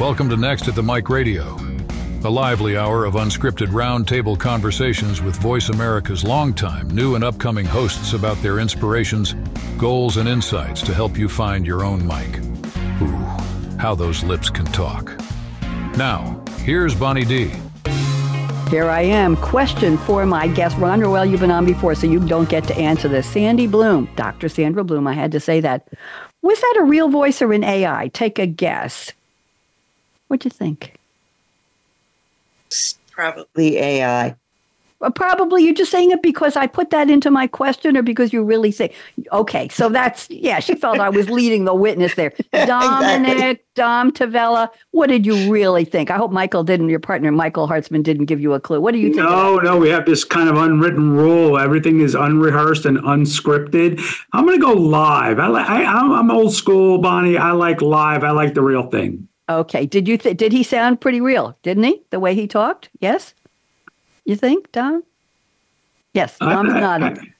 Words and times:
Welcome 0.00 0.28
to 0.30 0.36
Next 0.36 0.66
at 0.66 0.74
the 0.74 0.82
Mic 0.82 1.08
Radio, 1.08 1.56
a 2.24 2.28
lively 2.28 2.76
hour 2.76 3.04
of 3.04 3.14
unscripted 3.14 3.68
roundtable 3.68 4.36
conversations 4.36 5.22
with 5.22 5.36
Voice 5.36 5.68
America's 5.68 6.24
longtime, 6.24 6.90
new, 6.90 7.14
and 7.14 7.22
upcoming 7.22 7.64
hosts 7.64 8.12
about 8.12 8.36
their 8.38 8.58
inspirations, 8.58 9.36
goals, 9.78 10.16
and 10.16 10.28
insights 10.28 10.82
to 10.82 10.92
help 10.92 11.16
you 11.16 11.28
find 11.28 11.64
your 11.64 11.84
own 11.84 12.04
mic. 12.04 12.40
Ooh, 13.02 13.14
how 13.78 13.94
those 13.94 14.24
lips 14.24 14.50
can 14.50 14.64
talk. 14.66 15.16
Now, 15.96 16.42
here's 16.64 16.92
Bonnie 16.92 17.24
D. 17.24 17.52
Here 18.70 18.90
I 18.90 19.02
am. 19.02 19.36
Question 19.36 19.96
for 19.96 20.26
my 20.26 20.48
guest, 20.48 20.76
Ron 20.78 21.02
Roel. 21.02 21.24
You've 21.24 21.40
been 21.40 21.52
on 21.52 21.64
before, 21.64 21.94
so 21.94 22.08
you 22.08 22.18
don't 22.18 22.48
get 22.48 22.64
to 22.64 22.76
answer 22.76 23.06
this. 23.06 23.30
Sandy 23.30 23.68
Bloom, 23.68 24.08
Dr. 24.16 24.48
Sandra 24.48 24.82
Bloom. 24.82 25.06
I 25.06 25.12
had 25.12 25.30
to 25.30 25.38
say 25.38 25.60
that. 25.60 25.86
Was 26.42 26.60
that 26.60 26.78
a 26.80 26.84
real 26.84 27.08
voice 27.08 27.40
or 27.40 27.52
an 27.52 27.62
AI? 27.62 28.08
Take 28.08 28.40
a 28.40 28.46
guess. 28.46 29.12
What'd 30.34 30.46
you 30.46 30.50
think? 30.50 30.94
Probably 33.12 33.78
AI. 33.78 34.34
Well, 34.98 35.10
uh, 35.10 35.12
probably 35.12 35.62
you're 35.62 35.74
just 35.74 35.92
saying 35.92 36.10
it 36.10 36.22
because 36.22 36.56
I 36.56 36.66
put 36.66 36.90
that 36.90 37.08
into 37.08 37.30
my 37.30 37.46
question 37.46 37.96
or 37.96 38.02
because 38.02 38.32
you 38.32 38.42
really 38.42 38.72
say, 38.72 38.92
okay, 39.30 39.68
so 39.68 39.88
that's, 39.88 40.28
yeah, 40.30 40.58
she 40.58 40.74
felt 40.74 40.98
I 40.98 41.08
was 41.08 41.30
leading 41.30 41.66
the 41.66 41.74
witness 41.74 42.16
there. 42.16 42.32
Dominick, 42.52 43.32
exactly. 43.32 43.64
Dom 43.76 44.10
Tavella, 44.10 44.70
what 44.90 45.06
did 45.06 45.24
you 45.24 45.52
really 45.52 45.84
think? 45.84 46.10
I 46.10 46.16
hope 46.16 46.32
Michael 46.32 46.64
didn't, 46.64 46.88
your 46.88 46.98
partner, 46.98 47.30
Michael 47.30 47.68
Hartzman, 47.68 48.02
didn't 48.02 48.24
give 48.24 48.40
you 48.40 48.54
a 48.54 48.60
clue. 48.60 48.80
What 48.80 48.90
do 48.90 48.98
you 48.98 49.14
think? 49.14 49.18
No, 49.18 49.58
no, 49.58 49.76
we 49.76 49.88
have 49.90 50.04
this 50.04 50.24
kind 50.24 50.48
of 50.48 50.56
unwritten 50.56 51.12
rule. 51.12 51.60
Everything 51.60 52.00
is 52.00 52.16
unrehearsed 52.16 52.86
and 52.86 52.98
unscripted. 52.98 54.00
I'm 54.32 54.44
going 54.46 54.58
to 54.58 54.66
go 54.66 54.72
live. 54.72 55.38
I, 55.38 55.46
I, 55.46 55.84
I'm 55.84 56.28
old 56.32 56.52
school, 56.52 56.98
Bonnie. 56.98 57.38
I 57.38 57.52
like 57.52 57.80
live. 57.82 58.24
I 58.24 58.32
like 58.32 58.54
the 58.54 58.62
real 58.62 58.90
thing. 58.90 59.28
Okay. 59.48 59.86
Did 59.86 60.08
you 60.08 60.16
th- 60.16 60.36
did 60.36 60.52
he 60.52 60.62
sound 60.62 61.00
pretty 61.00 61.20
real? 61.20 61.56
Didn't 61.62 61.84
he? 61.84 62.02
The 62.10 62.20
way 62.20 62.34
he 62.34 62.46
talked? 62.46 62.88
Yes. 63.00 63.34
You 64.24 64.36
think, 64.36 64.72
Don? 64.72 65.02
Yes. 66.14 66.38
Dom's 66.38 66.72
nodding. 66.72 67.32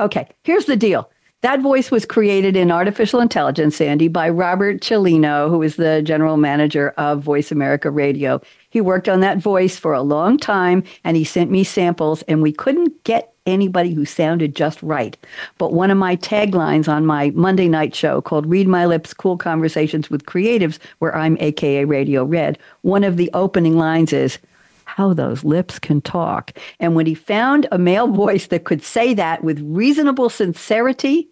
Okay. 0.00 0.28
Here's 0.42 0.64
the 0.64 0.76
deal. 0.76 1.10
That 1.42 1.60
voice 1.60 1.90
was 1.90 2.04
created 2.04 2.54
in 2.54 2.70
artificial 2.70 3.20
intelligence, 3.20 3.76
Sandy, 3.76 4.08
by 4.08 4.28
Robert 4.28 4.82
Cellino, 4.82 5.48
who 5.48 5.62
is 5.62 5.76
the 5.76 6.02
general 6.02 6.36
manager 6.36 6.90
of 6.98 7.22
Voice 7.22 7.50
America 7.50 7.90
Radio. 7.90 8.42
He 8.68 8.82
worked 8.82 9.08
on 9.08 9.20
that 9.20 9.38
voice 9.38 9.78
for 9.78 9.94
a 9.94 10.02
long 10.02 10.36
time 10.36 10.84
and 11.02 11.16
he 11.16 11.24
sent 11.24 11.50
me 11.50 11.64
samples, 11.64 12.22
and 12.22 12.42
we 12.42 12.52
couldn't 12.52 13.02
get 13.04 13.32
anybody 13.50 13.92
who 13.92 14.04
sounded 14.04 14.54
just 14.54 14.82
right. 14.82 15.16
But 15.58 15.72
one 15.72 15.90
of 15.90 15.98
my 15.98 16.16
taglines 16.16 16.88
on 16.88 17.06
my 17.06 17.30
Monday 17.34 17.68
night 17.68 17.94
show 17.94 18.20
called 18.20 18.46
Read 18.46 18.68
My 18.68 18.86
Lips 18.86 19.12
Cool 19.12 19.36
Conversations 19.36 20.08
with 20.08 20.26
Creatives, 20.26 20.78
where 20.98 21.14
I'm 21.14 21.36
AKA 21.40 21.84
Radio 21.84 22.24
Red, 22.24 22.58
one 22.82 23.04
of 23.04 23.16
the 23.16 23.30
opening 23.34 23.76
lines 23.76 24.12
is, 24.12 24.38
how 24.84 25.14
those 25.14 25.44
lips 25.44 25.78
can 25.78 26.00
talk. 26.00 26.52
And 26.80 26.96
when 26.96 27.06
he 27.06 27.14
found 27.14 27.68
a 27.70 27.78
male 27.78 28.08
voice 28.08 28.48
that 28.48 28.64
could 28.64 28.82
say 28.82 29.14
that 29.14 29.44
with 29.44 29.60
reasonable 29.60 30.28
sincerity, 30.28 31.28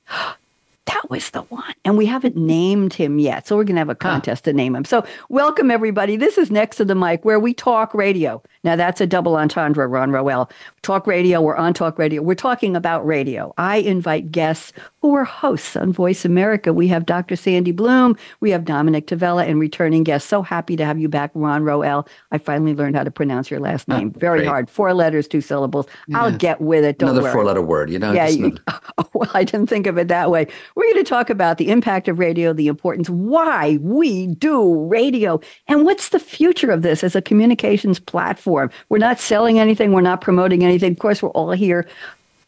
that 0.89 1.11
was 1.11 1.31
the 1.31 1.43
one. 1.43 1.75
And 1.85 1.99
we 1.99 2.07
haven't 2.07 2.35
named 2.35 2.95
him 2.95 3.19
yet. 3.19 3.47
So 3.47 3.57
we're 3.57 3.65
going 3.65 3.77
to 3.77 3.81
have 3.81 3.91
a 3.91 3.95
contest 3.95 4.47
huh. 4.47 4.53
to 4.53 4.57
name 4.57 4.75
him. 4.75 4.85
So 4.87 5.05
welcome, 5.29 5.71
everybody. 5.71 6.17
This 6.17 6.39
is 6.39 6.51
Next 6.51 6.77
to 6.77 6.85
the 6.85 6.95
Mic, 6.95 7.25
where 7.25 7.39
we 7.39 7.53
talk 7.53 7.93
radio. 7.93 8.43
Now, 8.65 8.75
that's 8.75 9.01
a 9.01 9.07
double 9.07 9.37
entendre, 9.37 9.87
Ron 9.87 10.11
Roel. 10.11 10.51
Talk 10.83 11.07
radio, 11.07 11.41
we're 11.41 11.57
on 11.57 11.75
talk 11.75 11.99
radio. 11.99 12.23
We're 12.23 12.35
talking 12.35 12.75
about 12.75 13.07
radio. 13.07 13.53
I 13.59 13.77
invite 13.77 14.33
guests 14.33 14.73
who 15.03 15.15
are 15.15 15.25
hosts 15.25 15.77
on 15.77 15.93
Voice 15.93 16.25
America. 16.25 16.73
We 16.73 16.89
have 16.89 17.07
Dr. 17.07 17.37
Sandy 17.37 17.73
Bloom, 17.73 18.17
we 18.41 18.51
have 18.51 18.65
Dominick 18.65 19.07
Tavella, 19.07 19.47
and 19.47 19.61
returning 19.61 20.03
guests. 20.03 20.29
So 20.29 20.43
happy 20.43 20.77
to 20.77 20.85
have 20.85 20.99
you 20.99 21.09
back, 21.09 21.31
Ron 21.35 21.63
Roel. 21.65 22.09
I 22.33 22.39
finally 22.39 22.75
learned 22.75 22.97
how 22.97 23.05
to 23.05 23.11
pronounce 23.11 23.51
your 23.51 23.61
last 23.61 23.87
ah, 23.89 23.99
name. 23.99 24.13
Oh, 24.15 24.19
Very 24.19 24.41
great. 24.41 24.49
hard. 24.49 24.71
Four 24.71 24.95
letters, 24.95 25.29
two 25.29 25.41
syllables. 25.41 25.87
Yeah. 26.09 26.23
I'll 26.23 26.37
get 26.37 26.61
with 26.61 26.85
it. 26.85 26.99
Don't 26.99 27.11
Another 27.11 27.25
worry. 27.25 27.33
four 27.33 27.45
letter 27.45 27.63
word, 27.63 27.91
you 27.91 27.99
know? 27.99 28.13
Yeah. 28.13 28.29
You, 28.29 28.57
oh, 28.67 29.09
well, 29.15 29.31
I 29.35 29.45
didn't 29.45 29.69
think 29.69 29.87
of 29.87 29.99
it 29.99 30.09
that 30.09 30.31
way. 30.31 30.47
We're 30.79 30.93
going 30.93 31.05
to 31.05 31.11
talk 31.11 31.29
about 31.29 31.59
the 31.59 31.71
impact 31.71 32.07
of 32.07 32.21
radio, 32.21 32.53
the 32.53 32.69
importance, 32.69 33.11
why 33.11 33.79
we 33.81 34.29
do 34.29 34.85
radio, 34.85 35.41
and 35.67 35.85
what's 35.85 36.11
the 36.11 36.21
future 36.21 36.71
of 36.71 36.83
this 36.83 37.03
as 37.03 37.17
a 37.17 37.21
communications 37.21 37.99
platform. 37.99 38.71
We're 38.89 38.99
not 38.99 39.19
selling 39.19 39.59
anything, 39.59 39.91
we're 39.91 40.03
not 40.03 40.21
promoting 40.21 40.63
anything. 40.63 40.93
Of 40.93 41.01
course, 41.01 41.21
we're 41.21 41.31
all 41.31 41.51
here 41.51 41.85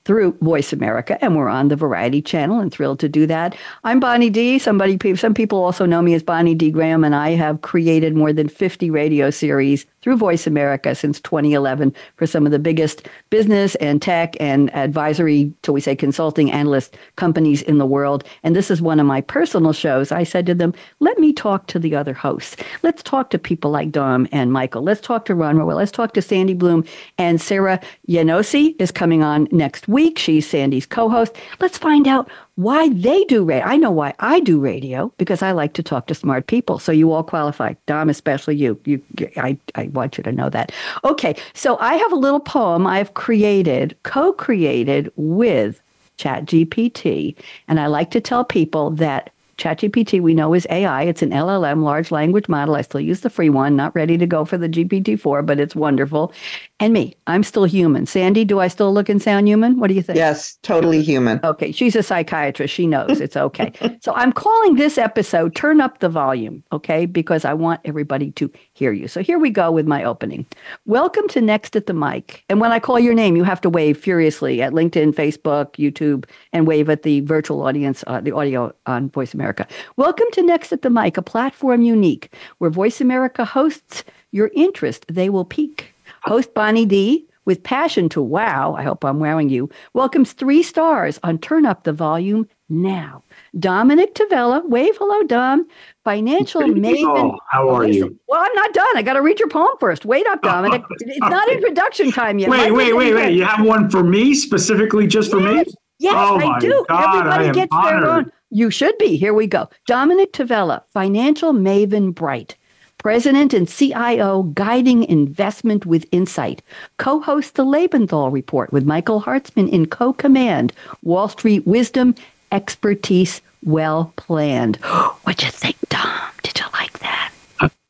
through 0.04 0.38
Voice 0.42 0.72
America, 0.72 1.18
and 1.20 1.34
we're 1.34 1.48
on 1.48 1.68
the 1.68 1.76
Variety 1.76 2.22
Channel, 2.22 2.60
and 2.60 2.72
thrilled 2.72 3.00
to 3.00 3.08
do 3.08 3.26
that. 3.26 3.56
I'm 3.82 3.98
Bonnie 3.98 4.30
D. 4.30 4.60
Somebody, 4.60 5.16
some 5.16 5.34
people 5.34 5.64
also 5.64 5.84
know 5.84 6.00
me 6.00 6.14
as 6.14 6.22
Bonnie 6.22 6.54
D. 6.54 6.70
Graham, 6.70 7.02
and 7.02 7.16
I 7.16 7.30
have 7.30 7.62
created 7.62 8.14
more 8.14 8.32
than 8.32 8.48
50 8.48 8.91
radio 8.91 9.30
series 9.30 9.86
through 10.02 10.16
Voice 10.16 10.46
America 10.46 10.94
since 10.94 11.20
2011 11.20 11.94
for 12.16 12.26
some 12.26 12.46
of 12.46 12.52
the 12.52 12.58
biggest 12.58 13.08
business 13.30 13.74
and 13.76 14.00
tech 14.00 14.36
and 14.40 14.74
advisory, 14.74 15.52
till 15.62 15.74
we 15.74 15.80
say 15.80 15.94
consulting 15.94 16.50
analyst 16.50 16.96
companies 17.16 17.62
in 17.62 17.78
the 17.78 17.86
world. 17.86 18.24
And 18.42 18.56
this 18.56 18.70
is 18.70 18.82
one 18.82 19.00
of 19.00 19.06
my 19.06 19.20
personal 19.20 19.72
shows. 19.72 20.12
I 20.12 20.24
said 20.24 20.46
to 20.46 20.54
them, 20.54 20.74
let 21.00 21.18
me 21.18 21.32
talk 21.32 21.66
to 21.68 21.78
the 21.78 21.94
other 21.94 22.14
hosts. 22.14 22.56
Let's 22.82 23.02
talk 23.02 23.30
to 23.30 23.38
people 23.38 23.70
like 23.70 23.90
Dom 23.90 24.28
and 24.32 24.52
Michael. 24.52 24.82
Let's 24.82 25.00
talk 25.00 25.24
to 25.26 25.34
Ron 25.34 25.58
Roel. 25.58 25.76
Let's 25.76 25.92
talk 25.92 26.14
to 26.14 26.22
Sandy 26.22 26.54
Bloom. 26.54 26.84
And 27.18 27.40
Sarah 27.40 27.80
Yanosy 28.08 28.80
is 28.80 28.90
coming 28.90 29.22
on 29.22 29.48
next 29.50 29.88
week. 29.88 30.18
She's 30.18 30.48
Sandy's 30.48 30.86
co 30.86 31.08
host. 31.08 31.36
Let's 31.60 31.78
find 31.78 32.06
out 32.06 32.30
why 32.56 32.88
they 32.90 33.24
do 33.24 33.44
radio. 33.44 33.66
I 33.66 33.76
know 33.76 33.90
why 33.90 34.14
I 34.18 34.40
do 34.40 34.60
radio 34.60 35.12
because 35.18 35.42
I 35.42 35.52
like 35.52 35.72
to 35.74 35.82
talk 35.82 36.06
to 36.08 36.14
smart 36.14 36.46
people. 36.46 36.78
So 36.78 36.92
you 36.92 37.12
all 37.12 37.22
qualify. 37.22 37.74
Dom, 37.86 38.08
especially 38.10 38.56
you. 38.56 38.78
You, 38.84 39.02
I, 39.36 39.56
I 39.74 39.84
want 39.88 40.18
you 40.18 40.24
to 40.24 40.32
know 40.32 40.50
that. 40.50 40.72
Okay, 41.04 41.34
so 41.54 41.78
I 41.78 41.94
have 41.94 42.12
a 42.12 42.16
little 42.16 42.40
poem 42.40 42.86
I've 42.86 43.14
created, 43.14 43.96
co-created 44.02 45.10
with 45.16 45.80
ChatGPT, 46.18 47.34
and 47.66 47.80
I 47.80 47.86
like 47.86 48.10
to 48.10 48.20
tell 48.20 48.44
people 48.44 48.90
that 48.90 49.30
ChatGPT 49.60 50.22
we 50.22 50.32
know 50.32 50.54
is 50.54 50.66
AI. 50.71 51.03
It's 51.03 51.21
an 51.21 51.31
LLM, 51.31 51.82
large 51.82 52.10
language 52.10 52.48
model. 52.48 52.76
I 52.76 52.81
still 52.81 53.00
use 53.00 53.21
the 53.21 53.28
free 53.28 53.50
one, 53.50 53.76
not 53.76 53.94
ready 53.94 54.16
to 54.16 54.26
go 54.26 54.47
for 54.47 54.56
the 54.56 54.71
GPT-4, 54.71 55.44
but 55.44 55.60
it's 55.60 55.76
wonderful. 55.76 56.32
And 56.81 56.94
me, 56.94 57.15
I'm 57.26 57.43
still 57.43 57.65
human. 57.65 58.06
Sandy, 58.06 58.47
do 58.47 58.59
I 58.59 58.69
still 58.69 58.91
look 58.94 59.10
and 59.10 59.21
sound 59.21 59.47
human? 59.47 59.78
What 59.78 59.88
do 59.88 59.94
you 59.94 60.00
think? 60.00 60.16
Yes, 60.16 60.56
totally 60.62 61.03
human. 61.03 61.41
Okay, 61.44 61.72
she's 61.72 61.94
a 61.94 62.03
psychiatrist. 62.03 62.72
She 62.72 62.87
knows 62.87 63.21
it's 63.21 63.37
okay. 63.37 63.71
so 64.00 64.15
I'm 64.15 64.32
calling 64.32 64.76
this 64.76 64.97
episode 64.97 65.54
Turn 65.54 65.82
Up 65.82 65.98
the 65.98 66.09
Volume, 66.09 66.65
okay? 66.72 67.04
Because 67.04 67.44
I 67.44 67.53
want 67.53 67.82
everybody 67.84 68.31
to 68.32 68.50
hear 68.72 68.92
you. 68.92 69.09
So 69.09 69.22
here 69.22 69.38
we 69.38 69.50
go 69.50 69.71
with 69.71 69.87
my 69.87 70.03
opening. 70.04 70.47
Welcome 70.87 71.28
to 71.28 71.42
Next 71.42 71.77
at 71.77 71.84
the 71.84 71.92
Mic. 71.92 72.44
And 72.48 72.60
when 72.62 72.72
I 72.72 72.81
call 72.81 72.98
your 72.98 73.12
name, 73.12 73.37
you 73.37 73.44
have 73.44 73.60
to 73.60 73.69
wave 73.69 73.98
furiously 73.98 74.62
at 74.62 74.72
LinkedIn, 74.72 75.12
Facebook, 75.12 75.72
YouTube, 75.72 76.25
and 76.54 76.66
wave 76.66 76.88
at 76.88 77.03
the 77.03 77.21
virtual 77.21 77.60
audience, 77.60 78.03
uh, 78.06 78.22
the 78.22 78.32
audio 78.32 78.72
on 78.87 79.10
Voice 79.10 79.34
America. 79.34 79.49
Welcome 79.96 80.26
to 80.32 80.42
Next 80.42 80.72
at 80.72 80.82
the 80.82 80.90
Mic, 80.90 81.16
a 81.16 81.22
platform 81.22 81.82
unique 81.82 82.32
where 82.58 82.70
Voice 82.70 83.00
America 83.00 83.44
hosts 83.44 84.04
your 84.30 84.50
interest. 84.54 85.04
They 85.08 85.28
will 85.28 85.44
peak. 85.44 85.94
Host 86.22 86.54
Bonnie 86.54 86.86
D 86.86 87.26
with 87.44 87.62
passion 87.62 88.08
to 88.10 88.22
wow, 88.22 88.74
I 88.74 88.82
hope 88.82 89.04
I'm 89.04 89.18
wowing 89.18 89.48
you, 89.48 89.68
welcomes 89.92 90.32
three 90.32 90.62
stars 90.62 91.18
on 91.22 91.38
Turn 91.38 91.66
Up 91.66 91.84
the 91.84 91.92
Volume 91.92 92.46
now. 92.68 93.24
Dominick 93.58 94.14
Tavella, 94.14 94.66
wave 94.68 94.96
hello, 94.98 95.22
Dom. 95.24 95.66
Financial 96.04 96.60
maven. 96.62 97.36
How 97.50 97.68
are 97.68 97.88
you? 97.88 98.16
Well, 98.28 98.40
I'm 98.40 98.54
not 98.54 98.72
done. 98.72 98.96
I 98.96 99.02
got 99.02 99.14
to 99.14 99.22
read 99.22 99.40
your 99.40 99.48
poem 99.48 99.74
first. 99.80 100.04
Wait 100.04 100.26
up, 100.28 100.42
Dominick. 100.42 100.82
it's 101.00 101.18
not 101.18 101.50
introduction 101.50 102.12
time 102.12 102.38
yet. 102.38 102.50
Wait, 102.50 102.70
wait, 102.70 102.94
wait, 102.94 103.14
wait. 103.14 103.34
You 103.34 103.44
have 103.44 103.66
one 103.66 103.90
for 103.90 104.04
me 104.04 104.34
specifically, 104.34 105.06
just 105.06 105.30
for 105.30 105.40
yes. 105.40 105.66
me? 105.66 105.74
Yes, 105.98 106.14
oh 106.16 106.38
I 106.38 106.58
do. 106.58 106.84
God, 106.88 107.16
Everybody 107.16 107.52
gets 107.52 107.68
honored. 107.72 108.02
their 108.02 108.10
own. 108.10 108.32
You 108.50 108.70
should 108.70 108.98
be. 108.98 109.16
Here 109.16 109.32
we 109.32 109.46
go. 109.46 109.68
Dominick 109.86 110.32
Tavella, 110.32 110.82
financial 110.92 111.52
maven 111.52 112.12
bright. 112.12 112.56
President 112.98 113.54
and 113.54 113.68
CIO 113.68 114.42
guiding 114.54 115.04
investment 115.04 115.86
with 115.86 116.04
insight. 116.10 116.60
Co 116.98 117.20
host 117.20 117.54
the 117.54 117.64
Lebenthal 117.64 118.32
Report 118.32 118.72
with 118.72 118.84
Michael 118.84 119.22
Hartzman 119.22 119.70
in 119.70 119.86
co 119.86 120.12
command. 120.12 120.72
Wall 121.02 121.28
Street 121.28 121.66
wisdom, 121.66 122.14
expertise, 122.50 123.41
well 123.64 124.12
planned. 124.16 124.76
What'd 125.22 125.44
you 125.44 125.50
think, 125.50 125.76
Dom? 125.88 126.10
Did 126.42 126.58
you 126.58 126.66
like 126.72 126.98
that? 126.98 127.32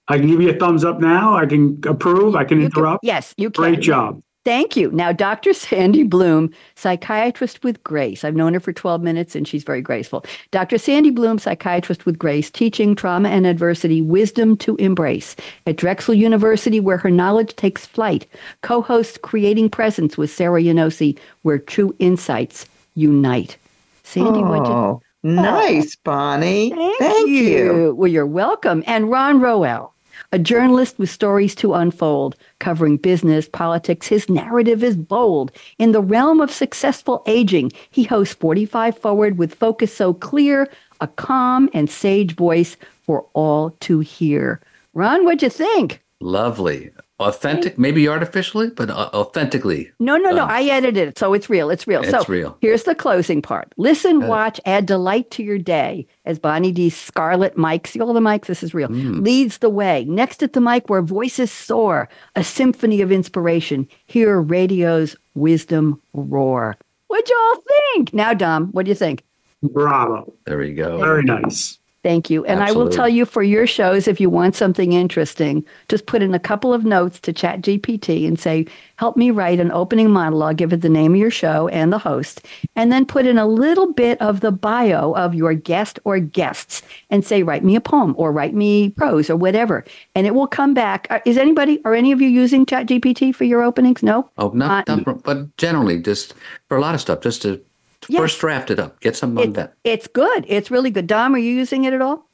I 0.09 0.19
can 0.19 0.27
give 0.27 0.43
you 0.43 0.51
a 0.51 0.59
thumbs 0.59 0.85
up 0.85 1.01
now. 1.01 1.37
I 1.37 1.47
can 1.47 1.81
approve. 1.87 2.37
I 2.37 2.45
can 2.45 2.59
you 2.59 2.67
interrupt. 2.67 3.03
Can, 3.03 3.09
yes, 3.09 3.33
you 3.37 3.49
can. 3.51 3.63
Great 3.63 3.81
job. 3.81 4.23
Thank 4.45 4.77
you. 4.77 4.91
Now, 4.91 5.13
Dr. 5.13 5.53
Sandy 5.55 6.03
Bloom, 6.03 6.53
psychiatrist 6.75 7.63
with 7.63 7.83
grace. 7.85 8.25
I've 8.25 8.35
known 8.35 8.55
her 8.55 8.61
for 8.61 8.73
12 8.73 9.03
minutes 9.03 9.37
and 9.37 9.47
she's 9.47 9.65
very 9.65 9.83
graceful. 9.83 10.25
Dr. 10.51 10.79
Sandy 10.79 11.11
Bloom, 11.11 11.39
psychiatrist 11.39 12.07
with 12.07 12.19
grace, 12.19 12.51
teaching 12.51 12.95
trauma 12.95 13.29
and 13.29 13.47
adversity, 13.47 14.01
wisdom 14.01 14.57
to 14.59 14.77
embrace 14.77 15.37
at 15.67 15.77
Drexel 15.77 16.15
University, 16.15 16.81
where 16.81 16.99
her 16.99 17.11
knowledge 17.11 17.55
takes 17.57 17.87
flight. 17.87 18.27
Co 18.63 18.81
hosts 18.81 19.19
Creating 19.19 19.69
Presence 19.69 20.17
with 20.17 20.31
Sarah 20.31 20.63
Yanosy, 20.63 21.19
where 21.43 21.59
true 21.59 21.95
insights 21.99 22.67
unite. 22.95 23.57
Sandy, 24.03 24.41
oh. 24.41 24.49
what 24.49 24.67
you 24.67 25.01
Nice, 25.23 25.97
Bonnie. 25.97 26.71
Thank, 26.71 26.99
Thank 26.99 27.29
you. 27.29 27.37
you. 27.37 27.95
Well, 27.95 28.11
you're 28.11 28.27
welcome. 28.27 28.83
And 28.87 29.11
Ron 29.11 29.41
Roel. 29.41 29.93
A 30.33 30.39
journalist 30.39 30.99
with 30.99 31.11
stories 31.11 31.55
to 31.57 31.75
unfold, 31.75 32.37
covering 32.59 32.97
business, 32.97 33.49
politics, 33.49 34.07
his 34.07 34.29
narrative 34.29 34.85
is 34.85 34.97
bold. 34.97 35.53
In 35.79 35.93
the 35.93 36.03
realm 36.03 36.41
of 36.41 36.51
successful 36.51 37.23
aging, 37.27 37.73
he 37.91 38.05
hosts 38.05 38.35
45 38.35 38.99
Forward 38.99 39.39
with 39.39 39.55
focus 39.55 39.95
so 39.95 40.15
clear, 40.15 40.69
a 41.01 41.07
calm 41.07 41.69
and 41.73 41.91
sage 41.91 42.35
voice 42.37 42.77
for 43.03 43.27
all 43.33 43.71
to 43.81 44.01
hear. 44.01 44.61
Ron, 44.95 45.25
what'd 45.25 45.43
you 45.43 45.51
think? 45.51 46.03
Lovely. 46.21 46.91
Authentic, 47.21 47.79
maybe 47.79 48.09
artificially, 48.09 48.71
but 48.71 48.89
uh, 48.89 49.11
authentically. 49.13 49.93
No, 50.01 50.17
no, 50.17 50.31
no. 50.31 50.47
I 50.47 50.63
edited 50.63 51.09
it, 51.09 51.19
so 51.19 51.35
it's 51.35 51.51
real. 51.51 51.69
It's 51.71 51.87
real. 51.87 52.01
It's 52.01 52.11
so 52.11 52.25
real. 52.27 52.57
here's 52.63 52.85
the 52.85 52.95
closing 52.95 53.43
part. 53.43 53.73
Listen, 53.77 54.27
watch, 54.27 54.59
add 54.65 54.87
delight 54.87 55.31
to 55.33 55.43
your 55.43 55.59
day 55.59 56.07
as 56.25 56.39
Bonnie 56.39 56.73
D's 56.73 56.97
Scarlet 56.97 57.59
mic, 57.59 57.87
see 57.87 58.01
all 58.01 58.15
the 58.15 58.21
mics, 58.21 58.47
this 58.47 58.63
is 58.63 58.73
real, 58.73 58.89
leads 58.89 59.59
the 59.59 59.69
way. 59.69 60.07
Next 60.07 60.43
at 60.43 60.55
the 60.55 60.61
mic 60.63 60.89
where 60.89 61.03
voices 61.03 61.53
soar, 61.53 62.09
a 62.37 62.43
symphony 62.43 63.03
of 63.03 63.13
inspiration. 63.13 63.87
Hear 64.07 64.41
radio's 64.41 65.15
wisdom 65.35 66.01
roar. 66.15 66.77
What'd 67.09 67.29
y'all 67.29 67.63
think? 67.95 68.15
Now, 68.15 68.33
Dom, 68.33 68.69
what 68.69 68.87
do 68.87 68.89
you 68.91 68.95
think? 68.95 69.25
Bravo. 69.63 70.33
There 70.47 70.57
we 70.57 70.73
go. 70.73 70.99
Very 70.99 71.23
nice. 71.25 71.80
Thank 72.03 72.31
you. 72.31 72.47
And 72.47 72.63
I 72.63 72.73
will 72.73 72.89
tell 72.89 73.11
you 73.11 73.27
for 73.27 73.43
your 73.43 73.67
shows, 73.67 74.09
if 74.09 74.21
you 74.21 74.31
want 74.31 74.57
something 74.57 74.95
interesting, 74.95 75.63
just 75.91 76.07
put 76.07 76.23
in 76.23 76.33
a 76.33 76.39
couple 76.39 76.73
of 76.73 76.87
notes 76.87 77.21
to 77.21 77.33
Chat 77.33 77.61
GPT 77.61 78.27
and 78.27 78.41
say, 78.41 78.67
help 78.97 79.19
me 79.19 79.31
write 79.31 79.61
an 79.61 79.71
opening 79.71 80.11
monologue, 80.11 80.57
give 80.57 80.73
it 80.73 80.81
the 80.81 80.89
name 80.89 81.13
of 81.13 81.21
your 81.21 81.31
show 81.31 81.69
and 81.69 81.93
the 81.93 81.99
host, 81.99 82.47
and 82.75 82.91
then 82.91 83.05
put 83.05 83.27
in 83.27 83.37
a 83.37 83.47
little 83.47 83.93
bit 83.93 84.19
of 84.23 84.41
the 84.41 84.51
bio 84.51 85.13
of 85.13 85.35
your 85.35 85.53
guest 85.53 85.99
or 86.05 86.19
guests 86.19 86.81
and 87.11 87.23
say, 87.23 87.43
write 87.43 87.65
me 87.65 87.77
a 87.77 87.83
poem 87.83 88.15
or 88.17 88.33
write 88.33 88.55
me 88.55 88.91
prose 88.91 89.29
or 89.29 89.37
whatever. 89.37 89.85
And 90.15 90.27
it 90.27 90.35
will 90.35 90.47
come 90.47 90.73
back. 90.73 91.07
Uh, 91.11 91.21
Is 91.27 91.37
anybody, 91.37 91.83
are 91.85 91.95
any 91.95 92.13
of 92.13 92.23
you 92.23 92.29
using 92.29 92.65
Chat 92.65 92.87
GPT 92.87 93.35
for 93.35 93.45
your 93.45 93.63
openings? 93.63 94.03
No? 94.03 94.31
Oh, 94.39 94.49
not, 94.55 94.89
Uh, 94.89 94.97
not 94.97 95.23
but 95.23 95.55
generally, 95.59 96.01
just 96.01 96.33
for 96.67 96.79
a 96.79 96.81
lot 96.81 96.95
of 96.95 97.03
stuff, 97.03 97.21
just 97.21 97.43
to 97.43 97.61
Yes. 98.11 98.21
first 98.21 98.41
draft 98.41 98.71
it 98.71 98.79
up, 98.79 99.01
get 99.01 99.17
some 99.17 99.39
on 99.39 99.53
that. 99.55 99.75
it's 99.85 100.07
good. 100.09 100.45
It's 100.49 100.71
really 100.71 100.91
good. 100.91 101.07
Dom, 101.07 101.35
are 101.35 101.39
you 101.39 101.53
using 101.53 101.85
it 101.85 101.93
at 101.93 102.03
all? 102.03 102.27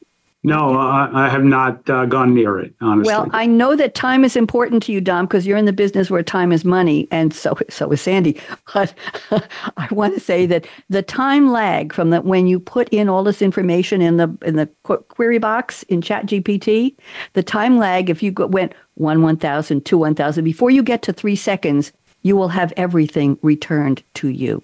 No, 0.42 0.76
I, 0.76 1.26
I 1.26 1.28
have 1.28 1.42
not 1.42 1.90
uh, 1.90 2.06
gone 2.06 2.32
near 2.32 2.60
it, 2.60 2.72
honestly. 2.80 3.12
Well, 3.12 3.28
I 3.32 3.46
know 3.46 3.74
that 3.74 3.96
time 3.96 4.24
is 4.24 4.36
important 4.36 4.80
to 4.84 4.92
you, 4.92 5.00
Dom, 5.00 5.26
because 5.26 5.44
you're 5.44 5.56
in 5.56 5.64
the 5.64 5.72
business 5.72 6.08
where 6.08 6.22
time 6.22 6.52
is 6.52 6.64
money, 6.64 7.08
and 7.10 7.34
so 7.34 7.58
so 7.68 7.90
is 7.90 8.00
Sandy. 8.00 8.40
But 8.72 8.94
I 9.76 9.88
want 9.90 10.14
to 10.14 10.20
say 10.20 10.46
that 10.46 10.66
the 10.88 11.02
time 11.02 11.50
lag 11.50 11.92
from 11.92 12.10
the 12.10 12.20
when 12.20 12.46
you 12.46 12.60
put 12.60 12.88
in 12.90 13.08
all 13.08 13.24
this 13.24 13.42
information 13.42 14.00
in 14.00 14.18
the 14.18 14.38
in 14.42 14.54
the 14.54 14.68
qu- 14.84 15.04
query 15.08 15.38
box 15.38 15.82
in 15.84 16.00
ChatGPT, 16.00 16.94
the 17.32 17.42
time 17.42 17.76
lag 17.76 18.08
if 18.08 18.22
you 18.22 18.30
go, 18.30 18.46
went 18.46 18.72
one 18.94 19.22
one 19.22 19.36
thousand, 19.36 19.84
two 19.84 19.98
one 19.98 20.14
thousand, 20.14 20.44
before 20.44 20.70
you 20.70 20.82
get 20.82 21.02
to 21.02 21.12
three 21.12 21.36
seconds, 21.36 21.92
you 22.22 22.36
will 22.36 22.48
have 22.48 22.72
everything 22.76 23.36
returned 23.42 24.02
to 24.14 24.28
you. 24.28 24.62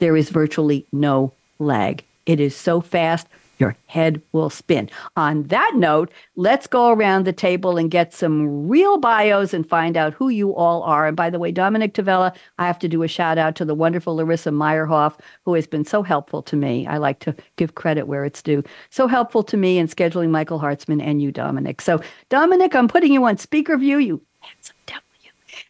There 0.00 0.16
is 0.16 0.30
virtually 0.30 0.86
no 0.92 1.32
lag. 1.58 2.02
It 2.24 2.40
is 2.40 2.56
so 2.56 2.80
fast, 2.80 3.26
your 3.58 3.76
head 3.86 4.22
will 4.32 4.48
spin. 4.48 4.88
On 5.16 5.42
that 5.44 5.72
note, 5.76 6.10
let's 6.36 6.66
go 6.66 6.88
around 6.88 7.26
the 7.26 7.34
table 7.34 7.76
and 7.76 7.90
get 7.90 8.14
some 8.14 8.66
real 8.66 8.96
bios 8.96 9.52
and 9.52 9.68
find 9.68 9.98
out 9.98 10.14
who 10.14 10.30
you 10.30 10.54
all 10.54 10.82
are. 10.84 11.06
And 11.06 11.14
by 11.14 11.28
the 11.28 11.38
way, 11.38 11.52
Dominick 11.52 11.92
Tavella, 11.92 12.34
I 12.58 12.66
have 12.66 12.78
to 12.78 12.88
do 12.88 13.02
a 13.02 13.08
shout 13.08 13.36
out 13.36 13.56
to 13.56 13.66
the 13.66 13.74
wonderful 13.74 14.16
Larissa 14.16 14.48
Meyerhoff, 14.48 15.18
who 15.44 15.52
has 15.52 15.66
been 15.66 15.84
so 15.84 16.02
helpful 16.02 16.42
to 16.44 16.56
me. 16.56 16.86
I 16.86 16.96
like 16.96 17.18
to 17.20 17.36
give 17.56 17.74
credit 17.74 18.06
where 18.06 18.24
it's 18.24 18.40
due. 18.40 18.64
So 18.88 19.06
helpful 19.06 19.42
to 19.44 19.58
me 19.58 19.76
in 19.76 19.86
scheduling 19.86 20.30
Michael 20.30 20.60
Hartzman 20.60 21.02
and 21.02 21.20
you, 21.20 21.30
Dominick. 21.30 21.82
So, 21.82 22.00
Dominick, 22.30 22.74
I'm 22.74 22.88
putting 22.88 23.12
you 23.12 23.22
on 23.26 23.36
speaker 23.36 23.76
view. 23.76 23.98
You 23.98 24.22
handsome 24.40 24.76
devil. 24.86 25.02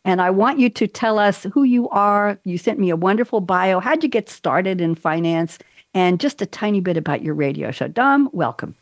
And 0.04 0.22
I 0.22 0.30
want 0.30 0.58
you 0.58 0.70
to 0.70 0.86
tell 0.86 1.18
us 1.18 1.44
who 1.52 1.62
you 1.62 1.88
are. 1.90 2.38
You 2.44 2.58
sent 2.58 2.78
me 2.78 2.90
a 2.90 2.96
wonderful 2.96 3.40
bio. 3.40 3.80
How'd 3.80 4.02
you 4.02 4.08
get 4.08 4.28
started 4.28 4.80
in 4.80 4.94
finance? 4.94 5.58
And 5.92 6.20
just 6.20 6.40
a 6.40 6.46
tiny 6.46 6.80
bit 6.80 6.96
about 6.96 7.22
your 7.22 7.34
radio 7.34 7.70
show. 7.70 7.88
Dom, 7.88 8.30
welcome. 8.32 8.74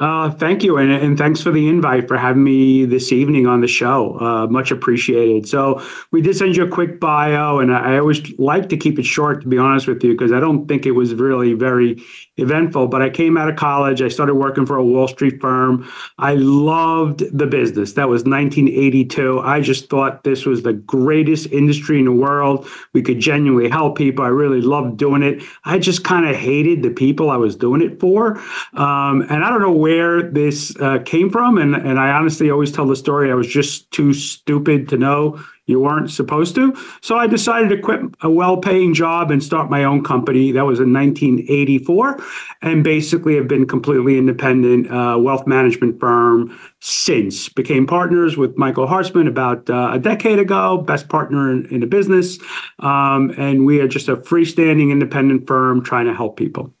Uh, 0.00 0.30
thank 0.30 0.62
you, 0.62 0.76
and, 0.76 0.92
and 0.92 1.18
thanks 1.18 1.40
for 1.40 1.50
the 1.50 1.68
invite 1.68 2.06
for 2.06 2.16
having 2.16 2.44
me 2.44 2.84
this 2.84 3.10
evening 3.10 3.48
on 3.48 3.60
the 3.60 3.66
show. 3.66 4.16
Uh, 4.20 4.46
much 4.46 4.70
appreciated. 4.70 5.48
So 5.48 5.82
we 6.12 6.22
did 6.22 6.36
send 6.36 6.56
you 6.56 6.62
a 6.62 6.68
quick 6.68 7.00
bio, 7.00 7.58
and 7.58 7.74
I, 7.74 7.98
always 7.98 8.38
like 8.38 8.68
to 8.68 8.76
keep 8.76 9.00
it 9.00 9.04
short, 9.04 9.42
to 9.42 9.48
be 9.48 9.58
honest 9.58 9.88
with 9.88 10.04
you, 10.04 10.12
because 10.12 10.30
I 10.30 10.38
don't 10.38 10.68
think 10.68 10.86
it 10.86 10.92
was 10.92 11.14
really 11.14 11.52
very 11.54 12.00
eventful. 12.36 12.86
But 12.86 13.02
I 13.02 13.10
came 13.10 13.36
out 13.36 13.48
of 13.48 13.56
college, 13.56 14.00
I 14.00 14.06
started 14.06 14.34
working 14.34 14.66
for 14.66 14.76
a 14.76 14.84
Wall 14.84 15.08
Street 15.08 15.40
firm. 15.40 15.90
I 16.18 16.34
loved 16.34 17.24
the 17.36 17.48
business. 17.48 17.94
That 17.94 18.08
was 18.08 18.22
1982. 18.22 19.40
I 19.40 19.60
just 19.60 19.90
thought 19.90 20.22
this 20.22 20.46
was 20.46 20.62
the 20.62 20.74
greatest 20.74 21.46
industry 21.46 21.98
in 21.98 22.04
the 22.04 22.12
world. 22.12 22.68
We 22.92 23.02
could 23.02 23.18
genuinely 23.18 23.68
help 23.68 23.98
people. 23.98 24.24
I 24.24 24.28
really 24.28 24.60
loved 24.60 24.96
doing 24.96 25.24
it. 25.24 25.42
I 25.64 25.80
just 25.80 26.04
kind 26.04 26.28
of 26.28 26.36
hated 26.36 26.84
the 26.84 26.90
people 26.90 27.30
I 27.30 27.36
was 27.36 27.56
doing 27.56 27.82
it 27.82 27.98
for, 27.98 28.38
um, 28.74 29.22
and 29.22 29.44
I 29.44 29.50
don't 29.50 29.60
know 29.60 29.72
where 29.88 30.22
this 30.22 30.76
uh, 30.80 30.98
came 30.98 31.30
from. 31.30 31.56
And, 31.56 31.74
and 31.74 31.98
I 31.98 32.10
honestly 32.10 32.50
always 32.50 32.70
tell 32.70 32.86
the 32.86 32.94
story. 32.94 33.30
I 33.30 33.34
was 33.34 33.46
just 33.46 33.90
too 33.90 34.12
stupid 34.12 34.86
to 34.90 34.98
know 34.98 35.42
you 35.64 35.80
weren't 35.80 36.10
supposed 36.10 36.54
to. 36.56 36.76
So 37.00 37.16
I 37.16 37.26
decided 37.26 37.70
to 37.70 37.78
quit 37.78 38.00
a 38.20 38.28
well 38.28 38.58
paying 38.58 38.92
job 38.92 39.30
and 39.30 39.42
start 39.42 39.70
my 39.70 39.84
own 39.84 40.04
company. 40.04 40.52
That 40.52 40.66
was 40.66 40.78
in 40.78 40.92
1984. 40.92 42.22
And 42.60 42.84
basically 42.84 43.36
have 43.36 43.48
been 43.48 43.66
completely 43.66 44.18
independent 44.18 44.90
uh, 44.90 45.16
wealth 45.18 45.46
management 45.46 45.98
firm 46.00 46.58
since. 46.80 47.48
Became 47.48 47.86
partners 47.86 48.36
with 48.36 48.58
Michael 48.58 48.86
Hartzman 48.86 49.26
about 49.26 49.70
uh, 49.70 49.92
a 49.94 49.98
decade 49.98 50.38
ago, 50.38 50.76
best 50.76 51.08
partner 51.08 51.50
in, 51.50 51.64
in 51.66 51.80
the 51.80 51.86
business. 51.86 52.38
Um, 52.80 53.32
and 53.38 53.64
we 53.64 53.80
are 53.80 53.88
just 53.88 54.08
a 54.08 54.16
freestanding 54.16 54.90
independent 54.90 55.46
firm 55.46 55.82
trying 55.82 56.06
to 56.06 56.14
help 56.14 56.36
people. 56.36 56.74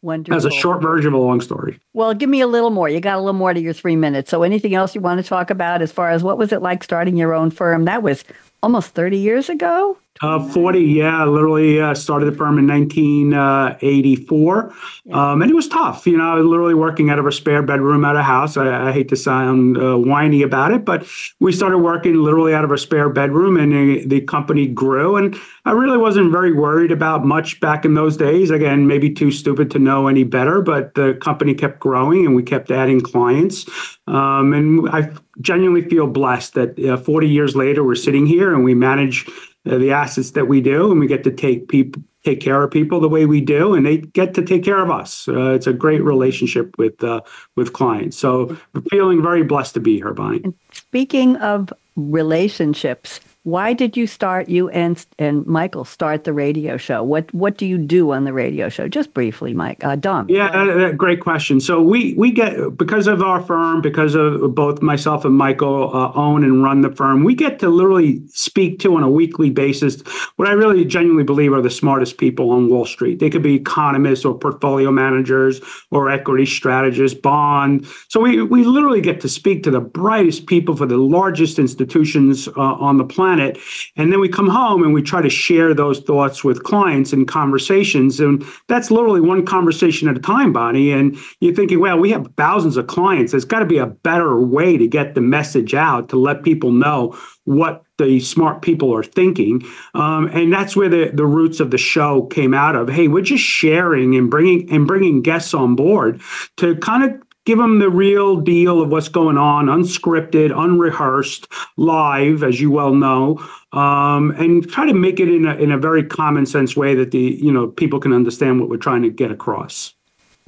Wonderful. 0.00 0.36
As 0.36 0.44
a 0.44 0.50
short 0.50 0.80
version 0.80 1.12
of 1.12 1.20
a 1.20 1.22
long 1.22 1.40
story. 1.40 1.80
Well, 1.92 2.14
give 2.14 2.30
me 2.30 2.40
a 2.40 2.46
little 2.46 2.70
more. 2.70 2.88
You 2.88 3.00
got 3.00 3.16
a 3.16 3.20
little 3.20 3.32
more 3.32 3.52
to 3.52 3.60
your 3.60 3.72
three 3.72 3.96
minutes. 3.96 4.30
So, 4.30 4.44
anything 4.44 4.74
else 4.74 4.94
you 4.94 5.00
want 5.00 5.20
to 5.20 5.28
talk 5.28 5.50
about 5.50 5.82
as 5.82 5.90
far 5.90 6.10
as 6.10 6.22
what 6.22 6.38
was 6.38 6.52
it 6.52 6.62
like 6.62 6.84
starting 6.84 7.16
your 7.16 7.34
own 7.34 7.50
firm? 7.50 7.84
That 7.84 8.02
was 8.02 8.24
almost 8.62 8.90
30 8.90 9.18
years 9.18 9.48
ago. 9.48 9.98
Uh, 10.20 10.48
40, 10.48 10.80
yeah, 10.80 11.24
literally 11.24 11.80
uh, 11.80 11.94
started 11.94 12.26
the 12.26 12.36
firm 12.36 12.58
in 12.58 12.66
1984. 12.66 14.74
Um, 15.12 15.42
and 15.42 15.50
it 15.50 15.54
was 15.54 15.68
tough. 15.68 16.06
You 16.06 16.16
know, 16.16 16.32
I 16.32 16.34
was 16.34 16.44
literally 16.44 16.74
working 16.74 17.10
out 17.10 17.18
of 17.18 17.26
a 17.26 17.32
spare 17.32 17.62
bedroom 17.62 18.04
at 18.04 18.16
a 18.16 18.22
house. 18.22 18.56
I, 18.56 18.88
I 18.88 18.92
hate 18.92 19.08
to 19.10 19.16
sound 19.16 19.78
uh, 19.78 19.96
whiny 19.96 20.42
about 20.42 20.72
it, 20.72 20.84
but 20.84 21.06
we 21.40 21.52
started 21.52 21.78
working 21.78 22.14
literally 22.14 22.54
out 22.54 22.64
of 22.64 22.70
a 22.70 22.78
spare 22.78 23.08
bedroom 23.08 23.56
and 23.56 23.72
the, 23.72 24.06
the 24.06 24.20
company 24.22 24.66
grew. 24.66 25.16
And 25.16 25.36
I 25.64 25.72
really 25.72 25.98
wasn't 25.98 26.32
very 26.32 26.52
worried 26.52 26.90
about 26.90 27.24
much 27.24 27.60
back 27.60 27.84
in 27.84 27.94
those 27.94 28.16
days. 28.16 28.50
Again, 28.50 28.86
maybe 28.86 29.10
too 29.10 29.30
stupid 29.30 29.70
to 29.72 29.78
know 29.78 30.08
any 30.08 30.24
better, 30.24 30.62
but 30.62 30.94
the 30.94 31.14
company 31.20 31.54
kept 31.54 31.78
growing 31.78 32.26
and 32.26 32.34
we 32.34 32.42
kept 32.42 32.70
adding 32.70 33.00
clients. 33.00 33.66
Um, 34.06 34.52
and 34.52 34.88
I 34.90 35.10
genuinely 35.40 35.88
feel 35.88 36.06
blessed 36.06 36.54
that 36.54 36.78
uh, 36.78 36.96
40 36.96 37.28
years 37.28 37.54
later, 37.54 37.84
we're 37.84 37.94
sitting 37.94 38.26
here 38.26 38.54
and 38.54 38.64
we 38.64 38.74
manage 38.74 39.28
uh, 39.28 39.32
the 39.76 39.92
assets 39.92 40.30
that 40.30 40.46
we 40.46 40.60
do, 40.60 40.90
and 40.90 41.00
we 41.00 41.06
get 41.06 41.24
to 41.24 41.30
take 41.30 41.68
people 41.68 42.02
take 42.24 42.40
care 42.40 42.62
of 42.62 42.70
people 42.70 43.00
the 43.00 43.08
way 43.08 43.26
we 43.26 43.40
do, 43.40 43.74
and 43.74 43.86
they 43.86 43.98
get 43.98 44.34
to 44.34 44.42
take 44.42 44.64
care 44.64 44.82
of 44.82 44.90
us. 44.90 45.28
Uh, 45.28 45.52
it's 45.52 45.66
a 45.66 45.72
great 45.72 46.02
relationship 46.02 46.76
with 46.78 47.02
uh, 47.02 47.20
with 47.56 47.72
clients. 47.72 48.16
So, 48.16 48.56
feeling 48.90 49.22
very 49.22 49.42
blessed 49.42 49.74
to 49.74 49.80
be 49.80 49.96
here, 49.96 50.12
Bonnie. 50.12 50.42
Speaking 50.72 51.36
of 51.36 51.72
relationships, 51.96 53.20
why 53.48 53.72
did 53.72 53.96
you 53.96 54.06
start 54.06 54.48
you 54.48 54.68
and 54.68 55.04
and 55.18 55.46
Michael 55.46 55.84
start 55.84 56.24
the 56.24 56.34
radio 56.34 56.76
show? 56.76 57.02
What 57.02 57.32
what 57.32 57.56
do 57.56 57.64
you 57.66 57.78
do 57.78 58.10
on 58.12 58.24
the 58.24 58.32
radio 58.34 58.68
show? 58.68 58.88
Just 58.88 59.14
briefly, 59.14 59.54
Mike. 59.54 59.82
Uh, 59.82 59.96
Dom. 59.96 60.28
Yeah, 60.28 60.48
uh, 60.48 60.92
great 60.92 61.20
question. 61.20 61.58
So 61.60 61.80
we 61.80 62.14
we 62.14 62.30
get 62.30 62.76
because 62.76 63.06
of 63.06 63.22
our 63.22 63.40
firm, 63.40 63.80
because 63.80 64.14
of 64.14 64.54
both 64.54 64.82
myself 64.82 65.24
and 65.24 65.34
Michael 65.34 65.96
uh, 65.96 66.12
own 66.14 66.44
and 66.44 66.62
run 66.62 66.82
the 66.82 66.90
firm, 66.90 67.24
we 67.24 67.34
get 67.34 67.58
to 67.60 67.70
literally 67.70 68.20
speak 68.28 68.80
to 68.80 68.96
on 68.96 69.02
a 69.02 69.10
weekly 69.10 69.50
basis 69.50 70.02
what 70.36 70.46
I 70.46 70.52
really 70.52 70.84
genuinely 70.84 71.24
believe 71.24 71.52
are 71.52 71.62
the 71.62 71.70
smartest 71.70 72.18
people 72.18 72.50
on 72.50 72.68
Wall 72.68 72.86
Street. 72.86 73.18
They 73.18 73.30
could 73.30 73.42
be 73.42 73.54
economists 73.54 74.24
or 74.24 74.38
portfolio 74.38 74.92
managers 74.92 75.60
or 75.90 76.10
equity 76.10 76.46
strategists, 76.46 77.18
bond. 77.18 77.86
So 78.08 78.20
we 78.20 78.42
we 78.42 78.64
literally 78.64 79.00
get 79.00 79.20
to 79.22 79.28
speak 79.28 79.62
to 79.62 79.70
the 79.70 79.80
brightest 79.80 80.46
people 80.46 80.76
for 80.76 80.86
the 80.86 80.98
largest 80.98 81.58
institutions 81.58 82.46
uh, 82.48 82.60
on 82.60 82.98
the 82.98 83.04
planet, 83.04 83.37
and 83.38 84.12
then 84.12 84.20
we 84.20 84.28
come 84.28 84.48
home 84.48 84.82
and 84.82 84.92
we 84.92 85.02
try 85.02 85.22
to 85.22 85.30
share 85.30 85.74
those 85.74 86.00
thoughts 86.00 86.44
with 86.44 86.62
clients 86.64 87.12
and 87.12 87.26
conversations, 87.26 88.20
and 88.20 88.44
that's 88.68 88.90
literally 88.90 89.20
one 89.20 89.44
conversation 89.46 90.08
at 90.08 90.16
a 90.16 90.20
time, 90.20 90.52
Bonnie. 90.52 90.92
And 90.92 91.16
you're 91.40 91.54
thinking, 91.54 91.80
well, 91.80 91.98
we 91.98 92.10
have 92.10 92.28
thousands 92.36 92.76
of 92.76 92.86
clients. 92.86 93.32
There's 93.32 93.44
got 93.44 93.60
to 93.60 93.66
be 93.66 93.78
a 93.78 93.86
better 93.86 94.40
way 94.40 94.76
to 94.76 94.86
get 94.86 95.14
the 95.14 95.20
message 95.20 95.74
out 95.74 96.08
to 96.10 96.16
let 96.16 96.42
people 96.42 96.72
know 96.72 97.16
what 97.44 97.84
the 97.98 98.20
smart 98.20 98.62
people 98.62 98.94
are 98.94 99.02
thinking. 99.02 99.62
Um, 99.94 100.28
and 100.32 100.52
that's 100.52 100.76
where 100.76 100.88
the, 100.88 101.10
the 101.12 101.26
roots 101.26 101.60
of 101.60 101.70
the 101.70 101.78
show 101.78 102.22
came 102.26 102.54
out 102.54 102.76
of. 102.76 102.88
Hey, 102.88 103.08
we're 103.08 103.22
just 103.22 103.42
sharing 103.42 104.14
and 104.14 104.30
bringing 104.30 104.70
and 104.70 104.86
bringing 104.86 105.22
guests 105.22 105.54
on 105.54 105.74
board 105.74 106.20
to 106.58 106.76
kind 106.76 107.04
of 107.04 107.27
give 107.48 107.56
them 107.56 107.78
the 107.78 107.88
real 107.88 108.36
deal 108.36 108.82
of 108.82 108.90
what's 108.90 109.08
going 109.08 109.38
on, 109.38 109.68
unscripted, 109.68 110.54
unrehearsed, 110.54 111.48
live, 111.78 112.42
as 112.42 112.60
you 112.60 112.70
well 112.70 112.92
know, 112.92 113.42
um, 113.72 114.32
and 114.32 114.68
try 114.68 114.84
to 114.84 114.92
make 114.92 115.18
it 115.18 115.30
in 115.30 115.46
a, 115.46 115.54
in 115.54 115.72
a 115.72 115.78
very 115.78 116.04
common 116.04 116.44
sense 116.44 116.76
way 116.76 116.94
that 116.94 117.10
the 117.10 117.38
you 117.40 117.50
know 117.50 117.66
people 117.66 118.00
can 118.00 118.12
understand 118.12 118.60
what 118.60 118.68
we're 118.68 118.76
trying 118.76 119.00
to 119.00 119.08
get 119.08 119.30
across. 119.30 119.94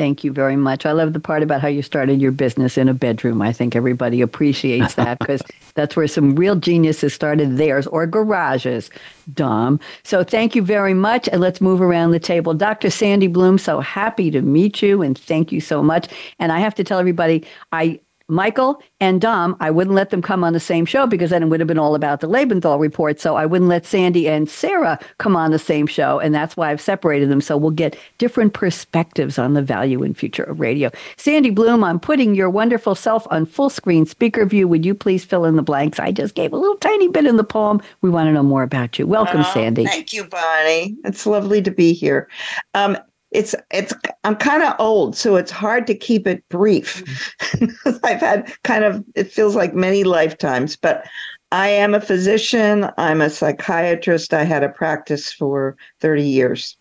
Thank 0.00 0.24
you 0.24 0.32
very 0.32 0.56
much. 0.56 0.86
I 0.86 0.92
love 0.92 1.12
the 1.12 1.20
part 1.20 1.42
about 1.42 1.60
how 1.60 1.68
you 1.68 1.82
started 1.82 2.22
your 2.22 2.32
business 2.32 2.78
in 2.78 2.88
a 2.88 2.94
bedroom. 2.94 3.42
I 3.42 3.52
think 3.52 3.76
everybody 3.76 4.22
appreciates 4.22 4.94
that 4.94 5.18
because 5.18 5.42
that's 5.74 5.94
where 5.94 6.08
some 6.08 6.34
real 6.36 6.56
geniuses 6.56 7.12
started 7.12 7.58
theirs 7.58 7.86
or 7.86 8.06
garages, 8.06 8.88
Dom. 9.34 9.78
So 10.02 10.24
thank 10.24 10.54
you 10.54 10.62
very 10.62 10.94
much. 10.94 11.28
And 11.28 11.42
let's 11.42 11.60
move 11.60 11.82
around 11.82 12.12
the 12.12 12.18
table. 12.18 12.54
Dr. 12.54 12.88
Sandy 12.88 13.26
Bloom, 13.26 13.58
so 13.58 13.80
happy 13.80 14.30
to 14.30 14.40
meet 14.40 14.80
you 14.80 15.02
and 15.02 15.18
thank 15.18 15.52
you 15.52 15.60
so 15.60 15.82
much. 15.82 16.08
And 16.38 16.50
I 16.50 16.60
have 16.60 16.74
to 16.76 16.82
tell 16.82 16.98
everybody, 16.98 17.46
I 17.72 18.00
Michael 18.30 18.82
and 19.00 19.20
Dom, 19.20 19.56
I 19.60 19.70
wouldn't 19.70 19.94
let 19.96 20.10
them 20.10 20.22
come 20.22 20.44
on 20.44 20.52
the 20.52 20.60
same 20.60 20.86
show 20.86 21.06
because 21.06 21.30
then 21.30 21.42
it 21.42 21.46
would 21.46 21.60
have 21.60 21.66
been 21.66 21.78
all 21.78 21.94
about 21.94 22.20
the 22.20 22.28
Lebenthal 22.28 22.78
report. 22.80 23.20
So 23.20 23.36
I 23.36 23.46
wouldn't 23.46 23.68
let 23.68 23.84
Sandy 23.84 24.28
and 24.28 24.48
Sarah 24.48 24.98
come 25.18 25.36
on 25.36 25.50
the 25.50 25.58
same 25.58 25.86
show. 25.86 26.18
And 26.20 26.34
that's 26.34 26.56
why 26.56 26.70
I've 26.70 26.80
separated 26.80 27.28
them. 27.30 27.40
So 27.40 27.56
we'll 27.56 27.70
get 27.72 27.96
different 28.18 28.54
perspectives 28.54 29.38
on 29.38 29.54
the 29.54 29.62
value 29.62 30.02
and 30.02 30.16
future 30.16 30.44
of 30.44 30.60
radio. 30.60 30.90
Sandy 31.16 31.50
Bloom, 31.50 31.82
I'm 31.84 32.00
putting 32.00 32.34
your 32.34 32.48
wonderful 32.50 32.94
self 32.94 33.26
on 33.30 33.46
full 33.46 33.70
screen 33.70 34.06
speaker 34.06 34.46
view. 34.46 34.68
Would 34.68 34.86
you 34.86 34.94
please 34.94 35.24
fill 35.24 35.44
in 35.44 35.56
the 35.56 35.62
blanks? 35.62 35.98
I 35.98 36.12
just 36.12 36.34
gave 36.34 36.52
a 36.52 36.56
little 36.56 36.76
tiny 36.76 37.08
bit 37.08 37.26
in 37.26 37.36
the 37.36 37.44
poem. 37.44 37.80
We 38.00 38.10
want 38.10 38.28
to 38.28 38.32
know 38.32 38.42
more 38.42 38.62
about 38.62 38.98
you. 38.98 39.06
Welcome, 39.06 39.40
Oh, 39.40 39.50
Sandy. 39.52 39.84
Thank 39.86 40.12
you, 40.12 40.24
Bonnie. 40.24 40.96
It's 41.04 41.26
lovely 41.26 41.62
to 41.62 41.70
be 41.70 41.92
here. 41.92 42.28
Um, 42.74 42.96
it's 43.30 43.54
it's 43.70 43.92
I'm 44.24 44.36
kind 44.36 44.62
of 44.62 44.74
old, 44.78 45.16
so 45.16 45.36
it's 45.36 45.50
hard 45.50 45.86
to 45.86 45.94
keep 45.94 46.26
it 46.26 46.46
brief. 46.48 47.04
Mm-hmm. 47.04 47.96
I've 48.04 48.20
had 48.20 48.52
kind 48.64 48.84
of 48.84 49.04
it 49.14 49.32
feels 49.32 49.54
like 49.54 49.74
many 49.74 50.04
lifetimes, 50.04 50.76
but 50.76 51.06
I 51.52 51.68
am 51.68 51.94
a 51.94 52.00
physician. 52.00 52.90
I'm 52.96 53.20
a 53.20 53.30
psychiatrist. 53.30 54.34
I 54.34 54.44
had 54.44 54.64
a 54.64 54.68
practice 54.68 55.32
for 55.32 55.76
30 56.00 56.24
years, 56.24 56.76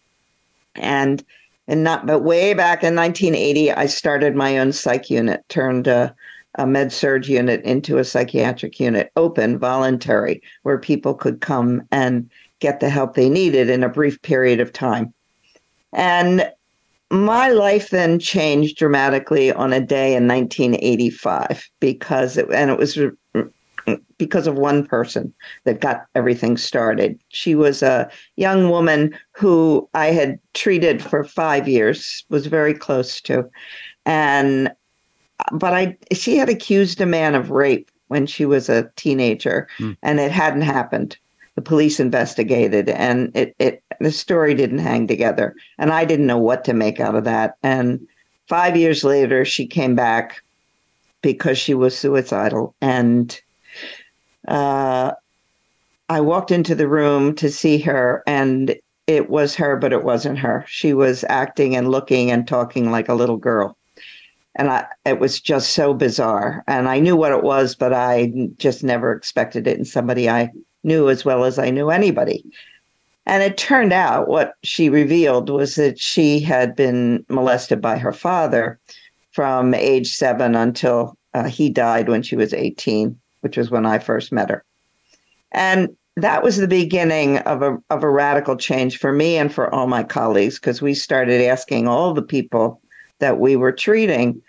and 0.76 1.24
and 1.68 1.84
not 1.84 2.08
but 2.08 2.24
way 2.24 2.56
back 2.56 2.84
in 2.84 2.96
1980, 2.96 3.72
I 3.72 3.86
started 3.86 4.36
my 4.36 4.58
own 4.58 4.72
psych 4.72 5.12
unit, 5.12 5.48
turned 5.50 5.86
a, 5.86 6.16
a 6.56 6.66
med 6.66 6.92
surg 6.92 7.28
unit 7.28 7.62
into 7.62 8.00
a 8.00 8.04
psychiatric 8.04 8.80
unit, 8.80 9.12
open, 9.16 9.60
voluntary, 9.60 10.42
where 10.64 10.80
people 10.80 11.14
could 11.14 11.42
come 11.42 11.84
and 11.92 12.28
get 12.60 12.80
the 12.80 12.90
help 12.90 13.14
they 13.14 13.30
needed 13.30 13.70
in 13.70 13.84
a 13.84 13.90
brief 13.90 14.20
period 14.24 14.60
of 14.60 14.74
time. 14.74 15.14
And 15.94 16.50
my 17.12 17.50
life 17.50 17.90
then 17.90 18.20
changed 18.20 18.78
dramatically 18.78 19.52
on 19.52 19.74
a 19.74 19.80
day 19.80 20.16
in 20.16 20.28
1985 20.28 21.68
because 21.80 22.38
it, 22.38 22.48
and 22.52 22.70
it 22.70 22.78
was 22.78 23.00
because 24.18 24.46
of 24.46 24.56
one 24.56 24.86
person 24.86 25.34
that 25.64 25.82
got 25.82 26.06
everything 26.14 26.58
started. 26.58 27.20
She 27.30 27.56
was 27.56 27.82
a 27.82 28.10
young 28.36 28.70
woman 28.70 29.18
who 29.32 29.90
I 29.94 30.08
had 30.08 30.40
treated 30.54 31.02
for 31.02 31.24
5 31.24 31.68
years, 31.68 32.24
was 32.30 32.46
very 32.46 32.74
close 32.74 33.22
to. 33.22 33.50
And 34.06 34.72
but 35.52 35.74
I 35.74 35.98
she 36.14 36.38
had 36.38 36.50
accused 36.50 37.02
a 37.02 37.06
man 37.06 37.34
of 37.34 37.50
rape 37.50 37.90
when 38.10 38.26
she 38.26 38.46
was 38.46 38.70
a 38.70 38.90
teenager 38.98 39.68
Hmm. 39.78 39.92
and 40.04 40.20
it 40.20 40.32
hadn't 40.32 40.64
happened 40.64 41.18
the 41.60 41.64
police 41.64 42.00
investigated 42.00 42.88
and 42.88 43.36
it, 43.36 43.54
it 43.60 43.84
the 44.00 44.14
story 44.14 44.54
didn't 44.54 44.78
hang 44.78 45.06
together 45.06 45.54
and 45.78 45.92
i 45.92 46.06
didn't 46.06 46.26
know 46.26 46.38
what 46.38 46.64
to 46.64 46.74
make 46.74 47.02
out 47.02 47.16
of 47.16 47.26
that. 47.26 47.56
And 47.64 48.08
five 48.48 48.78
years 48.78 49.04
later 49.04 49.44
she 49.44 49.68
came 49.68 49.94
back 49.94 50.42
because 51.22 51.58
she 51.58 51.74
was 51.74 51.98
suicidal 51.98 52.76
and 52.80 53.42
uh, 54.48 55.12
i 56.08 56.22
walked 56.22 56.50
into 56.50 56.76
the 56.76 56.88
room 56.88 57.36
to 57.36 57.52
see 57.52 57.78
her 57.78 58.24
and 58.26 58.74
it 59.08 59.30
was 59.30 59.54
her 59.56 59.76
but 59.76 59.92
it 59.92 60.06
wasn't 60.06 60.40
her. 60.40 60.64
She 60.66 60.94
was 60.94 61.26
acting 61.28 61.76
and 61.76 61.92
looking 61.92 62.32
and 62.32 62.48
talking 62.48 62.90
like 62.90 63.10
a 63.10 63.16
little 63.16 63.38
girl. 63.38 63.76
And 64.56 64.70
I, 64.70 64.86
it 65.04 65.20
was 65.20 65.42
just 65.42 65.74
so 65.74 65.94
bizarre 65.94 66.64
and 66.68 66.88
i 66.88 67.00
knew 67.02 67.18
what 67.18 67.34
it 67.34 67.44
was 67.44 67.76
but 67.76 67.92
i 67.94 68.32
just 68.58 68.82
never 68.82 69.12
expected 69.12 69.68
it 69.68 69.78
in 69.78 69.84
somebody 69.84 70.30
i 70.30 70.50
knew 70.84 71.10
as 71.10 71.26
well 71.26 71.44
as 71.44 71.60
I 71.60 71.70
knew 71.70 71.90
anybody. 71.90 72.44
And 73.26 73.44
it 73.44 73.58
turned 73.58 73.94
out 73.94 74.28
what 74.28 74.54
she 74.64 74.90
revealed 74.90 75.50
was 75.50 75.76
that 75.76 76.00
she 76.00 76.40
had 76.40 76.76
been 76.76 77.24
molested 77.30 77.80
by 77.82 77.98
her 77.98 78.14
father 78.14 78.80
from 79.32 79.74
age 79.74 80.16
seven 80.16 80.56
until 80.56 81.16
uh, 81.34 81.44
he 81.44 81.70
died 81.70 82.10
when 82.10 82.24
she 82.24 82.36
was 82.36 82.54
18, 82.54 83.18
which 83.42 83.56
was 83.56 83.70
when 83.70 83.86
I 83.86 84.00
first 84.00 84.32
met 84.32 84.50
her. 84.50 84.64
And 85.52 85.90
that 86.16 86.44
was 86.44 86.58
the 86.58 86.68
beginning 86.68 87.38
of 87.40 87.62
a, 87.62 87.78
of 87.90 88.04
a 88.04 88.10
radical 88.10 88.56
change 88.56 88.98
for 88.98 89.12
me 89.12 89.38
and 89.38 89.54
for 89.54 89.74
all 89.74 89.88
my 89.88 90.04
colleagues, 90.04 90.60
because 90.60 90.82
we 90.82 90.94
started 90.94 91.42
asking 91.42 91.88
all 91.88 92.14
the 92.14 92.22
people 92.22 92.82
that 93.20 93.40
we 93.40 93.56
were 93.56 93.72
treating 93.72 94.42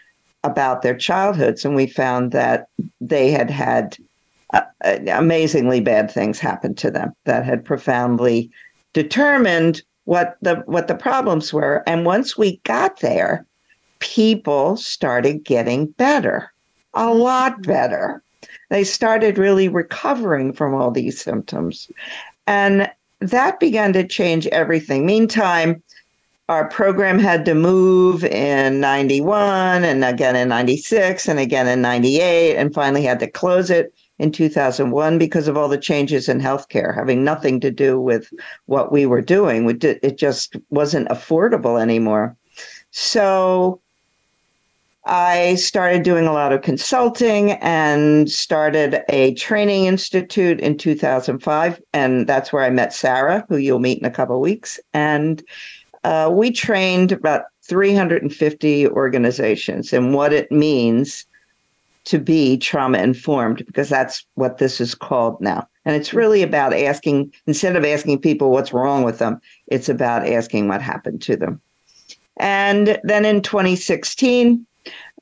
about 0.42 0.82
their 0.82 0.96
childhoods. 0.96 1.64
And 1.64 1.76
we 1.76 1.86
found 1.86 2.32
that 2.32 2.68
they 3.00 3.30
had 3.30 3.50
had 3.50 3.98
uh, 4.52 4.62
amazingly 5.08 5.80
bad 5.80 6.10
things 6.10 6.38
happened 6.38 6.78
to 6.78 6.90
them 6.90 7.12
that 7.24 7.44
had 7.44 7.64
profoundly 7.64 8.50
determined 8.92 9.82
what 10.04 10.36
the 10.42 10.56
what 10.66 10.88
the 10.88 10.94
problems 10.94 11.52
were. 11.52 11.84
And 11.86 12.04
once 12.04 12.36
we 12.36 12.58
got 12.64 13.00
there 13.00 13.46
people 14.00 14.76
started 14.76 15.44
getting 15.44 15.86
better 15.86 16.50
a 16.94 17.12
lot 17.12 17.62
better. 17.62 18.22
They 18.70 18.84
started 18.84 19.38
really 19.38 19.68
recovering 19.68 20.52
from 20.52 20.74
all 20.74 20.90
these 20.90 21.20
symptoms. 21.20 21.90
And 22.46 22.90
that 23.20 23.60
began 23.60 23.92
to 23.92 24.06
change 24.06 24.46
everything. 24.48 25.06
Meantime 25.06 25.82
our 26.48 26.68
program 26.68 27.20
had 27.20 27.44
to 27.44 27.54
move 27.54 28.24
in 28.24 28.80
91 28.80 29.84
and 29.84 30.04
again 30.04 30.34
in 30.34 30.48
96 30.48 31.28
and 31.28 31.38
again 31.38 31.68
in 31.68 31.80
98 31.80 32.56
and 32.56 32.74
finally 32.74 33.04
had 33.04 33.20
to 33.20 33.30
close 33.30 33.70
it 33.70 33.94
in 34.20 34.30
2001 34.30 35.16
because 35.16 35.48
of 35.48 35.56
all 35.56 35.66
the 35.66 35.78
changes 35.78 36.28
in 36.28 36.40
healthcare 36.40 36.94
having 36.94 37.24
nothing 37.24 37.58
to 37.58 37.70
do 37.70 37.98
with 37.98 38.30
what 38.66 38.92
we 38.92 39.06
were 39.06 39.22
doing. 39.22 39.64
We 39.64 39.72
did, 39.72 39.98
it 40.02 40.18
just 40.18 40.56
wasn't 40.68 41.08
affordable 41.08 41.80
anymore. 41.80 42.36
So 42.90 43.80
I 45.06 45.54
started 45.54 46.02
doing 46.02 46.26
a 46.26 46.34
lot 46.34 46.52
of 46.52 46.60
consulting 46.60 47.52
and 47.62 48.30
started 48.30 49.02
a 49.08 49.32
training 49.34 49.86
institute 49.86 50.60
in 50.60 50.76
2005. 50.76 51.80
And 51.94 52.26
that's 52.26 52.52
where 52.52 52.62
I 52.62 52.68
met 52.68 52.92
Sarah, 52.92 53.46
who 53.48 53.56
you'll 53.56 53.78
meet 53.78 54.00
in 54.00 54.04
a 54.04 54.10
couple 54.10 54.38
weeks. 54.38 54.78
And 54.92 55.42
uh, 56.04 56.30
we 56.30 56.50
trained 56.50 57.12
about 57.12 57.44
350 57.62 58.88
organizations 58.88 59.94
and 59.94 60.12
what 60.12 60.34
it 60.34 60.52
means 60.52 61.24
to 62.04 62.18
be 62.18 62.56
trauma 62.56 62.98
informed 62.98 63.64
because 63.66 63.88
that's 63.88 64.24
what 64.34 64.58
this 64.58 64.80
is 64.80 64.94
called 64.94 65.40
now. 65.40 65.66
And 65.84 65.96
it's 65.96 66.12
really 66.12 66.42
about 66.42 66.74
asking, 66.74 67.32
instead 67.46 67.76
of 67.76 67.84
asking 67.84 68.20
people 68.20 68.50
what's 68.50 68.72
wrong 68.72 69.02
with 69.02 69.18
them, 69.18 69.40
it's 69.66 69.88
about 69.88 70.26
asking 70.26 70.68
what 70.68 70.82
happened 70.82 71.22
to 71.22 71.36
them. 71.36 71.60
And 72.38 72.98
then 73.02 73.24
in 73.24 73.42
2016, 73.42 74.66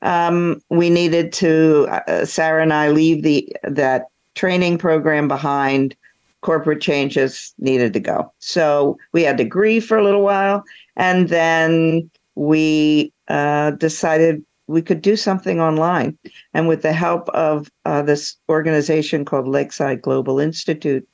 um, 0.01 0.61
we 0.69 0.89
needed 0.89 1.33
to, 1.33 1.87
uh, 1.89 2.25
Sarah 2.25 2.61
and 2.61 2.73
I 2.73 2.89
leave 2.89 3.23
the 3.23 3.51
that 3.63 4.07
training 4.35 4.77
program 4.77 5.27
behind. 5.27 5.95
Corporate 6.41 6.79
changes 6.79 7.53
needed 7.59 7.91
to 7.91 7.99
go. 7.99 8.31
So 8.39 8.97
we 9.11 9.23
had 9.23 9.37
to 9.37 9.43
grieve 9.43 9.85
for 9.85 9.97
a 9.97 10.03
little 10.03 10.21
while. 10.21 10.63
And 10.95 11.27
then 11.27 12.09
we 12.35 13.11
uh, 13.27 13.71
decided 13.71 14.45
we 14.69 14.83
could 14.83 15.01
do 15.01 15.15
something 15.15 15.59
online. 15.59 16.17
And 16.53 16.67
with 16.67 16.83
the 16.83 16.93
help 16.93 17.27
of 17.29 17.71
uh, 17.85 18.03
this 18.03 18.37
organization 18.47 19.25
called 19.25 19.47
Lakeside 19.47 20.01
Global 20.01 20.39
Institute, 20.39 21.07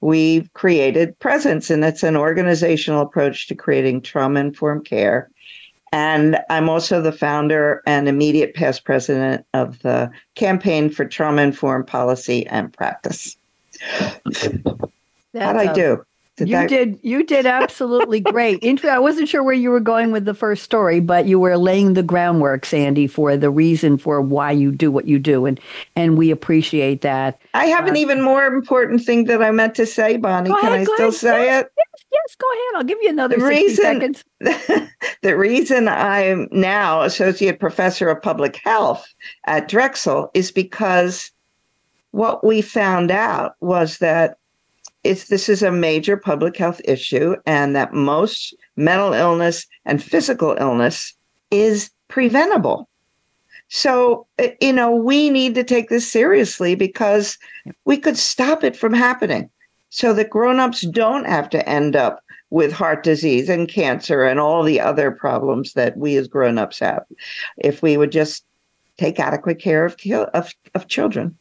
we've 0.00 0.50
created 0.52 1.18
Presence, 1.18 1.70
and 1.70 1.84
it's 1.84 2.04
an 2.04 2.16
organizational 2.16 3.02
approach 3.02 3.48
to 3.48 3.56
creating 3.56 4.02
trauma 4.02 4.38
informed 4.38 4.84
care. 4.84 5.28
And 5.90 6.38
I'm 6.50 6.68
also 6.68 7.02
the 7.02 7.12
founder 7.12 7.82
and 7.84 8.08
immediate 8.08 8.54
past 8.54 8.84
president 8.84 9.44
of 9.54 9.80
the 9.80 10.10
Campaign 10.36 10.88
for 10.88 11.04
Trauma 11.04 11.42
Informed 11.42 11.88
Policy 11.88 12.46
and 12.46 12.72
Practice. 12.72 13.36
How'd 15.34 15.56
I 15.56 15.72
do? 15.72 16.04
Did 16.38 16.48
you 16.48 16.56
that- 16.56 16.68
did 16.68 16.98
you 17.02 17.24
did 17.24 17.46
absolutely 17.46 18.20
great. 18.20 18.64
I 18.84 18.98
wasn't 18.98 19.28
sure 19.28 19.42
where 19.42 19.54
you 19.54 19.70
were 19.70 19.80
going 19.80 20.12
with 20.12 20.24
the 20.24 20.34
first 20.34 20.62
story, 20.62 21.00
but 21.00 21.26
you 21.26 21.38
were 21.38 21.56
laying 21.58 21.94
the 21.94 22.02
groundwork, 22.02 22.64
Sandy, 22.64 23.06
for 23.06 23.36
the 23.36 23.50
reason 23.50 23.98
for 23.98 24.20
why 24.20 24.52
you 24.52 24.70
do 24.70 24.90
what 24.90 25.06
you 25.06 25.18
do, 25.18 25.46
and 25.46 25.58
and 25.96 26.16
we 26.16 26.30
appreciate 26.30 27.00
that. 27.02 27.40
I 27.54 27.66
have 27.66 27.86
an 27.86 27.94
uh, 27.94 27.98
even 27.98 28.22
more 28.22 28.44
important 28.46 29.04
thing 29.04 29.24
that 29.24 29.42
I 29.42 29.50
meant 29.50 29.74
to 29.76 29.86
say, 29.86 30.16
Bonnie. 30.16 30.50
Can 30.50 30.58
ahead, 30.58 30.72
I 30.80 30.84
still 30.84 30.98
ahead. 31.08 31.14
say 31.14 31.44
Yes, 31.46 31.64
it? 31.64 31.72
Yes, 31.76 32.04
Yes, 32.10 32.36
go 32.36 32.46
ahead. 32.50 32.76
I'll 32.76 32.84
give 32.84 32.98
you 33.02 33.10
another 33.10 33.36
The 33.36 33.42
60 33.46 33.54
reason- 33.64 33.84
seconds. 33.84 34.24
the 35.22 35.36
reason 35.36 35.88
I'm 35.88 36.48
now 36.52 37.02
associate 37.02 37.60
professor 37.60 38.08
of 38.08 38.22
public 38.22 38.56
health 38.64 39.06
at 39.46 39.68
Drexel 39.68 40.30
is 40.34 40.50
because 40.50 41.30
what 42.12 42.44
we 42.44 42.62
found 42.62 43.10
out 43.10 43.56
was 43.60 43.98
that 43.98 44.38
it's 45.04 45.28
this 45.28 45.48
is 45.48 45.62
a 45.62 45.72
major 45.72 46.16
public 46.16 46.56
health 46.56 46.80
issue 46.84 47.36
and 47.46 47.74
that 47.76 47.94
most 47.94 48.54
mental 48.76 49.12
illness 49.12 49.66
and 49.84 50.02
physical 50.02 50.56
illness 50.58 51.14
is 51.50 51.90
preventable. 52.08 52.88
So, 53.68 54.26
uh, 54.38 54.48
you 54.60 54.72
know, 54.72 54.90
we 54.90 55.30
need 55.30 55.54
to 55.54 55.64
take 55.64 55.88
this 55.88 56.10
seriously 56.10 56.74
because 56.74 57.38
we 57.84 57.98
could 57.98 58.16
stop 58.16 58.64
it 58.64 58.76
from 58.76 58.94
happening 58.94 59.50
so 59.90 60.12
that 60.14 60.30
grown-ups 60.30 60.82
don't 60.82 61.26
have 61.26 61.48
to 61.50 61.68
end 61.68 61.94
up 61.94 62.22
with 62.50 62.72
heart 62.72 63.02
disease 63.02 63.48
and 63.48 63.68
cancer 63.68 64.24
and 64.24 64.40
all 64.40 64.62
the 64.62 64.80
other 64.80 65.10
problems 65.10 65.74
that 65.74 65.96
we 65.98 66.16
as 66.16 66.26
grown-ups 66.28 66.78
have 66.78 67.04
if 67.58 67.82
we 67.82 67.98
would 67.98 68.10
just 68.10 68.44
take 68.96 69.20
adequate 69.20 69.58
care 69.58 69.84
of 69.84 69.94
of, 70.32 70.54
of 70.74 70.88
children 70.88 71.36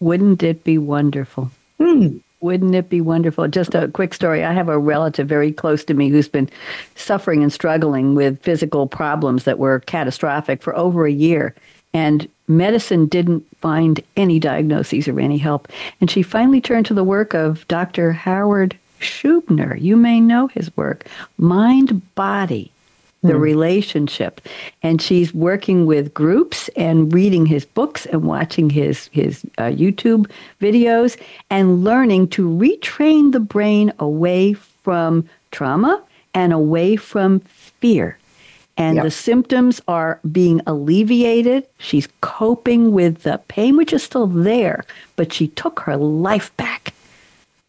Wouldn't 0.00 0.42
it 0.42 0.64
be 0.64 0.78
wonderful? 0.78 1.50
Hmm. 1.78 2.18
Wouldn't 2.44 2.74
it 2.74 2.90
be 2.90 3.00
wonderful? 3.00 3.48
Just 3.48 3.74
a 3.74 3.88
quick 3.88 4.12
story. 4.12 4.44
I 4.44 4.52
have 4.52 4.68
a 4.68 4.78
relative 4.78 5.26
very 5.26 5.50
close 5.50 5.82
to 5.84 5.94
me 5.94 6.10
who's 6.10 6.28
been 6.28 6.50
suffering 6.94 7.42
and 7.42 7.50
struggling 7.50 8.14
with 8.14 8.38
physical 8.42 8.86
problems 8.86 9.44
that 9.44 9.58
were 9.58 9.80
catastrophic 9.80 10.62
for 10.62 10.76
over 10.76 11.06
a 11.06 11.10
year. 11.10 11.54
And 11.94 12.28
medicine 12.46 13.06
didn't 13.06 13.46
find 13.60 13.98
any 14.18 14.38
diagnoses 14.38 15.08
or 15.08 15.18
any 15.20 15.38
help. 15.38 15.68
And 16.02 16.10
she 16.10 16.22
finally 16.22 16.60
turned 16.60 16.84
to 16.84 16.94
the 16.94 17.02
work 17.02 17.32
of 17.32 17.66
Dr. 17.66 18.12
Howard 18.12 18.76
Schubiner. 19.00 19.80
You 19.80 19.96
may 19.96 20.20
know 20.20 20.48
his 20.48 20.76
work, 20.76 21.06
Mind 21.38 22.02
Body 22.14 22.70
the 23.24 23.36
relationship. 23.36 24.40
And 24.82 25.00
she's 25.02 25.32
working 25.34 25.86
with 25.86 26.12
groups 26.14 26.68
and 26.76 27.12
reading 27.12 27.46
his 27.46 27.64
books 27.64 28.06
and 28.06 28.22
watching 28.24 28.70
his 28.70 29.08
his 29.12 29.44
uh, 29.58 29.64
YouTube 29.64 30.30
videos 30.60 31.18
and 31.50 31.82
learning 31.82 32.28
to 32.28 32.46
retrain 32.48 33.32
the 33.32 33.40
brain 33.40 33.92
away 33.98 34.52
from 34.52 35.28
trauma 35.50 36.02
and 36.34 36.52
away 36.52 36.96
from 36.96 37.40
fear. 37.80 38.18
And 38.76 38.96
Yep. 38.96 39.04
the 39.04 39.10
symptoms 39.10 39.80
are 39.88 40.18
being 40.32 40.60
alleviated. 40.66 41.66
She's 41.78 42.08
coping 42.20 42.92
with 42.92 43.22
the 43.22 43.40
pain 43.48 43.76
which 43.76 43.92
is 43.92 44.02
still 44.02 44.26
there 44.26 44.84
but 45.16 45.32
she 45.32 45.48
took 45.48 45.80
her 45.80 45.96
life 45.96 46.54
back 46.56 46.92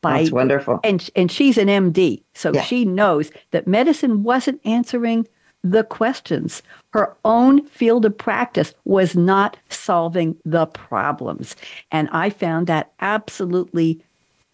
by 0.01 0.19
that's 0.19 0.31
wonderful. 0.31 0.79
and 0.83 1.09
and 1.15 1.31
she's 1.31 1.57
an 1.57 1.67
MD, 1.69 2.21
so 2.33 2.51
Yeah. 2.53 2.62
she 2.63 2.85
knows 2.85 3.31
that 3.51 3.67
medicine 3.67 4.24
wasn't 4.24 4.59
answering 4.65 5.27
the 5.65 5.84
questions. 5.84 6.62
Her 6.93 7.17
own 7.25 7.65
field 7.65 8.05
of 8.05 8.17
practice 8.17 8.74
was 8.86 9.15
not 9.15 9.57
solving 9.69 10.38
the 10.45 10.67
problems, 10.67 11.55
and 11.91 12.07
I 12.12 12.29
found 12.29 12.67
that 12.67 12.91
absolutely 13.01 14.04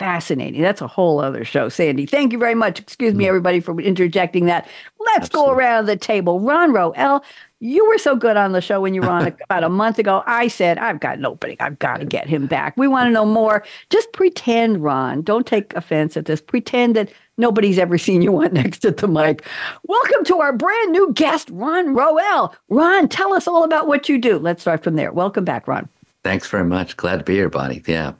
fascinating. 0.01 0.62
That's 0.62 0.81
a 0.81 0.88
whole 0.88 1.20
other 1.20 1.46
show, 1.46 1.70
Sandy. 1.70 2.08
Thank 2.08 2.34
you 2.34 2.39
very 2.39 2.55
much. 2.55 2.79
Excuse 2.79 3.13
me, 3.13 3.25
mm. 3.25 3.27
everybody, 3.27 3.60
for 3.60 3.79
interjecting 3.79 4.48
that. 4.48 4.67
Let's 5.00 5.29
go 5.29 5.51
around 5.51 5.86
the 5.86 5.96
table. 5.96 6.39
Ron 6.39 6.74
Roel, 6.74 7.24
you 7.60 7.88
were 7.88 8.00
so 8.00 8.15
good 8.15 8.36
on 8.36 8.51
the 8.51 8.62
show 8.62 8.81
when 8.81 8.96
you 8.96 9.01
were 9.01 9.10
on 9.10 9.27
about 9.43 9.63
a 9.63 9.70
month 9.70 10.00
ago. 10.00 10.24
I 10.25 10.48
said, 10.48 10.79
I've 10.79 11.00
got 11.00 11.20
an 11.20 11.25
opening. 11.27 11.58
I've 11.60 11.77
got 11.77 11.98
to 11.98 12.05
get 12.05 12.27
him 12.27 12.48
back. 12.48 12.75
We 12.77 12.88
want 12.88 13.10
to 13.10 13.12
know 13.12 13.25
more. 13.25 13.63
Just 13.91 14.12
pretend, 14.12 14.84
Ron. 14.84 15.22
Don't 15.22 15.46
take 15.46 15.75
offense 15.75 16.17
at 16.17 16.25
this. 16.25 16.41
Pretend 16.41 16.96
that 16.96 17.12
nobody's 17.38 17.77
ever 17.77 18.00
seen 18.00 18.24
you 18.24 18.36
on 18.43 18.53
next 18.53 18.79
to 18.79 18.89
the 18.89 19.08
mic. 19.08 19.46
Welcome 19.84 20.25
to 20.25 20.39
our 20.39 20.51
brand 20.51 20.93
new 20.93 21.13
guest, 21.13 21.48
Ron 21.51 21.93
Roel. 21.93 22.55
Ron, 22.70 23.08
tell 23.08 23.34
us 23.34 23.48
all 23.48 23.63
about 23.63 23.88
what 23.88 24.10
you 24.10 24.17
do. 24.17 24.39
Let's 24.39 24.63
start 24.63 24.84
from 24.84 24.96
there. 24.96 25.12
Welcome 25.12 25.46
back, 25.46 25.67
Ron. 25.67 25.88
Thanks 26.24 26.48
very 26.48 26.65
much. 26.65 26.98
Glad 26.98 27.17
to 27.17 27.24
be 27.24 27.36
here, 27.36 27.50
Bonnie. 27.50 27.83
Yeah. 27.85 28.14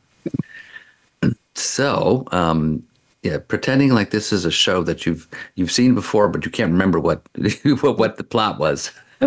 So, 1.56 2.26
um, 2.32 2.84
yeah, 3.24 3.38
pretending 3.38 3.92
like 3.92 4.10
this 4.10 4.34
is 4.34 4.46
a 4.46 4.52
show 4.52 4.84
that 4.84 5.06
you've 5.06 5.28
you've 5.56 5.72
seen 5.72 5.94
before, 5.94 6.28
but 6.28 6.46
you 6.46 6.52
can't 6.52 6.72
remember 6.72 7.00
what 7.00 7.22
what, 7.82 8.18
the 8.18 8.24
plot 8.24 8.60
was. 8.60 8.92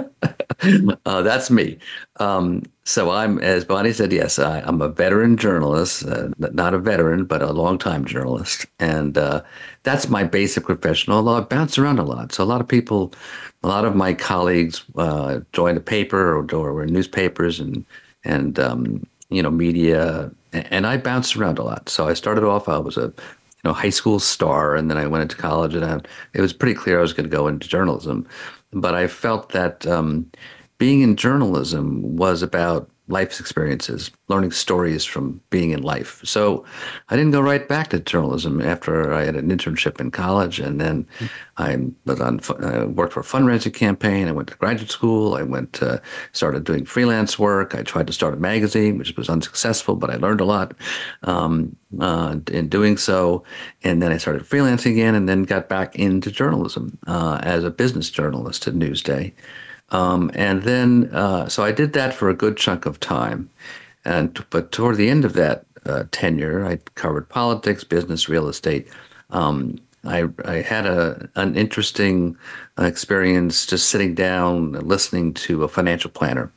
uh, 1.07 1.23
that's 1.23 1.51
me. 1.51 1.79
Um, 2.19 2.65
so 2.83 3.13
I'm, 3.13 3.39
as 3.39 3.65
Bonnie 3.65 3.93
said, 3.93 4.13
yes, 4.13 4.41
I, 4.41 4.61
I'm 4.61 4.83
a 4.83 4.89
veteran 4.89 5.37
journalist, 5.37 6.05
uh, 6.05 6.31
not 6.39 6.75
a 6.75 6.79
veteran, 6.79 7.25
but 7.25 7.43
a 7.43 7.53
longtime 7.53 8.05
journalist, 8.05 8.67
and 8.81 9.17
uh, 9.17 9.43
that's 9.85 10.09
my 10.09 10.25
basic 10.25 10.65
profession. 10.65 11.13
Although 11.13 11.37
I 11.37 11.41
bounce 11.43 11.79
around 11.79 12.01
a 12.01 12.05
lot, 12.05 12.33
so 12.33 12.43
a 12.43 12.47
lot 12.47 12.61
of 12.61 12.67
people, 12.67 13.15
a 13.63 13.69
lot 13.69 13.85
of 13.85 13.95
my 13.95 14.13
colleagues 14.13 14.85
uh, 14.97 15.41
joined 15.53 15.79
a 15.79 15.81
paper 15.81 16.37
or, 16.37 16.47
or 16.53 16.87
newspapers 16.87 17.61
and 17.61 17.87
and 18.25 18.59
um, 18.59 19.07
you 19.35 19.43
know 19.43 19.51
media, 19.51 20.31
and 20.53 20.87
I 20.87 20.97
bounced 20.97 21.37
around 21.37 21.59
a 21.59 21.63
lot. 21.63 21.89
So 21.89 22.09
I 22.09 22.15
started 22.15 22.45
off, 22.45 22.69
I 22.69 22.79
was 22.79 22.97
a 22.97 23.07
you 23.07 23.65
know 23.65 23.73
high 23.73 23.91
school 23.91 24.19
star, 24.19 24.75
and 24.77 24.91
then 24.91 24.99
I 24.99 25.07
went 25.07 25.23
into 25.23 25.37
college, 25.37 25.75
and 25.75 25.85
I, 25.85 26.01
it 26.33 26.41
was 26.41 26.53
pretty 26.53 26.75
clear 26.75 26.99
I 26.99 27.03
was 27.03 27.13
going 27.13 27.29
to 27.29 27.37
go 27.37 27.49
into 27.49 27.69
journalism. 27.69 28.27
But 28.73 28.95
I 28.95 29.07
felt 29.07 29.51
that 29.51 29.87
um, 29.87 30.31
being 30.79 31.03
in 31.03 31.17
journalism 31.17 32.17
was 32.17 32.43
about 32.43 32.91
life's 33.07 33.39
experiences, 33.39 34.11
learning 34.29 34.51
stories 34.51 35.05
from 35.05 35.41
being 35.51 35.73
in 35.73 35.83
life. 35.83 36.23
So 36.25 36.65
I 37.11 37.17
didn't 37.17 37.33
go 37.33 37.41
right 37.41 37.69
back 37.69 37.91
to 37.91 38.01
journalism 38.01 38.63
after 38.63 39.13
I 39.13 39.25
had 39.25 39.37
an 39.37 39.51
internship 39.51 40.01
in 40.01 40.11
college, 40.11 40.59
and 40.59 40.81
then 40.81 41.07
I 41.59 41.77
was 42.07 42.21
on 42.21 42.41
uh, 42.63 42.87
worked 42.87 43.13
for 43.13 43.21
a 43.21 43.25
fundraising 43.25 43.75
campaign. 43.75 44.27
I 44.27 44.33
went 44.33 44.49
to 44.49 44.57
graduate 44.57 44.91
school. 44.91 45.35
I 45.35 45.43
went 45.43 45.83
uh, 45.83 45.99
started 46.33 46.65
doing 46.65 46.87
freelance 46.87 47.39
work. 47.39 47.75
I 47.75 47.83
tried 47.83 48.07
to 48.07 48.13
start 48.13 48.35
a 48.35 48.39
magazine, 48.39 48.97
which 48.97 49.15
was 49.17 49.29
unsuccessful, 49.29 49.97
but 49.97 50.11
I 50.11 50.17
learned 50.17 50.41
a 50.41 50.47
lot 50.47 50.73
um, 51.25 51.77
uh, 52.01 52.37
in 52.51 52.69
doing 52.69 52.97
so. 52.97 53.45
And 53.83 54.01
then 54.01 54.13
I 54.13 54.17
started 54.17 54.45
freelancing 54.45 54.93
again, 54.93 55.15
and 55.15 55.29
then 55.29 55.43
got 55.43 55.69
back 55.69 55.97
into 55.97 56.31
journalism 56.31 56.99
uh, 57.07 57.39
as 57.43 57.65
a 57.65 57.71
business 57.71 58.09
journalist 58.09 58.67
at 58.67 58.75
Newsday. 58.75 59.35
Um, 59.95 60.31
and 60.35 60.65
then, 60.65 61.09
uh, 61.13 61.49
so 61.49 61.63
I 61.63 61.71
did 61.71 61.93
that 61.93 62.13
for 62.15 62.29
a 62.29 62.35
good 62.35 62.57
chunk 62.57 62.85
of 62.85 62.99
time. 62.99 63.49
And 64.05 64.45
but 64.51 64.73
toward 64.73 64.97
the 64.97 65.09
end 65.09 65.25
of 65.25 65.35
that 65.35 65.67
uh, 65.87 66.05
tenure, 66.11 66.67
I 66.67 66.79
covered 66.97 67.29
politics, 67.29 67.85
business, 67.85 68.29
real 68.29 68.49
estate. 68.49 68.89
Um, 69.31 69.79
I, 70.05 70.29
I 70.45 70.57
had 70.57 70.85
a 70.87 71.29
an 71.37 71.57
interesting 71.57 72.37
experience 72.77 73.67
just 73.67 73.89
sitting 73.89 74.15
down, 74.15 74.75
and 74.75 74.87
listening 74.87 75.33
to 75.35 75.63
a 75.65 75.69
financial 75.69 76.11
planner 76.11 76.51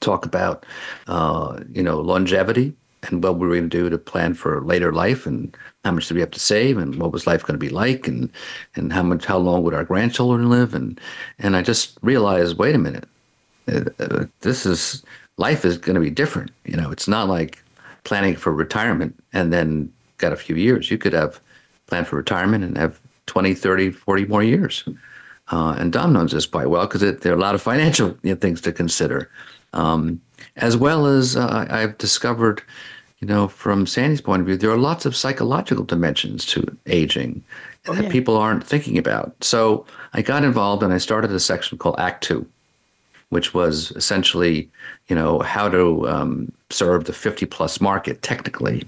talk 0.00 0.24
about, 0.24 0.64
uh, 1.08 1.60
you 1.70 1.82
know, 1.82 2.00
longevity 2.00 2.72
and 3.04 3.22
what 3.22 3.38
we 3.38 3.46
were 3.46 3.54
going 3.54 3.70
to 3.70 3.78
do 3.78 3.88
to 3.88 3.98
plan 3.98 4.34
for 4.34 4.60
later 4.62 4.92
life 4.92 5.26
and 5.26 5.56
how 5.84 5.92
much 5.92 6.08
did 6.08 6.14
we 6.14 6.20
have 6.20 6.30
to 6.30 6.40
save 6.40 6.76
and 6.76 6.96
what 6.96 7.12
was 7.12 7.26
life 7.26 7.42
going 7.42 7.58
to 7.58 7.66
be 7.66 7.70
like 7.70 8.06
and 8.06 8.30
and 8.76 8.92
how 8.92 9.02
much 9.02 9.24
how 9.24 9.38
long 9.38 9.62
would 9.62 9.74
our 9.74 9.84
grandchildren 9.84 10.50
live? 10.50 10.74
And 10.74 11.00
and 11.38 11.56
I 11.56 11.62
just 11.62 11.98
realized 12.02 12.58
wait 12.58 12.74
a 12.74 12.78
minute 12.78 13.08
uh, 13.68 13.84
uh, 13.98 14.24
this 14.40 14.66
is 14.66 15.02
life 15.38 15.64
is 15.64 15.78
going 15.78 15.94
to 15.94 16.00
be 16.00 16.10
different. 16.10 16.50
You 16.64 16.76
know 16.76 16.90
it's 16.90 17.08
not 17.08 17.28
like 17.28 17.62
planning 18.04 18.36
for 18.36 18.52
retirement 18.52 19.18
and 19.32 19.52
then 19.52 19.92
got 20.18 20.32
a 20.32 20.36
few 20.36 20.56
years. 20.56 20.90
You 20.90 20.98
could 20.98 21.12
have 21.12 21.40
planned 21.86 22.06
for 22.06 22.16
retirement 22.16 22.64
and 22.64 22.76
have 22.76 23.00
20 23.26 23.54
30 23.54 23.90
40 23.90 24.26
more 24.26 24.42
years. 24.42 24.84
Uh, 25.52 25.74
and 25.78 25.92
Dom 25.92 26.12
knows 26.12 26.30
this 26.32 26.46
quite 26.46 26.70
well 26.70 26.86
because 26.86 27.00
there 27.00 27.32
are 27.32 27.36
a 27.36 27.40
lot 27.40 27.54
of 27.54 27.62
financial 27.62 28.16
you 28.22 28.30
know, 28.30 28.36
things 28.36 28.60
to 28.60 28.72
consider, 28.72 29.28
um, 29.72 30.20
as 30.60 30.76
well 30.76 31.06
as 31.06 31.36
uh, 31.36 31.66
I've 31.68 31.98
discovered, 31.98 32.62
you 33.20 33.26
know, 33.26 33.48
from 33.48 33.86
Sandy's 33.86 34.20
point 34.20 34.40
of 34.40 34.46
view, 34.46 34.56
there 34.56 34.70
are 34.70 34.78
lots 34.78 35.06
of 35.06 35.16
psychological 35.16 35.84
dimensions 35.84 36.46
to 36.46 36.76
aging 36.86 37.42
that 37.84 38.10
people 38.10 38.36
aren't 38.36 38.66
thinking 38.66 38.98
about. 38.98 39.34
So 39.42 39.86
I 40.12 40.22
got 40.22 40.44
involved 40.44 40.82
and 40.82 40.92
I 40.92 40.98
started 40.98 41.32
a 41.32 41.40
section 41.40 41.78
called 41.78 41.98
Act 41.98 42.22
Two, 42.22 42.46
which 43.30 43.54
was 43.54 43.90
essentially, 43.92 44.68
you 45.08 45.16
know, 45.16 45.40
how 45.40 45.68
to 45.68 46.08
um, 46.08 46.52
serve 46.68 47.04
the 47.04 47.12
50 47.12 47.46
plus 47.46 47.80
market 47.80 48.22
technically. 48.22 48.86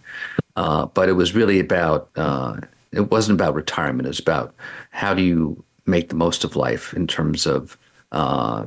Uh, 0.57 0.87
but 0.87 1.09
it 1.09 1.13
was 1.13 1.35
really 1.35 1.59
about, 1.59 2.11
uh, 2.17 2.61
it 2.93 3.11
wasn't 3.11 3.41
about 3.41 3.55
retirement. 3.55 4.07
It 4.07 4.11
was 4.11 4.19
about 4.19 4.55
how 4.91 5.15
do 5.15 5.23
you 5.23 5.65
make 5.87 6.11
the 6.11 6.15
most 6.15 6.45
of 6.45 6.55
life 6.55 6.93
in 6.95 7.07
terms 7.07 7.47
of 7.47 7.79
uh, 8.13 8.67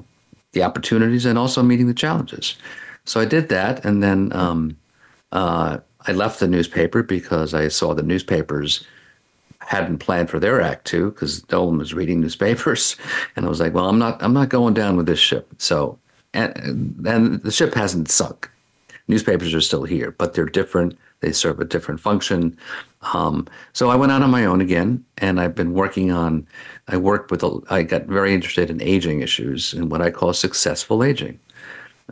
the 0.53 0.63
opportunities 0.63 1.25
and 1.25 1.37
also 1.37 1.61
meeting 1.61 1.87
the 1.87 1.93
challenges. 1.93 2.57
So 3.05 3.19
I 3.19 3.25
did 3.25 3.49
that. 3.49 3.85
And 3.85 4.03
then 4.03 4.31
um, 4.33 4.77
uh, 5.31 5.79
I 6.07 6.11
left 6.11 6.39
the 6.39 6.47
newspaper 6.47 7.03
because 7.03 7.53
I 7.53 7.67
saw 7.67 7.93
the 7.93 8.03
newspapers 8.03 8.85
hadn't 9.59 9.97
planned 9.97 10.29
for 10.29 10.39
their 10.39 10.61
act 10.61 10.85
two 10.85 11.11
because 11.11 11.43
one 11.49 11.77
was 11.77 11.93
reading 11.93 12.21
newspapers, 12.21 12.95
and 13.35 13.45
I 13.45 13.49
was 13.49 13.59
like, 13.59 13.73
"Well, 13.73 13.89
I'm 13.89 13.99
not. 13.99 14.21
I'm 14.21 14.33
not 14.33 14.49
going 14.49 14.73
down 14.73 14.95
with 14.95 15.05
this 15.05 15.19
ship." 15.19 15.49
So, 15.57 15.97
and 16.33 17.05
and 17.05 17.41
the 17.41 17.51
ship 17.51 17.73
hasn't 17.73 18.09
sunk. 18.09 18.49
Newspapers 19.07 19.53
are 19.53 19.61
still 19.61 19.83
here, 19.83 20.11
but 20.11 20.33
they're 20.33 20.45
different. 20.45 20.97
They 21.21 21.31
serve 21.31 21.59
a 21.59 21.65
different 21.65 21.99
function. 21.99 22.57
Um, 23.13 23.47
so 23.73 23.89
I 23.89 23.95
went 23.95 24.11
out 24.11 24.23
on 24.23 24.31
my 24.31 24.45
own 24.45 24.61
again, 24.61 25.05
and 25.17 25.39
I've 25.39 25.55
been 25.55 25.73
working 25.73 26.11
on. 26.11 26.47
I 26.87 26.97
worked 26.97 27.31
with. 27.31 27.43
I 27.69 27.83
got 27.83 28.05
very 28.05 28.33
interested 28.33 28.69
in 28.69 28.81
aging 28.81 29.21
issues 29.21 29.73
and 29.73 29.89
what 29.89 30.01
I 30.01 30.11
call 30.11 30.33
successful 30.33 31.03
aging, 31.03 31.39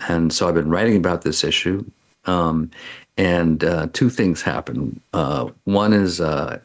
and 0.08 0.32
so 0.34 0.48
I've 0.48 0.56
been 0.56 0.70
writing 0.70 0.96
about 0.96 1.22
this 1.22 1.44
issue. 1.44 1.86
Um, 2.26 2.72
and 3.18 3.64
uh, 3.64 3.88
two 3.94 4.10
things 4.10 4.42
happened. 4.42 5.00
Uh, 5.14 5.50
one 5.66 5.94
is 5.94 6.20
uh, 6.20 6.60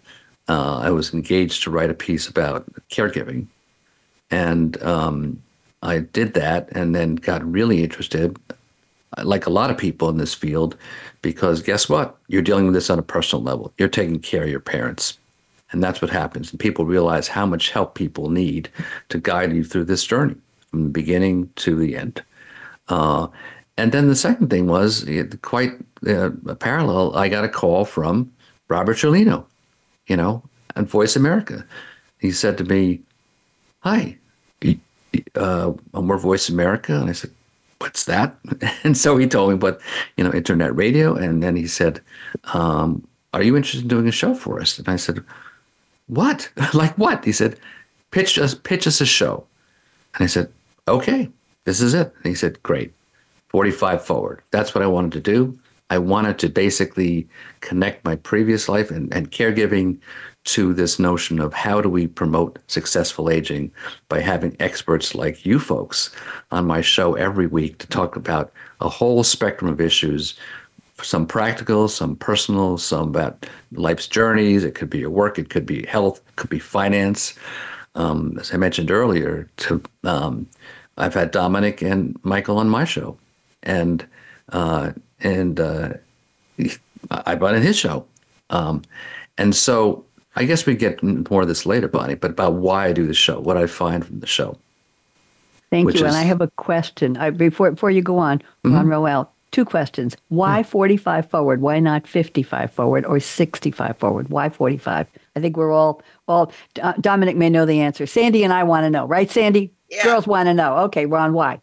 uh 0.49 0.79
I 0.79 0.91
was 0.91 1.13
engaged 1.13 1.63
to 1.65 1.71
write 1.71 1.91
a 1.91 1.95
piece 1.95 2.29
about 2.29 2.65
caregiving, 2.91 3.47
and 4.31 4.81
um, 4.83 5.43
I 5.83 5.99
did 5.99 6.35
that, 6.35 6.69
and 6.73 6.95
then 6.95 7.17
got 7.17 7.45
really 7.45 7.83
interested 7.83 8.39
like 9.23 9.47
a 9.47 9.51
lot 9.51 9.71
of 9.71 9.79
people 9.79 10.09
in 10.09 10.19
this 10.19 10.35
field, 10.35 10.77
because 11.23 11.63
guess 11.63 11.89
what? 11.89 12.17
You're 12.29 12.43
dealing 12.43 12.67
with 12.67 12.75
this 12.75 12.91
on 12.91 12.99
a 12.99 13.03
personal 13.03 13.43
level. 13.43 13.73
You're 13.79 13.89
taking 13.89 14.21
care 14.21 14.43
of 14.43 14.51
your 14.51 14.61
parents. 14.61 15.19
And 15.71 15.83
that's 15.83 16.01
what 16.01 16.11
happens. 16.11 16.51
And 16.51 16.61
people 16.61 16.87
realize 16.87 17.29
how 17.29 17.45
much 17.45 17.71
help 17.71 17.95
people 17.95 18.31
need 18.31 18.71
to 19.11 19.19
guide 19.19 19.53
you 19.53 19.65
through 19.65 19.85
this 19.85 20.05
journey 20.05 20.37
from 20.71 20.85
the 20.85 20.91
beginning 20.91 21.51
to 21.57 21.77
the 21.77 21.97
end. 21.97 22.23
Uh, 22.89 23.29
and 23.77 23.93
then 23.93 24.09
the 24.09 24.17
second 24.17 24.51
thing 24.51 24.67
was 24.67 25.09
quite 25.43 25.73
uh, 26.07 26.31
parallel. 26.59 27.17
I 27.17 27.29
got 27.29 27.45
a 27.45 27.49
call 27.49 27.85
from 27.85 28.33
Robert 28.69 28.97
Cellino, 28.97 29.45
you 30.07 30.17
know, 30.17 30.43
and 30.75 30.89
Voice 30.89 31.17
America. 31.17 31.65
He 32.19 32.33
said 32.33 32.59
to 32.59 32.65
me, 32.65 33.01
Hi, 33.81 34.19
uh, 35.35 35.73
we're 35.93 36.19
Voice 36.19 36.49
America. 36.49 36.95
And 36.95 37.09
I 37.09 37.13
said, 37.13 37.31
what's 37.79 38.05
that? 38.05 38.37
And 38.85 38.97
so 38.97 39.17
he 39.17 39.27
told 39.27 39.51
me 39.51 39.57
what, 39.57 39.81
you 40.17 40.25
know, 40.25 40.33
internet 40.33 40.75
radio. 40.75 41.15
And 41.15 41.43
then 41.43 41.57
he 41.57 41.67
said, 41.67 42.01
um, 42.55 43.07
are 43.33 43.43
you 43.43 43.57
interested 43.57 43.83
in 43.83 43.89
doing 43.89 44.09
a 44.09 44.13
show 44.13 44.35
for 44.35 44.61
us? 44.61 44.79
And 44.79 44.89
I 44.89 44.97
said, 44.97 45.23
what? 46.07 46.51
like 46.75 46.97
what? 46.99 47.25
He 47.25 47.33
said, 47.33 47.59
pitch 48.11 48.39
us, 48.39 48.55
pitch 48.55 48.87
us 48.87 49.01
a 49.01 49.07
show. 49.07 49.47
And 50.15 50.25
I 50.25 50.27
said, 50.27 50.51
okay, 50.87 51.29
this 51.69 51.83
is 51.83 51.93
it. 51.93 52.15
And 52.17 52.25
he 52.25 52.35
said, 52.35 52.63
great, 52.63 52.95
45 53.51 54.03
forward. 54.03 54.41
That's 54.53 54.75
what 54.75 54.83
I 54.83 54.87
wanted 54.87 55.13
to 55.13 55.21
do. 55.21 55.59
I 55.91 55.99
wanted 55.99 56.39
to 56.39 56.49
basically 56.49 57.29
connect 57.61 58.07
my 58.07 58.17
previous 58.17 58.71
life 58.71 58.91
and, 58.91 59.13
and 59.13 59.31
caregiving 59.31 59.99
to 60.45 60.73
this 60.73 60.99
notion 60.99 61.39
of 61.39 61.53
how 61.53 61.83
do 61.83 61.91
we 61.91 62.07
promote 62.07 62.59
successful 62.69 63.29
aging 63.29 63.71
by 64.09 64.21
having 64.21 64.57
experts 64.61 65.15
like 65.15 65.45
you 65.45 65.59
folks 65.59 66.11
on 66.51 66.67
my 66.67 66.81
show 66.81 67.15
every 67.15 67.47
week 67.47 67.77
to 67.79 67.87
talk 67.87 68.17
about 68.17 68.51
a 68.81 68.89
whole 68.89 69.23
spectrum 69.23 69.71
of 69.71 69.79
issues 69.79 70.39
some 71.03 71.27
practical, 71.27 71.87
some 71.87 72.17
personal, 72.17 72.77
some 72.77 73.09
about 73.09 73.47
life's 73.73 74.09
journeys. 74.09 74.65
It 74.65 74.75
could 74.75 74.91
be 74.91 74.99
your 74.99 75.11
work, 75.11 75.39
it 75.39 75.49
could 75.49 75.65
be 75.65 75.87
health, 75.87 76.21
it 76.29 76.37
could 76.37 76.51
be 76.51 76.59
finance. 76.59 77.35
Um, 77.95 78.37
as 78.41 78.53
I 78.53 78.57
mentioned 78.57 78.91
earlier, 78.91 79.49
to 79.59 79.81
um, 80.03 80.49
I've 80.99 81.15
had 81.15 81.31
Dominick 81.31 81.81
and 81.81 82.19
Michael 82.23 82.59
on 82.59 82.69
my 82.69 82.85
show, 82.85 83.17
and 83.63 84.05
uh, 84.51 84.93
and 85.21 85.59
uh, 85.59 85.95
I've 87.11 87.41
been 87.41 87.55
in 87.55 87.63
his 87.63 87.79
show, 87.79 88.05
um, 88.51 88.83
and 89.39 89.55
so 89.55 90.05
I 90.37 90.45
guess 90.45 90.67
we 90.67 90.75
get 90.75 91.03
more 91.03 91.43
of 91.43 91.49
this 91.49 91.65
later, 91.65 91.89
Bonnie, 91.89 92.15
but 92.15 92.33
about 92.33 92.55
why 92.55 92.87
I 92.87 92.93
do 92.93 93.07
the 93.07 93.15
show, 93.15 93.41
what 93.41 93.57
I 93.57 93.67
find 93.67 94.05
from 94.05 94.21
the 94.21 94.27
show. 94.27 94.59
Thank 95.71 95.93
you. 95.95 95.95
Is, 95.95 96.03
and 96.03 96.17
I 96.17 96.23
have 96.23 96.41
a 96.41 96.49
question. 96.49 97.17
I, 97.17 97.31
before 97.31 97.71
before 97.71 97.91
you 97.91 98.03
go 98.03 98.19
on, 98.19 98.39
mm-hmm. 98.39 98.75
Ron 98.75 98.89
Roel, 98.89 99.33
two 99.51 99.65
questions. 99.65 100.17
Why 100.29 100.63
45 100.63 101.31
forward? 101.31 101.61
Why 101.61 101.79
not 101.79 102.07
55 102.07 102.73
forward 102.73 103.05
or 103.05 103.21
65 103.21 103.97
forward? 103.97 104.31
Why 104.31 104.49
45? 104.49 105.07
I 105.37 105.41
think 105.41 105.57
we're 105.57 105.73
all, 105.73 106.03
all 106.27 106.53
uh, 106.83 106.95
Dominick 107.01 107.37
may 107.37 107.51
know 107.51 107.67
the 107.67 107.81
answer. 107.81 108.07
Sandy 108.07 108.43
and 108.43 108.53
I 108.53 108.65
want 108.65 108.85
to 108.85 108.91
know, 108.91 109.07
right, 109.07 109.31
Sandy? 109.31 109.73
Yeah. 109.89 110.05
Girls 110.05 110.27
want 110.27 110.47
to 110.49 110.55
know. 110.55 110.77
Okay, 110.79 111.07
Ron, 111.07 111.33
why? 111.33 111.61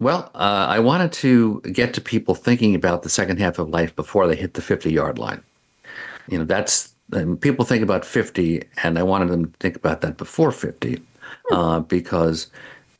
Well, 0.00 0.30
uh, 0.34 0.66
I 0.68 0.80
wanted 0.80 1.12
to 1.14 1.60
get 1.72 1.94
to 1.94 2.00
people 2.00 2.34
thinking 2.34 2.74
about 2.74 3.02
the 3.02 3.08
second 3.08 3.38
half 3.38 3.58
of 3.58 3.68
life 3.68 3.94
before 3.96 4.26
they 4.26 4.36
hit 4.36 4.54
the 4.54 4.62
50 4.62 4.92
yard 4.92 5.18
line. 5.18 5.42
You 6.28 6.38
know, 6.38 6.44
that's 6.44 6.94
people 7.40 7.64
think 7.64 7.82
about 7.82 8.04
50, 8.04 8.62
and 8.82 8.98
I 8.98 9.02
wanted 9.02 9.28
them 9.28 9.46
to 9.46 9.58
think 9.60 9.76
about 9.76 10.00
that 10.00 10.16
before 10.16 10.50
50 10.50 11.00
uh, 11.52 11.80
because 11.80 12.50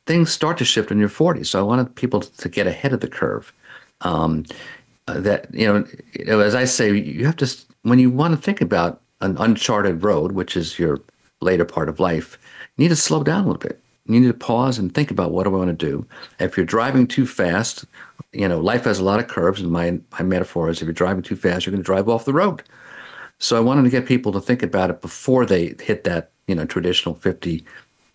things 0.05 0.31
start 0.31 0.57
to 0.59 0.65
shift 0.65 0.91
in 0.91 0.99
your 0.99 1.09
40s. 1.09 1.47
So 1.47 1.59
I 1.59 1.63
wanted 1.63 1.95
people 1.95 2.21
to 2.21 2.49
get 2.49 2.67
ahead 2.67 2.93
of 2.93 3.01
the 3.01 3.07
curve. 3.07 3.51
Um, 4.01 4.45
uh, 5.07 5.19
that, 5.19 5.53
you 5.53 5.67
know, 5.67 5.85
you 6.13 6.25
know, 6.25 6.39
as 6.39 6.55
I 6.55 6.65
say, 6.65 6.95
you 6.95 7.25
have 7.25 7.37
to, 7.37 7.55
when 7.83 7.99
you 7.99 8.09
want 8.09 8.35
to 8.35 8.41
think 8.41 8.61
about 8.61 9.01
an 9.21 9.37
uncharted 9.37 10.03
road, 10.03 10.31
which 10.31 10.57
is 10.57 10.79
your 10.79 10.99
later 11.41 11.65
part 11.65 11.89
of 11.89 11.99
life, 11.99 12.37
you 12.77 12.83
need 12.83 12.89
to 12.89 12.95
slow 12.95 13.23
down 13.23 13.43
a 13.43 13.47
little 13.47 13.59
bit. 13.59 13.79
You 14.07 14.19
need 14.19 14.27
to 14.27 14.33
pause 14.33 14.77
and 14.77 14.93
think 14.93 15.09
about 15.11 15.31
what 15.31 15.43
do 15.43 15.55
I 15.55 15.57
want 15.57 15.77
to 15.77 15.85
do. 15.85 16.05
If 16.39 16.57
you're 16.57 16.65
driving 16.65 17.07
too 17.07 17.25
fast, 17.25 17.85
you 18.33 18.47
know, 18.47 18.59
life 18.59 18.83
has 18.83 18.99
a 18.99 19.03
lot 19.03 19.19
of 19.19 19.27
curves. 19.27 19.61
And 19.61 19.71
my, 19.71 19.99
my 20.11 20.21
metaphor 20.21 20.69
is 20.69 20.81
if 20.81 20.85
you're 20.85 20.93
driving 20.93 21.23
too 21.23 21.35
fast, 21.35 21.65
you're 21.65 21.71
going 21.71 21.81
to 21.81 21.85
drive 21.85 22.07
off 22.07 22.25
the 22.25 22.33
road. 22.33 22.61
So 23.39 23.57
I 23.57 23.61
wanted 23.61 23.83
to 23.83 23.89
get 23.89 24.05
people 24.05 24.31
to 24.33 24.41
think 24.41 24.63
about 24.63 24.89
it 24.89 25.01
before 25.01 25.45
they 25.45 25.75
hit 25.81 26.03
that, 26.03 26.31
you 26.47 26.55
know, 26.55 26.65
traditional 26.65 27.15
50 27.15 27.65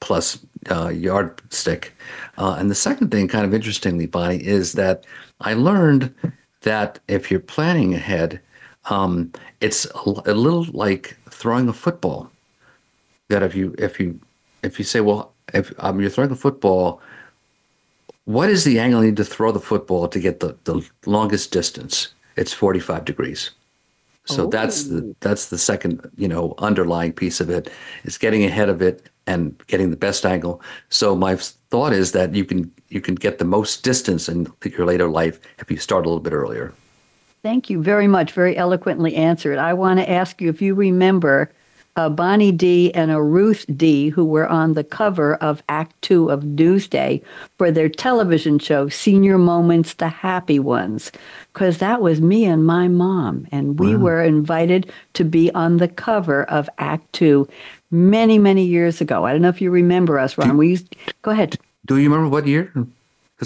plus 0.00 0.44
uh, 0.70 0.88
yardstick. 0.88 1.94
Uh, 2.38 2.56
and 2.58 2.70
the 2.70 2.74
second 2.74 3.10
thing, 3.10 3.28
kind 3.28 3.44
of 3.44 3.52
interestingly, 3.52 4.06
Bonnie, 4.06 4.44
is 4.44 4.72
that 4.72 5.04
I 5.40 5.54
learned 5.54 6.14
that 6.62 6.98
if 7.08 7.30
you're 7.30 7.40
planning 7.40 7.94
ahead, 7.94 8.40
um, 8.86 9.32
it's 9.60 9.84
a, 9.84 10.22
a, 10.26 10.34
little 10.34 10.64
like 10.72 11.16
throwing 11.28 11.68
a 11.68 11.72
football. 11.72 12.30
That 13.28 13.42
if 13.42 13.54
you 13.54 13.74
if 13.78 14.00
you 14.00 14.18
if 14.62 14.78
you 14.78 14.84
say, 14.84 15.00
well, 15.00 15.32
if 15.54 15.72
um, 15.78 16.00
you're 16.00 16.10
throwing 16.10 16.30
a 16.30 16.36
football, 16.36 17.00
what 18.24 18.50
is 18.50 18.64
the 18.64 18.78
angle 18.78 19.02
you 19.02 19.10
need 19.10 19.16
to 19.16 19.24
throw 19.24 19.52
the 19.52 19.60
football 19.60 20.08
to 20.08 20.20
get 20.20 20.40
the, 20.40 20.56
the 20.64 20.88
longest 21.06 21.52
distance? 21.52 22.14
It's 22.36 22.52
45 22.52 23.04
degrees. 23.04 23.50
So 24.26 24.46
oh. 24.46 24.50
that's 24.50 24.84
the 24.84 25.02
oh. 25.02 25.16
that's 25.20 25.46
the 25.46 25.58
second, 25.58 26.08
you 26.16 26.28
know, 26.28 26.54
underlying 26.58 27.12
piece 27.12 27.40
of 27.40 27.50
it. 27.50 27.66
it 27.66 27.72
is 28.04 28.18
getting 28.18 28.44
ahead 28.44 28.68
of 28.68 28.82
it 28.82 29.08
and 29.26 29.56
getting 29.66 29.90
the 29.90 29.96
best 29.96 30.24
angle. 30.24 30.60
So 30.88 31.16
my 31.16 31.36
thought 31.36 31.92
is 31.92 32.12
that 32.12 32.34
you 32.34 32.44
can 32.44 32.70
you 32.88 33.00
can 33.00 33.14
get 33.14 33.38
the 33.38 33.44
most 33.44 33.82
distance 33.82 34.28
in 34.28 34.46
your 34.64 34.86
later 34.86 35.08
life 35.08 35.40
if 35.58 35.70
you 35.70 35.78
start 35.78 36.04
a 36.04 36.08
little 36.08 36.20
bit 36.20 36.32
earlier. 36.32 36.72
Thank 37.42 37.70
you 37.70 37.82
very 37.82 38.06
much. 38.06 38.32
Very 38.32 38.56
eloquently 38.56 39.16
answered. 39.16 39.58
I 39.58 39.72
want 39.72 39.98
to 39.98 40.10
ask 40.10 40.40
you 40.40 40.50
if 40.50 40.60
you 40.60 40.74
remember 40.74 41.50
a 41.96 42.08
Bonnie 42.08 42.52
D 42.52 42.92
and 42.94 43.10
a 43.10 43.22
Ruth 43.22 43.64
D, 43.76 44.08
who 44.08 44.24
were 44.24 44.48
on 44.48 44.74
the 44.74 44.84
cover 44.84 45.34
of 45.36 45.62
Act 45.68 46.00
Two 46.02 46.30
of 46.30 46.42
Newsday 46.42 47.22
for 47.58 47.70
their 47.70 47.88
television 47.88 48.58
show, 48.58 48.88
Senior 48.88 49.38
Moments, 49.38 49.94
the 49.94 50.08
Happy 50.08 50.58
Ones, 50.58 51.12
because 51.52 51.78
that 51.78 52.00
was 52.00 52.20
me 52.20 52.44
and 52.44 52.64
my 52.64 52.88
mom. 52.88 53.46
And 53.52 53.78
we 53.78 53.96
wow. 53.96 54.02
were 54.02 54.22
invited 54.22 54.92
to 55.14 55.24
be 55.24 55.50
on 55.52 55.78
the 55.78 55.88
cover 55.88 56.44
of 56.44 56.68
Act 56.78 57.12
Two 57.12 57.48
many, 57.90 58.38
many 58.38 58.64
years 58.64 59.00
ago. 59.00 59.24
I 59.26 59.32
don't 59.32 59.42
know 59.42 59.48
if 59.48 59.60
you 59.60 59.70
remember 59.70 60.18
us, 60.18 60.38
Ron. 60.38 60.56
we 60.56 60.70
used, 60.70 60.94
go 61.22 61.30
ahead. 61.30 61.58
Do 61.86 61.96
you 61.96 62.08
remember 62.08 62.28
what 62.28 62.46
year? 62.46 62.72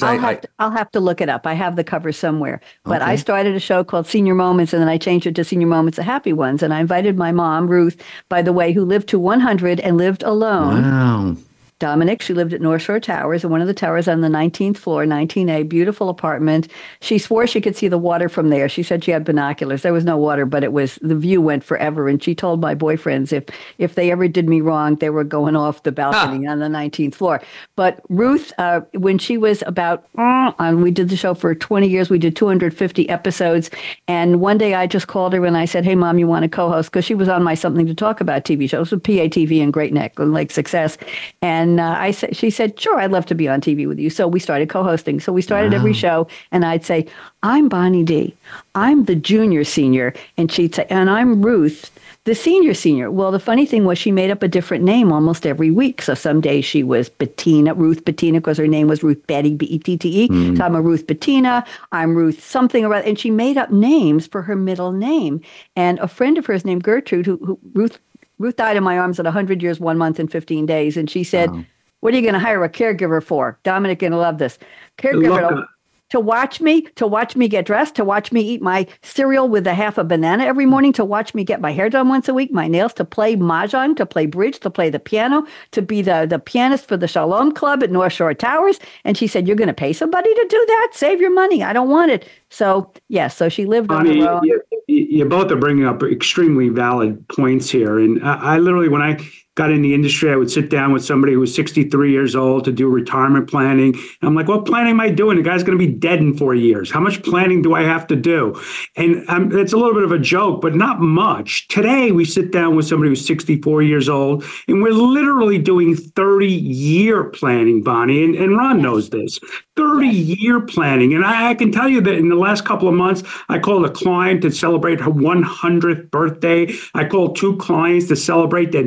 I'll, 0.02 0.10
I, 0.10 0.14
have 0.14 0.24
I, 0.24 0.34
to, 0.34 0.48
I'll 0.58 0.70
have 0.70 0.90
to 0.92 1.00
look 1.00 1.20
it 1.20 1.28
up. 1.28 1.46
I 1.46 1.54
have 1.54 1.76
the 1.76 1.84
cover 1.84 2.12
somewhere. 2.12 2.60
But 2.84 3.02
okay. 3.02 3.12
I 3.12 3.16
started 3.16 3.54
a 3.54 3.60
show 3.60 3.84
called 3.84 4.06
Senior 4.06 4.34
Moments, 4.34 4.72
and 4.72 4.82
then 4.82 4.88
I 4.88 4.98
changed 4.98 5.26
it 5.26 5.34
to 5.36 5.44
Senior 5.44 5.66
Moments, 5.66 5.96
the 5.96 6.02
Happy 6.02 6.32
Ones. 6.32 6.62
And 6.62 6.74
I 6.74 6.80
invited 6.80 7.16
my 7.16 7.32
mom, 7.32 7.68
Ruth, 7.68 8.02
by 8.28 8.42
the 8.42 8.52
way, 8.52 8.72
who 8.72 8.84
lived 8.84 9.08
to 9.10 9.18
100 9.18 9.80
and 9.80 9.96
lived 9.96 10.22
alone. 10.22 10.82
Wow. 10.82 11.36
Dominick. 11.78 12.22
She 12.22 12.34
lived 12.34 12.52
at 12.52 12.60
North 12.60 12.82
Shore 12.82 13.00
Towers, 13.00 13.42
and 13.42 13.50
one 13.50 13.60
of 13.60 13.66
the 13.66 13.74
towers 13.74 14.06
on 14.06 14.20
the 14.20 14.28
19th 14.28 14.76
floor, 14.76 15.04
19A, 15.04 15.68
beautiful 15.68 16.08
apartment. 16.08 16.68
She 17.00 17.18
swore 17.18 17.46
she 17.46 17.60
could 17.60 17.76
see 17.76 17.88
the 17.88 17.98
water 17.98 18.28
from 18.28 18.48
there. 18.48 18.68
She 18.68 18.82
said 18.82 19.02
she 19.02 19.10
had 19.10 19.24
binoculars. 19.24 19.82
There 19.82 19.92
was 19.92 20.04
no 20.04 20.16
water, 20.16 20.46
but 20.46 20.62
it 20.62 20.72
was 20.72 20.98
the 21.02 21.16
view 21.16 21.40
went 21.40 21.64
forever. 21.64 22.08
And 22.08 22.22
she 22.22 22.34
told 22.34 22.60
my 22.60 22.74
boyfriends 22.74 23.32
if 23.32 23.44
if 23.78 23.96
they 23.96 24.10
ever 24.10 24.28
did 24.28 24.48
me 24.48 24.60
wrong, 24.60 24.96
they 24.96 25.10
were 25.10 25.24
going 25.24 25.56
off 25.56 25.82
the 25.82 25.92
balcony 25.92 26.46
huh. 26.46 26.52
on 26.52 26.60
the 26.60 26.66
19th 26.66 27.14
floor. 27.14 27.42
But 27.76 28.00
Ruth, 28.08 28.52
uh, 28.58 28.82
when 28.92 29.18
she 29.18 29.36
was 29.36 29.62
about, 29.66 30.06
and 30.16 30.82
we 30.82 30.90
did 30.90 31.08
the 31.08 31.16
show 31.16 31.34
for 31.34 31.54
20 31.54 31.88
years, 31.88 32.08
we 32.08 32.18
did 32.18 32.36
250 32.36 33.08
episodes. 33.08 33.70
And 34.06 34.40
one 34.40 34.58
day 34.58 34.74
I 34.74 34.86
just 34.86 35.08
called 35.08 35.32
her 35.32 35.44
and 35.44 35.56
I 35.56 35.64
said, 35.64 35.84
"Hey, 35.84 35.96
mom, 35.96 36.18
you 36.18 36.28
want 36.28 36.44
to 36.44 36.48
co-host?" 36.48 36.90
Because 36.90 37.04
she 37.04 37.14
was 37.14 37.28
on 37.28 37.42
my 37.42 37.54
Something 37.54 37.86
to 37.86 37.94
Talk 37.94 38.20
About 38.20 38.44
TV 38.44 38.68
shows 38.68 38.90
with 38.90 39.02
PATV 39.02 39.62
and 39.62 39.72
Great 39.72 39.92
Neck 39.92 40.18
and 40.18 40.32
Lake 40.32 40.50
Success, 40.50 40.98
and 41.42 41.63
and 41.64 41.80
uh, 41.80 41.96
I 41.98 42.10
said, 42.10 42.36
she 42.36 42.50
said, 42.50 42.78
sure, 42.78 42.98
I'd 43.00 43.10
love 43.10 43.24
to 43.26 43.34
be 43.34 43.48
on 43.48 43.62
TV 43.62 43.88
with 43.88 43.98
you. 43.98 44.10
So 44.10 44.28
we 44.28 44.38
started 44.38 44.68
co-hosting. 44.68 45.18
So 45.18 45.32
we 45.32 45.40
started 45.40 45.72
wow. 45.72 45.78
every 45.78 45.94
show, 45.94 46.28
and 46.52 46.62
I'd 46.62 46.84
say, 46.84 47.06
I'm 47.42 47.70
Bonnie 47.70 48.04
D. 48.04 48.36
I'm 48.74 49.04
the 49.04 49.14
junior 49.14 49.64
senior, 49.64 50.12
and 50.36 50.52
she'd 50.52 50.74
say, 50.74 50.86
and 50.90 51.08
I'm 51.08 51.40
Ruth. 51.40 51.90
the 52.24 52.34
senior 52.34 52.74
senior. 52.74 53.10
Well, 53.10 53.30
the 53.30 53.38
funny 53.38 53.64
thing 53.64 53.86
was 53.86 53.96
she 53.96 54.12
made 54.12 54.30
up 54.30 54.42
a 54.42 54.48
different 54.48 54.84
name 54.84 55.10
almost 55.10 55.46
every 55.46 55.70
week. 55.70 56.02
So 56.02 56.12
some 56.12 56.42
days 56.42 56.66
she 56.66 56.82
was 56.82 57.08
Bettina, 57.08 57.72
Ruth 57.72 58.04
Bettina, 58.04 58.40
because 58.40 58.58
her 58.58 58.66
name 58.66 58.88
was 58.88 59.02
Ruth 59.02 59.26
Betty, 59.26 59.54
B 59.54 59.64
E 59.66 59.78
T 59.78 59.96
T 59.96 60.24
E. 60.24 60.28
Mm. 60.28 60.58
So 60.58 60.64
I'm 60.64 60.74
a 60.74 60.82
Ruth 60.82 61.06
Bettina. 61.06 61.64
I'm 61.92 62.14
Ruth 62.14 62.42
something 62.44 62.84
or 62.84 62.92
other. 62.92 63.06
And 63.06 63.18
she 63.18 63.30
made 63.30 63.56
up 63.56 63.70
names 63.70 64.26
for 64.26 64.42
her 64.42 64.56
middle 64.56 64.92
name. 64.92 65.40
And 65.76 65.98
a 65.98 66.08
friend 66.08 66.36
of 66.36 66.44
hers 66.44 66.64
named 66.64 66.82
Gertrude, 66.82 67.24
who, 67.24 67.36
who 67.38 67.58
Ruth 67.74 67.98
Ruth 68.38 68.56
died 68.56 68.76
in 68.76 68.82
my 68.82 68.98
arms 68.98 69.18
at 69.18 69.24
100 69.24 69.62
years, 69.62 69.80
one 69.80 69.98
month, 69.98 70.18
and 70.18 70.30
15 70.30 70.66
days. 70.66 70.96
And 70.96 71.08
she 71.08 71.24
said, 71.24 71.50
Wow. 71.50 71.64
What 72.00 72.12
are 72.12 72.16
you 72.18 72.22
going 72.22 72.34
to 72.34 72.38
hire 72.38 72.62
a 72.62 72.68
caregiver 72.68 73.22
for? 73.22 73.58
Dominick 73.62 74.00
going 74.00 74.10
to 74.10 74.18
love 74.18 74.36
this. 74.36 74.58
Caregiver 74.98 75.56
Look, 75.56 75.68
to, 76.14 76.20
watch 76.20 76.60
me, 76.60 76.82
to 76.94 77.08
watch 77.08 77.34
me 77.34 77.48
get 77.48 77.66
dressed, 77.66 77.96
to 77.96 78.04
watch 78.04 78.30
me 78.30 78.40
eat 78.40 78.62
my 78.62 78.86
cereal 79.02 79.48
with 79.48 79.66
a 79.66 79.74
half 79.74 79.98
a 79.98 80.04
banana 80.04 80.44
every 80.44 80.64
morning, 80.64 80.92
to 80.92 81.04
watch 81.04 81.34
me 81.34 81.42
get 81.42 81.60
my 81.60 81.72
hair 81.72 81.90
done 81.90 82.08
once 82.08 82.28
a 82.28 82.34
week, 82.34 82.52
my 82.52 82.68
nails, 82.68 82.92
to 82.94 83.04
play 83.04 83.34
mahjong, 83.34 83.96
to 83.96 84.06
play 84.06 84.24
bridge, 84.24 84.60
to 84.60 84.70
play 84.70 84.90
the 84.90 85.00
piano, 85.00 85.44
to 85.72 85.82
be 85.82 86.02
the, 86.02 86.24
the 86.30 86.38
pianist 86.38 86.86
for 86.86 86.96
the 86.96 87.08
Shalom 87.08 87.50
Club 87.50 87.82
at 87.82 87.90
North 87.90 88.12
Shore 88.12 88.32
Towers. 88.32 88.78
And 89.02 89.18
she 89.18 89.26
said, 89.26 89.48
You're 89.48 89.56
going 89.56 89.66
to 89.66 89.74
pay 89.74 89.92
somebody 89.92 90.32
to 90.32 90.46
do 90.48 90.64
that? 90.68 90.90
Save 90.92 91.20
your 91.20 91.34
money. 91.34 91.64
I 91.64 91.72
don't 91.72 91.90
want 91.90 92.12
it. 92.12 92.28
So, 92.48 92.92
yes, 93.08 93.36
so 93.36 93.48
she 93.48 93.66
lived 93.66 93.90
on 93.90 94.04
Bonnie, 94.04 94.20
her 94.20 94.30
own. 94.30 94.44
you, 94.44 94.62
you, 94.86 95.06
you 95.10 95.24
both 95.24 95.50
are 95.50 95.56
bringing 95.56 95.84
up 95.84 96.04
extremely 96.04 96.68
valid 96.68 97.26
points 97.26 97.70
here. 97.70 97.98
And 97.98 98.24
I, 98.24 98.54
I 98.54 98.58
literally, 98.58 98.88
when 98.88 99.02
I 99.02 99.18
got 99.56 99.70
in 99.70 99.82
the 99.82 99.94
industry, 99.94 100.32
I 100.32 100.36
would 100.36 100.50
sit 100.50 100.68
down 100.68 100.92
with 100.92 101.04
somebody 101.04 101.32
who 101.32 101.40
was 101.40 101.54
63 101.54 102.10
years 102.10 102.34
old 102.34 102.64
to 102.64 102.72
do 102.72 102.88
retirement 102.88 103.48
planning. 103.48 103.94
And 103.94 104.28
I'm 104.28 104.34
like, 104.34 104.48
what 104.48 104.66
planning 104.66 104.90
am 104.90 105.00
I 105.00 105.10
doing? 105.10 105.36
The 105.36 105.42
guy's 105.42 105.62
going 105.62 105.78
to 105.78 105.86
be 105.86 105.92
dead 105.92 106.18
in 106.18 106.36
four 106.36 106.54
years. 106.54 106.90
How 106.90 107.00
much 107.00 107.22
planning 107.22 107.62
do 107.62 107.74
I 107.74 107.82
have 107.82 108.06
to 108.08 108.16
do? 108.16 108.60
And 108.96 109.24
um, 109.28 109.56
it's 109.56 109.72
a 109.72 109.76
little 109.76 109.94
bit 109.94 110.02
of 110.02 110.10
a 110.10 110.18
joke, 110.18 110.60
but 110.60 110.74
not 110.74 111.00
much. 111.00 111.68
Today, 111.68 112.10
we 112.10 112.24
sit 112.24 112.50
down 112.50 112.74
with 112.74 112.86
somebody 112.86 113.10
who's 113.10 113.24
64 113.24 113.82
years 113.82 114.08
old, 114.08 114.44
and 114.66 114.82
we're 114.82 114.92
literally 114.92 115.58
doing 115.58 115.94
30 115.94 116.46
year 116.46 117.24
planning, 117.24 117.82
Bonnie. 117.82 118.24
And, 118.24 118.34
and 118.34 118.56
Ron 118.56 118.82
knows 118.82 119.10
this 119.10 119.38
30 119.76 120.08
year 120.08 120.60
planning. 120.60 121.14
And 121.14 121.24
I, 121.24 121.50
I 121.50 121.54
can 121.54 121.72
tell 121.72 121.88
you 121.88 122.00
that 122.00 122.14
in 122.14 122.28
the 122.28 122.36
last 122.36 122.64
couple 122.64 122.88
of 122.88 122.94
months, 122.94 123.22
I 123.48 123.58
called 123.58 123.84
a 123.84 123.90
client 123.90 124.42
to 124.42 124.50
celebrate 124.50 125.00
her 125.00 125.10
100th 125.10 126.10
birthday. 126.10 126.72
I 126.94 127.04
called 127.04 127.36
two 127.36 127.56
clients 127.56 128.08
to 128.08 128.16
celebrate 128.16 128.72
their 128.72 128.84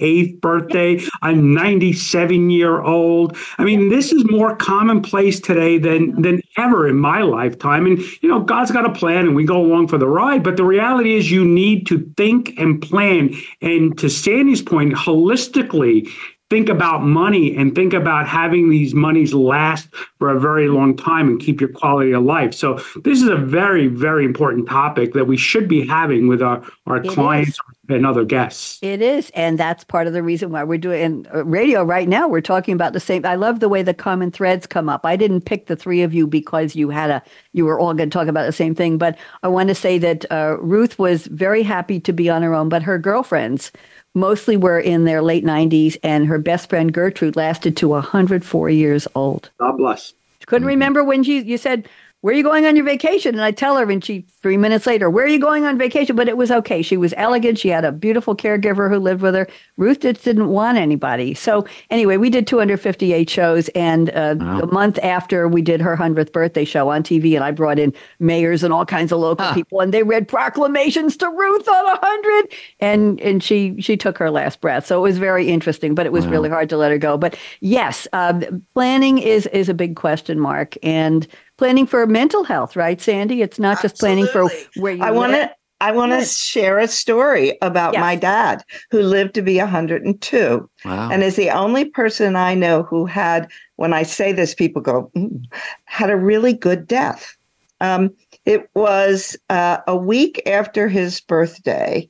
98th 0.00 0.40
birthday. 0.40 1.00
I'm 1.22 1.54
97 1.54 2.50
year 2.50 2.80
old. 2.80 3.36
I 3.58 3.64
mean, 3.64 3.88
this 3.88 4.12
is 4.12 4.28
more 4.30 4.56
commonplace 4.56 5.40
today 5.40 5.78
than 5.78 6.20
than 6.20 6.42
ever 6.56 6.88
in 6.88 6.96
my 6.96 7.22
lifetime. 7.22 7.86
And 7.86 7.98
you 8.22 8.28
know, 8.28 8.40
God's 8.40 8.70
got 8.70 8.86
a 8.86 8.92
plan, 8.92 9.26
and 9.26 9.36
we 9.36 9.44
go 9.44 9.60
along 9.60 9.88
for 9.88 9.98
the 9.98 10.08
ride. 10.08 10.42
But 10.42 10.56
the 10.56 10.64
reality 10.64 11.14
is, 11.14 11.30
you 11.30 11.44
need 11.44 11.86
to 11.88 12.12
think 12.16 12.58
and 12.58 12.80
plan. 12.80 13.34
And 13.60 13.96
to 13.98 14.08
Sandy's 14.08 14.62
point, 14.62 14.94
holistically 14.94 16.10
think 16.50 16.68
about 16.68 17.04
money 17.04 17.56
and 17.56 17.76
think 17.76 17.94
about 17.94 18.26
having 18.26 18.68
these 18.70 18.92
monies 18.92 19.32
last 19.32 19.88
for 20.18 20.30
a 20.30 20.40
very 20.40 20.68
long 20.68 20.96
time 20.96 21.28
and 21.28 21.40
keep 21.40 21.60
your 21.60 21.70
quality 21.70 22.10
of 22.10 22.24
life. 22.24 22.52
So 22.52 22.74
this 23.04 23.22
is 23.22 23.28
a 23.28 23.36
very, 23.36 23.86
very 23.86 24.24
important 24.24 24.68
topic 24.68 25.14
that 25.14 25.26
we 25.26 25.36
should 25.36 25.68
be 25.68 25.86
having 25.86 26.26
with 26.26 26.42
our, 26.42 26.62
our 26.86 26.96
It 26.96 27.08
clients 27.08 27.50
is. 27.50 27.60
and 27.88 28.04
other 28.04 28.24
guests. 28.24 28.80
It 28.82 29.00
is, 29.00 29.30
and 29.34 29.58
that's 29.58 29.84
part 29.84 30.08
of 30.08 30.12
the 30.12 30.24
reason 30.24 30.50
why 30.50 30.64
we're 30.64 30.78
doing 30.78 31.24
uh, 31.32 31.44
radio 31.44 31.84
right 31.84 32.08
now. 32.08 32.26
We're 32.26 32.40
talking 32.40 32.74
about 32.74 32.94
the 32.94 33.00
same. 33.00 33.24
I 33.24 33.36
love 33.36 33.60
the 33.60 33.68
way 33.68 33.82
the 33.82 33.94
common 33.94 34.32
threads 34.32 34.66
come 34.66 34.88
up. 34.88 35.06
I 35.06 35.14
didn't 35.14 35.42
pick 35.42 35.66
the 35.66 35.76
three 35.76 36.02
of 36.02 36.12
you 36.12 36.26
because 36.26 36.74
you 36.74 36.90
had 36.90 37.10
a 37.10 37.22
you 37.52 37.64
were 37.64 37.78
all 37.78 37.94
going 37.94 38.10
to 38.10 38.14
talk 38.18 38.26
about 38.26 38.46
the 38.46 38.52
same 38.52 38.74
thing. 38.74 38.98
But 38.98 39.16
I 39.44 39.48
want 39.48 39.68
to 39.68 39.74
say 39.74 39.98
that 39.98 40.30
uh, 40.32 40.56
Ruth 40.60 40.98
was 40.98 41.26
very 41.26 41.62
happy 41.62 42.00
to 42.00 42.12
be 42.12 42.28
on 42.28 42.42
her 42.42 42.54
own, 42.54 42.68
but 42.68 42.82
her 42.82 42.98
girlfriends 42.98 43.70
mostly 44.14 44.56
were 44.56 44.78
in 44.78 45.04
their 45.04 45.22
late 45.22 45.44
90s, 45.44 45.96
and 46.02 46.26
her 46.26 46.38
best 46.38 46.68
friend 46.68 46.92
Gertrude 46.92 47.36
lasted 47.36 47.76
to 47.78 47.88
104 47.88 48.70
years 48.70 49.06
old. 49.14 49.50
God 49.58 49.76
bless. 49.76 50.14
She 50.40 50.46
couldn't 50.46 50.62
mm-hmm. 50.62 50.68
remember 50.68 51.04
when 51.04 51.22
she 51.22 51.42
you 51.42 51.58
said, 51.58 51.88
Where 52.22 52.34
are 52.34 52.36
you 52.36 52.42
going 52.42 52.66
on 52.66 52.76
your 52.76 52.84
vacation? 52.84 53.34
And 53.34 53.42
I 53.42 53.50
tell 53.50 53.78
her, 53.78 53.90
and 53.90 54.04
she 54.04 54.26
three 54.42 54.58
minutes 54.58 54.86
later, 54.86 55.08
Where 55.08 55.24
are 55.24 55.28
you 55.28 55.40
going 55.40 55.64
on 55.64 55.78
vacation? 55.78 56.16
But 56.16 56.28
it 56.28 56.36
was 56.36 56.50
okay. 56.50 56.82
She 56.82 56.98
was 56.98 57.14
elegant. 57.16 57.58
She 57.58 57.68
had 57.68 57.82
a 57.82 57.92
beautiful 57.92 58.36
caregiver 58.36 58.90
who 58.90 58.98
lived 58.98 59.22
with 59.22 59.34
her. 59.34 59.48
Ruth 59.78 60.00
just 60.00 60.22
didn't 60.22 60.48
want 60.48 60.76
anybody. 60.76 61.32
So 61.32 61.66
anyway, 61.88 62.18
we 62.18 62.28
did 62.28 62.46
258 62.46 63.30
shows, 63.30 63.68
and 63.70 64.10
uh, 64.10 64.34
the 64.34 64.68
month 64.70 64.98
after 65.02 65.48
we 65.48 65.62
did 65.62 65.80
her 65.80 65.96
100th 65.96 66.30
birthday 66.32 66.66
show 66.66 66.90
on 66.90 67.02
TV, 67.02 67.34
and 67.34 67.42
I 67.42 67.52
brought 67.52 67.78
in 67.78 67.94
mayors 68.18 68.62
and 68.62 68.72
all 68.72 68.84
kinds 68.84 69.12
of 69.12 69.20
local 69.20 69.50
people, 69.54 69.80
and 69.80 69.94
they 69.94 70.02
read 70.02 70.28
proclamations 70.28 71.16
to 71.18 71.28
Ruth 71.30 71.68
on 71.68 71.84
100, 71.84 72.52
and 72.80 73.20
and 73.20 73.42
she 73.42 73.80
she 73.80 73.96
took 73.96 74.18
her 74.18 74.30
last 74.30 74.60
breath. 74.60 74.84
So 74.84 74.98
it 74.98 75.02
was 75.02 75.16
very 75.16 75.48
interesting, 75.48 75.94
but 75.94 76.04
it 76.04 76.12
was 76.12 76.26
really 76.26 76.50
hard 76.50 76.68
to 76.68 76.76
let 76.76 76.90
her 76.90 76.98
go. 76.98 77.16
But 77.16 77.38
yes, 77.60 78.06
um, 78.12 78.62
planning 78.74 79.16
is 79.16 79.46
is 79.46 79.70
a 79.70 79.74
big 79.74 79.96
question 79.96 80.38
mark, 80.38 80.76
and 80.82 81.26
planning 81.60 81.86
for 81.86 82.06
mental 82.06 82.42
health, 82.42 82.74
right, 82.74 82.98
Sandy? 82.98 83.42
It's 83.42 83.58
not 83.58 83.82
just 83.82 83.98
planning 83.98 84.26
for 84.28 84.48
where 84.76 84.94
you 84.94 85.02
I 85.04 85.10
want 85.10 85.32
to 85.32 85.50
I 85.82 85.92
want 85.92 86.12
to 86.12 86.24
share 86.24 86.78
a 86.78 86.88
story 86.88 87.56
about 87.60 87.92
Yes. 87.92 88.00
my 88.00 88.16
dad 88.16 88.62
who 88.90 89.00
lived 89.02 89.34
to 89.34 89.42
be 89.42 89.58
102 89.58 90.70
Wow. 90.86 91.10
and 91.10 91.22
is 91.22 91.36
the 91.36 91.50
only 91.50 91.84
person 91.84 92.34
I 92.34 92.54
know 92.54 92.82
who 92.82 93.04
had 93.04 93.46
when 93.76 93.92
I 93.92 94.04
say 94.04 94.32
this 94.32 94.54
people 94.54 94.80
go 94.80 95.10
"Mm," 95.14 95.44
had 95.84 96.08
a 96.08 96.16
really 96.16 96.54
good 96.54 96.86
death. 96.86 97.36
Um, 97.82 98.10
it 98.46 98.70
was 98.74 99.36
uh, 99.50 99.78
a 99.86 99.96
week 99.96 100.40
after 100.46 100.88
his 100.88 101.20
birthday 101.20 102.08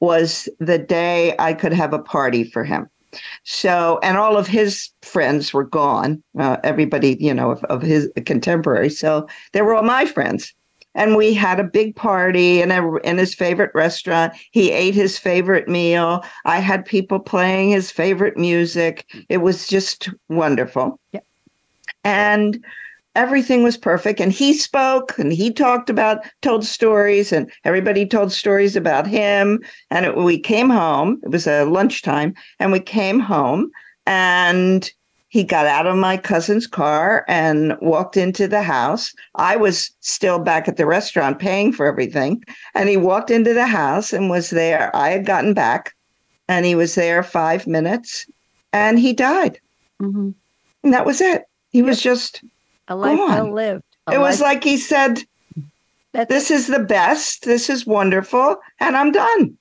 was 0.00 0.46
the 0.58 0.78
day 0.78 1.34
I 1.38 1.54
could 1.54 1.72
have 1.72 1.94
a 1.94 1.98
party 1.98 2.44
for 2.44 2.64
him. 2.64 2.86
So, 3.44 3.98
and 4.02 4.16
all 4.16 4.36
of 4.36 4.46
his 4.46 4.90
friends 5.02 5.52
were 5.52 5.64
gone, 5.64 6.22
uh, 6.38 6.58
everybody, 6.62 7.16
you 7.20 7.34
know, 7.34 7.50
of, 7.50 7.64
of 7.64 7.82
his 7.82 8.08
contemporaries. 8.26 8.98
So 8.98 9.26
they 9.52 9.62
were 9.62 9.74
all 9.74 9.82
my 9.82 10.06
friends. 10.06 10.54
And 10.94 11.16
we 11.16 11.34
had 11.34 11.60
a 11.60 11.64
big 11.64 11.94
party 11.94 12.60
in, 12.60 12.72
a, 12.72 12.96
in 12.98 13.18
his 13.18 13.32
favorite 13.32 13.70
restaurant. 13.74 14.32
He 14.50 14.72
ate 14.72 14.94
his 14.94 15.18
favorite 15.18 15.68
meal. 15.68 16.24
I 16.44 16.58
had 16.58 16.84
people 16.84 17.20
playing 17.20 17.70
his 17.70 17.92
favorite 17.92 18.36
music. 18.36 19.06
It 19.28 19.38
was 19.38 19.68
just 19.68 20.08
wonderful. 20.28 20.98
Yep. 21.12 21.24
And 22.02 22.64
everything 23.14 23.62
was 23.62 23.76
perfect. 23.76 24.20
And 24.20 24.32
he 24.32 24.52
spoke 24.52 25.18
and 25.18 25.32
he 25.32 25.52
talked 25.52 25.90
about, 25.90 26.18
told 26.42 26.64
stories, 26.64 27.32
and 27.32 27.50
everybody 27.64 28.06
told 28.06 28.32
stories 28.32 28.76
about 28.76 29.06
him. 29.06 29.62
And 29.90 30.06
it, 30.06 30.16
we 30.16 30.38
came 30.38 30.70
home. 30.70 31.20
It 31.22 31.30
was 31.30 31.46
a 31.46 31.64
lunchtime, 31.64 32.34
and 32.58 32.72
we 32.72 32.80
came 32.80 33.20
home, 33.20 33.70
and 34.06 34.90
he 35.28 35.44
got 35.44 35.66
out 35.66 35.86
of 35.86 35.96
my 35.96 36.16
cousin's 36.16 36.66
car 36.66 37.24
and 37.28 37.76
walked 37.80 38.16
into 38.16 38.48
the 38.48 38.62
house. 38.62 39.14
I 39.36 39.54
was 39.54 39.92
still 40.00 40.40
back 40.40 40.66
at 40.66 40.76
the 40.76 40.86
restaurant 40.86 41.38
paying 41.38 41.72
for 41.72 41.86
everything. 41.86 42.42
And 42.74 42.88
he 42.88 42.96
walked 42.96 43.30
into 43.30 43.54
the 43.54 43.68
house 43.68 44.12
and 44.12 44.28
was 44.28 44.50
there. 44.50 44.90
I 44.94 45.10
had 45.10 45.24
gotten 45.26 45.54
back, 45.54 45.94
and 46.48 46.66
he 46.66 46.74
was 46.74 46.96
there 46.96 47.22
five 47.22 47.68
minutes, 47.68 48.26
and 48.72 48.98
he 48.98 49.12
died. 49.12 49.60
Mhm. 50.02 50.34
And 50.82 50.92
that 50.92 51.06
was 51.06 51.20
it. 51.20 51.44
He 51.70 51.82
was 51.82 52.02
just, 52.02 52.42
A 52.90 52.94
life 52.96 53.16
Go 53.16 53.26
well 53.26 53.52
lived. 53.52 53.84
A 54.06 54.14
it 54.14 54.18
was 54.18 54.40
life- 54.40 54.54
like 54.54 54.64
he 54.64 54.76
said, 54.76 55.22
that's 56.12 56.28
This 56.28 56.50
is 56.50 56.66
the 56.66 56.80
best. 56.80 57.44
This 57.44 57.70
is 57.70 57.86
wonderful. 57.86 58.56
And 58.80 58.96
I'm 58.96 59.12
done. 59.12 59.56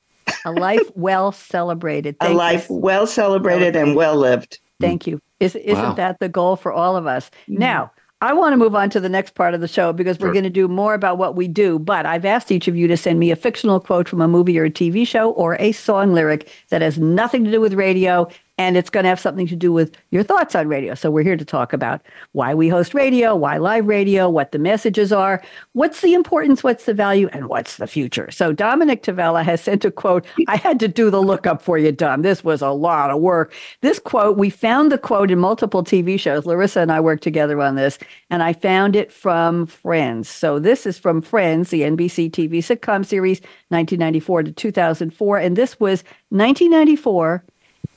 a 0.46 0.52
life 0.52 0.90
well 0.96 1.32
celebrated. 1.32 2.16
A 2.22 2.26
Thank 2.26 2.32
you. 2.34 2.38
life 2.38 2.68
well 2.70 3.06
celebrated 3.08 3.76
and 3.76 3.96
well 3.96 4.16
lived. 4.16 4.60
Thank 4.82 5.06
you. 5.08 5.22
Is, 5.40 5.56
isn't 5.56 5.84
Wow. 5.84 5.94
that 5.94 6.20
the 6.20 6.28
goal 6.30 6.56
for 6.56 6.72
all 6.74 6.96
of 6.98 7.06
us? 7.08 7.30
Mm-hmm. 7.48 7.60
Now, 7.60 7.92
I 8.22 8.34
want 8.34 8.52
to 8.54 8.58
move 8.58 8.76
on 8.76 8.90
to 8.90 9.00
the 9.00 9.08
next 9.10 9.34
part 9.36 9.54
of 9.54 9.62
the 9.62 9.68
show 9.68 9.94
because 9.94 10.20
we're 10.20 10.28
Sure. 10.28 10.34
going 10.34 10.44
to 10.44 10.50
do 10.50 10.68
more 10.68 10.94
about 10.94 11.18
what 11.18 11.36
we 11.36 11.48
do. 11.48 11.80
But 11.80 12.06
I've 12.06 12.26
asked 12.26 12.52
each 12.52 12.68
of 12.68 12.76
you 12.76 12.88
to 12.88 12.98
send 12.98 13.18
me 13.20 13.32
a 13.32 13.36
fictional 13.36 13.80
quote 13.80 14.10
from 14.10 14.20
a 14.20 14.28
movie 14.28 14.58
or 14.60 14.66
a 14.66 14.70
TV 14.72 15.08
show 15.08 15.32
or 15.32 15.56
a 15.60 15.72
song 15.72 16.14
lyric 16.14 16.50
that 16.70 16.82
has 16.82 16.98
nothing 16.98 17.46
to 17.46 17.52
do 17.52 17.62
with 17.62 17.74
radio. 17.76 18.28
And 18.60 18.76
it's 18.76 18.90
going 18.90 19.06
to 19.06 19.10
have 19.10 19.22
something 19.22 19.48
to 19.48 19.56
do 19.56 19.72
with 19.72 19.96
your 20.12 20.22
thoughts 20.22 20.54
on 20.54 20.68
radio. 20.68 20.94
So 20.94 21.10
we're 21.10 21.24
here 21.24 21.38
to 21.38 21.46
talk 21.46 21.72
about 21.72 22.02
why 22.34 22.54
we 22.54 22.68
host 22.68 22.94
radio, 22.94 23.34
why 23.34 23.58
live 23.58 23.88
radio, 23.88 24.30
what 24.30 24.52
the 24.52 24.60
messages 24.60 25.14
are, 25.14 25.42
what's 25.72 26.02
the 26.02 26.14
importance, 26.14 26.62
what's 26.62 26.84
the 26.84 26.94
value, 26.94 27.30
and 27.32 27.48
what's 27.48 27.78
the 27.78 27.88
future. 27.88 28.30
So 28.32 28.52
Dominick 28.52 29.02
Tavella 29.02 29.46
has 29.46 29.62
sent 29.62 29.86
a 29.86 29.92
quote. 29.92 30.26
I 30.50 30.58
had 30.58 30.78
to 30.82 30.90
do 30.90 31.10
the 31.10 31.22
lookup 31.22 31.62
for 31.62 31.78
you, 31.78 31.94
Dom. 31.94 32.22
This 32.22 32.44
was 32.44 32.62
a 32.62 32.72
lot 32.72 33.12
of 33.12 33.22
work. 33.22 33.54
This 33.80 33.98
quote, 33.98 34.38
we 34.38 34.50
found 34.50 34.92
the 34.92 34.98
quote 34.98 35.32
in 35.32 35.40
multiple 35.40 35.82
TV 35.82 36.20
shows. 36.20 36.46
Larissa 36.46 36.82
and 36.82 36.92
I 36.92 37.00
worked 37.00 37.24
together 37.24 37.62
on 37.62 37.76
this, 37.76 37.98
and 38.30 38.44
I 38.44 38.52
found 38.52 38.94
it 38.94 39.10
from 39.10 39.68
Friends. 39.68 40.28
So 40.28 40.60
this 40.60 40.86
is 40.86 41.00
from 41.00 41.22
Friends, 41.22 41.70
the 41.70 41.84
NBC 41.84 42.30
TV 42.30 42.58
sitcom 42.58 43.06
series, 43.06 43.40
1994 43.70 44.44
to 44.44 44.52
2004. 44.52 45.38
And 45.38 45.56
this 45.56 45.80
was 45.80 46.04
1994, 46.28 47.46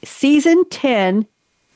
season 0.04 0.64
10, 0.70 1.26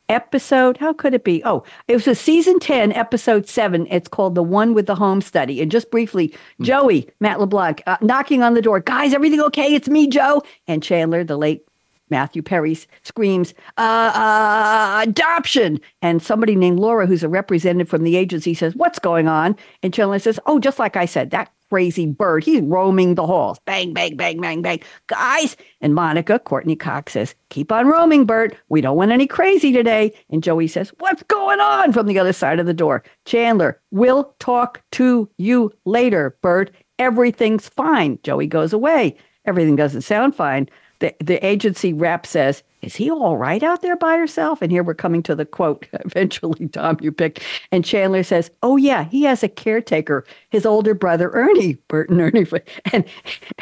episode. 0.09 0.77
How 0.77 0.93
could 0.93 1.15
it 1.15 1.25
be? 1.25 1.43
Oh, 1.45 1.65
it 1.89 1.95
was 1.95 2.07
a 2.07 2.15
season 2.15 2.59
10, 2.59 2.93
episode 2.93 3.49
seven. 3.49 3.87
It's 3.91 4.09
called 4.09 4.35
The 4.35 4.43
One 4.43 4.75
with 4.75 4.87
the 4.87 4.95
Home 4.95 5.21
Study. 5.21 5.61
And 5.61 5.71
just 5.71 5.91
briefly, 5.91 6.29
mm. 6.29 6.65
Joey, 6.65 7.09
Matt 7.21 7.41
LeBlanc, 7.41 7.83
uh, 7.87 7.97
knocking 8.01 8.43
on 8.43 8.55
the 8.55 8.63
door. 8.63 8.81
Guys, 8.81 9.15
everything 9.15 9.41
okay? 9.43 9.75
It's 9.75 9.89
me, 9.89 10.07
Joe. 10.07 10.43
And 10.67 10.83
Chandler, 10.83 11.25
the 11.25 11.37
late 11.37 11.67
Matthew 12.09 12.43
Perry 12.43 12.79
screams, 13.03 13.53
uh, 13.79 14.13
uh, 14.15 15.01
adoption. 15.03 15.81
And 16.03 16.23
somebody 16.23 16.55
named 16.55 16.79
Laura, 16.79 17.07
who's 17.07 17.25
a 17.25 17.29
representative 17.29 17.89
from 17.89 18.05
the 18.05 18.17
agency, 18.17 18.55
says, 18.55 18.77
What's 18.77 18.99
going 18.99 19.27
on? 19.27 19.57
And 19.83 19.93
Chandler 19.93 20.21
says, 20.21 20.39
Oh, 20.47 20.61
just 20.61 20.79
like 20.79 20.97
I 20.97 21.07
said, 21.07 21.31
that 21.31 21.51
crazy 21.71 22.07
bird, 22.07 22.45
he's 22.45 22.61
roaming 22.63 23.15
the 23.15 23.27
halls. 23.27 23.59
Bang, 23.67 23.93
bang, 23.93 24.17
bang, 24.17 24.41
bang, 24.41 24.63
bang. 24.63 24.81
Guys. 25.07 25.57
And 25.81 25.95
Monica, 25.95 26.39
Courteney 26.39 26.77
Cox 26.77 27.13
says, 27.13 27.35
Keep 27.51 27.73
on 27.73 27.87
roaming, 27.87 28.25
Bert. 28.25 28.57
We 28.69 28.81
don't 28.81 28.97
want 28.97 29.13
any 29.13 29.27
crazy 29.27 29.73
today. 29.73 30.13
And 30.31 30.43
Joey 30.43 30.69
says, 30.69 30.93
What's 30.99 31.23
going 31.25 31.61
on 31.61 31.93
from 31.93 32.07
the 32.07 32.19
other 32.19 32.33
side 32.33 32.59
of 32.59 32.67
the 32.67 32.75
door? 32.75 33.03
Chandler, 33.25 33.81
we'll 33.91 34.35
talk 34.39 34.83
to 34.93 35.29
you 35.39 35.73
later, 35.85 36.37
Bert. 36.43 36.75
Everything's 36.99 37.69
fine. 37.69 38.19
Joey 38.23 38.47
goes 38.47 38.73
away. 38.73 39.17
Everything 39.45 39.77
doesn't 39.77 40.03
sound 40.03 40.35
fine 40.35 40.69
the, 41.01 41.15
the 41.23 41.45
agency 41.45 41.93
rep 41.93 42.27
says, 42.27 42.63
Is 42.87 42.95
he 42.95 43.11
all 43.11 43.37
right 43.37 43.65
out 43.65 43.83
there 43.83 43.97
by 43.97 44.17
herself? 44.17 44.63
And 44.63 44.71
here 44.71 44.85
we're 44.85 44.95
coming 44.95 45.21
to 45.25 45.35
the 45.35 45.45
quote, 45.45 45.89
eventually, 45.93 46.69
Tom, 46.69 46.97
you 47.01 47.11
picked. 47.11 47.43
And 47.73 47.85
Chandler 47.85 48.23
says, 48.23 48.49
Oh, 48.63 48.77
yeah, 48.77 49.05
he 49.05 49.25
has 49.25 49.43
a 49.43 49.49
caretaker, 49.49 50.25
his 50.51 50.65
older 50.65 50.95
brother, 50.95 51.31
Ernie, 51.33 51.75
Bert 51.89 52.11
and 52.11 52.21
Ernie. 52.21 52.47
And, 52.93 53.05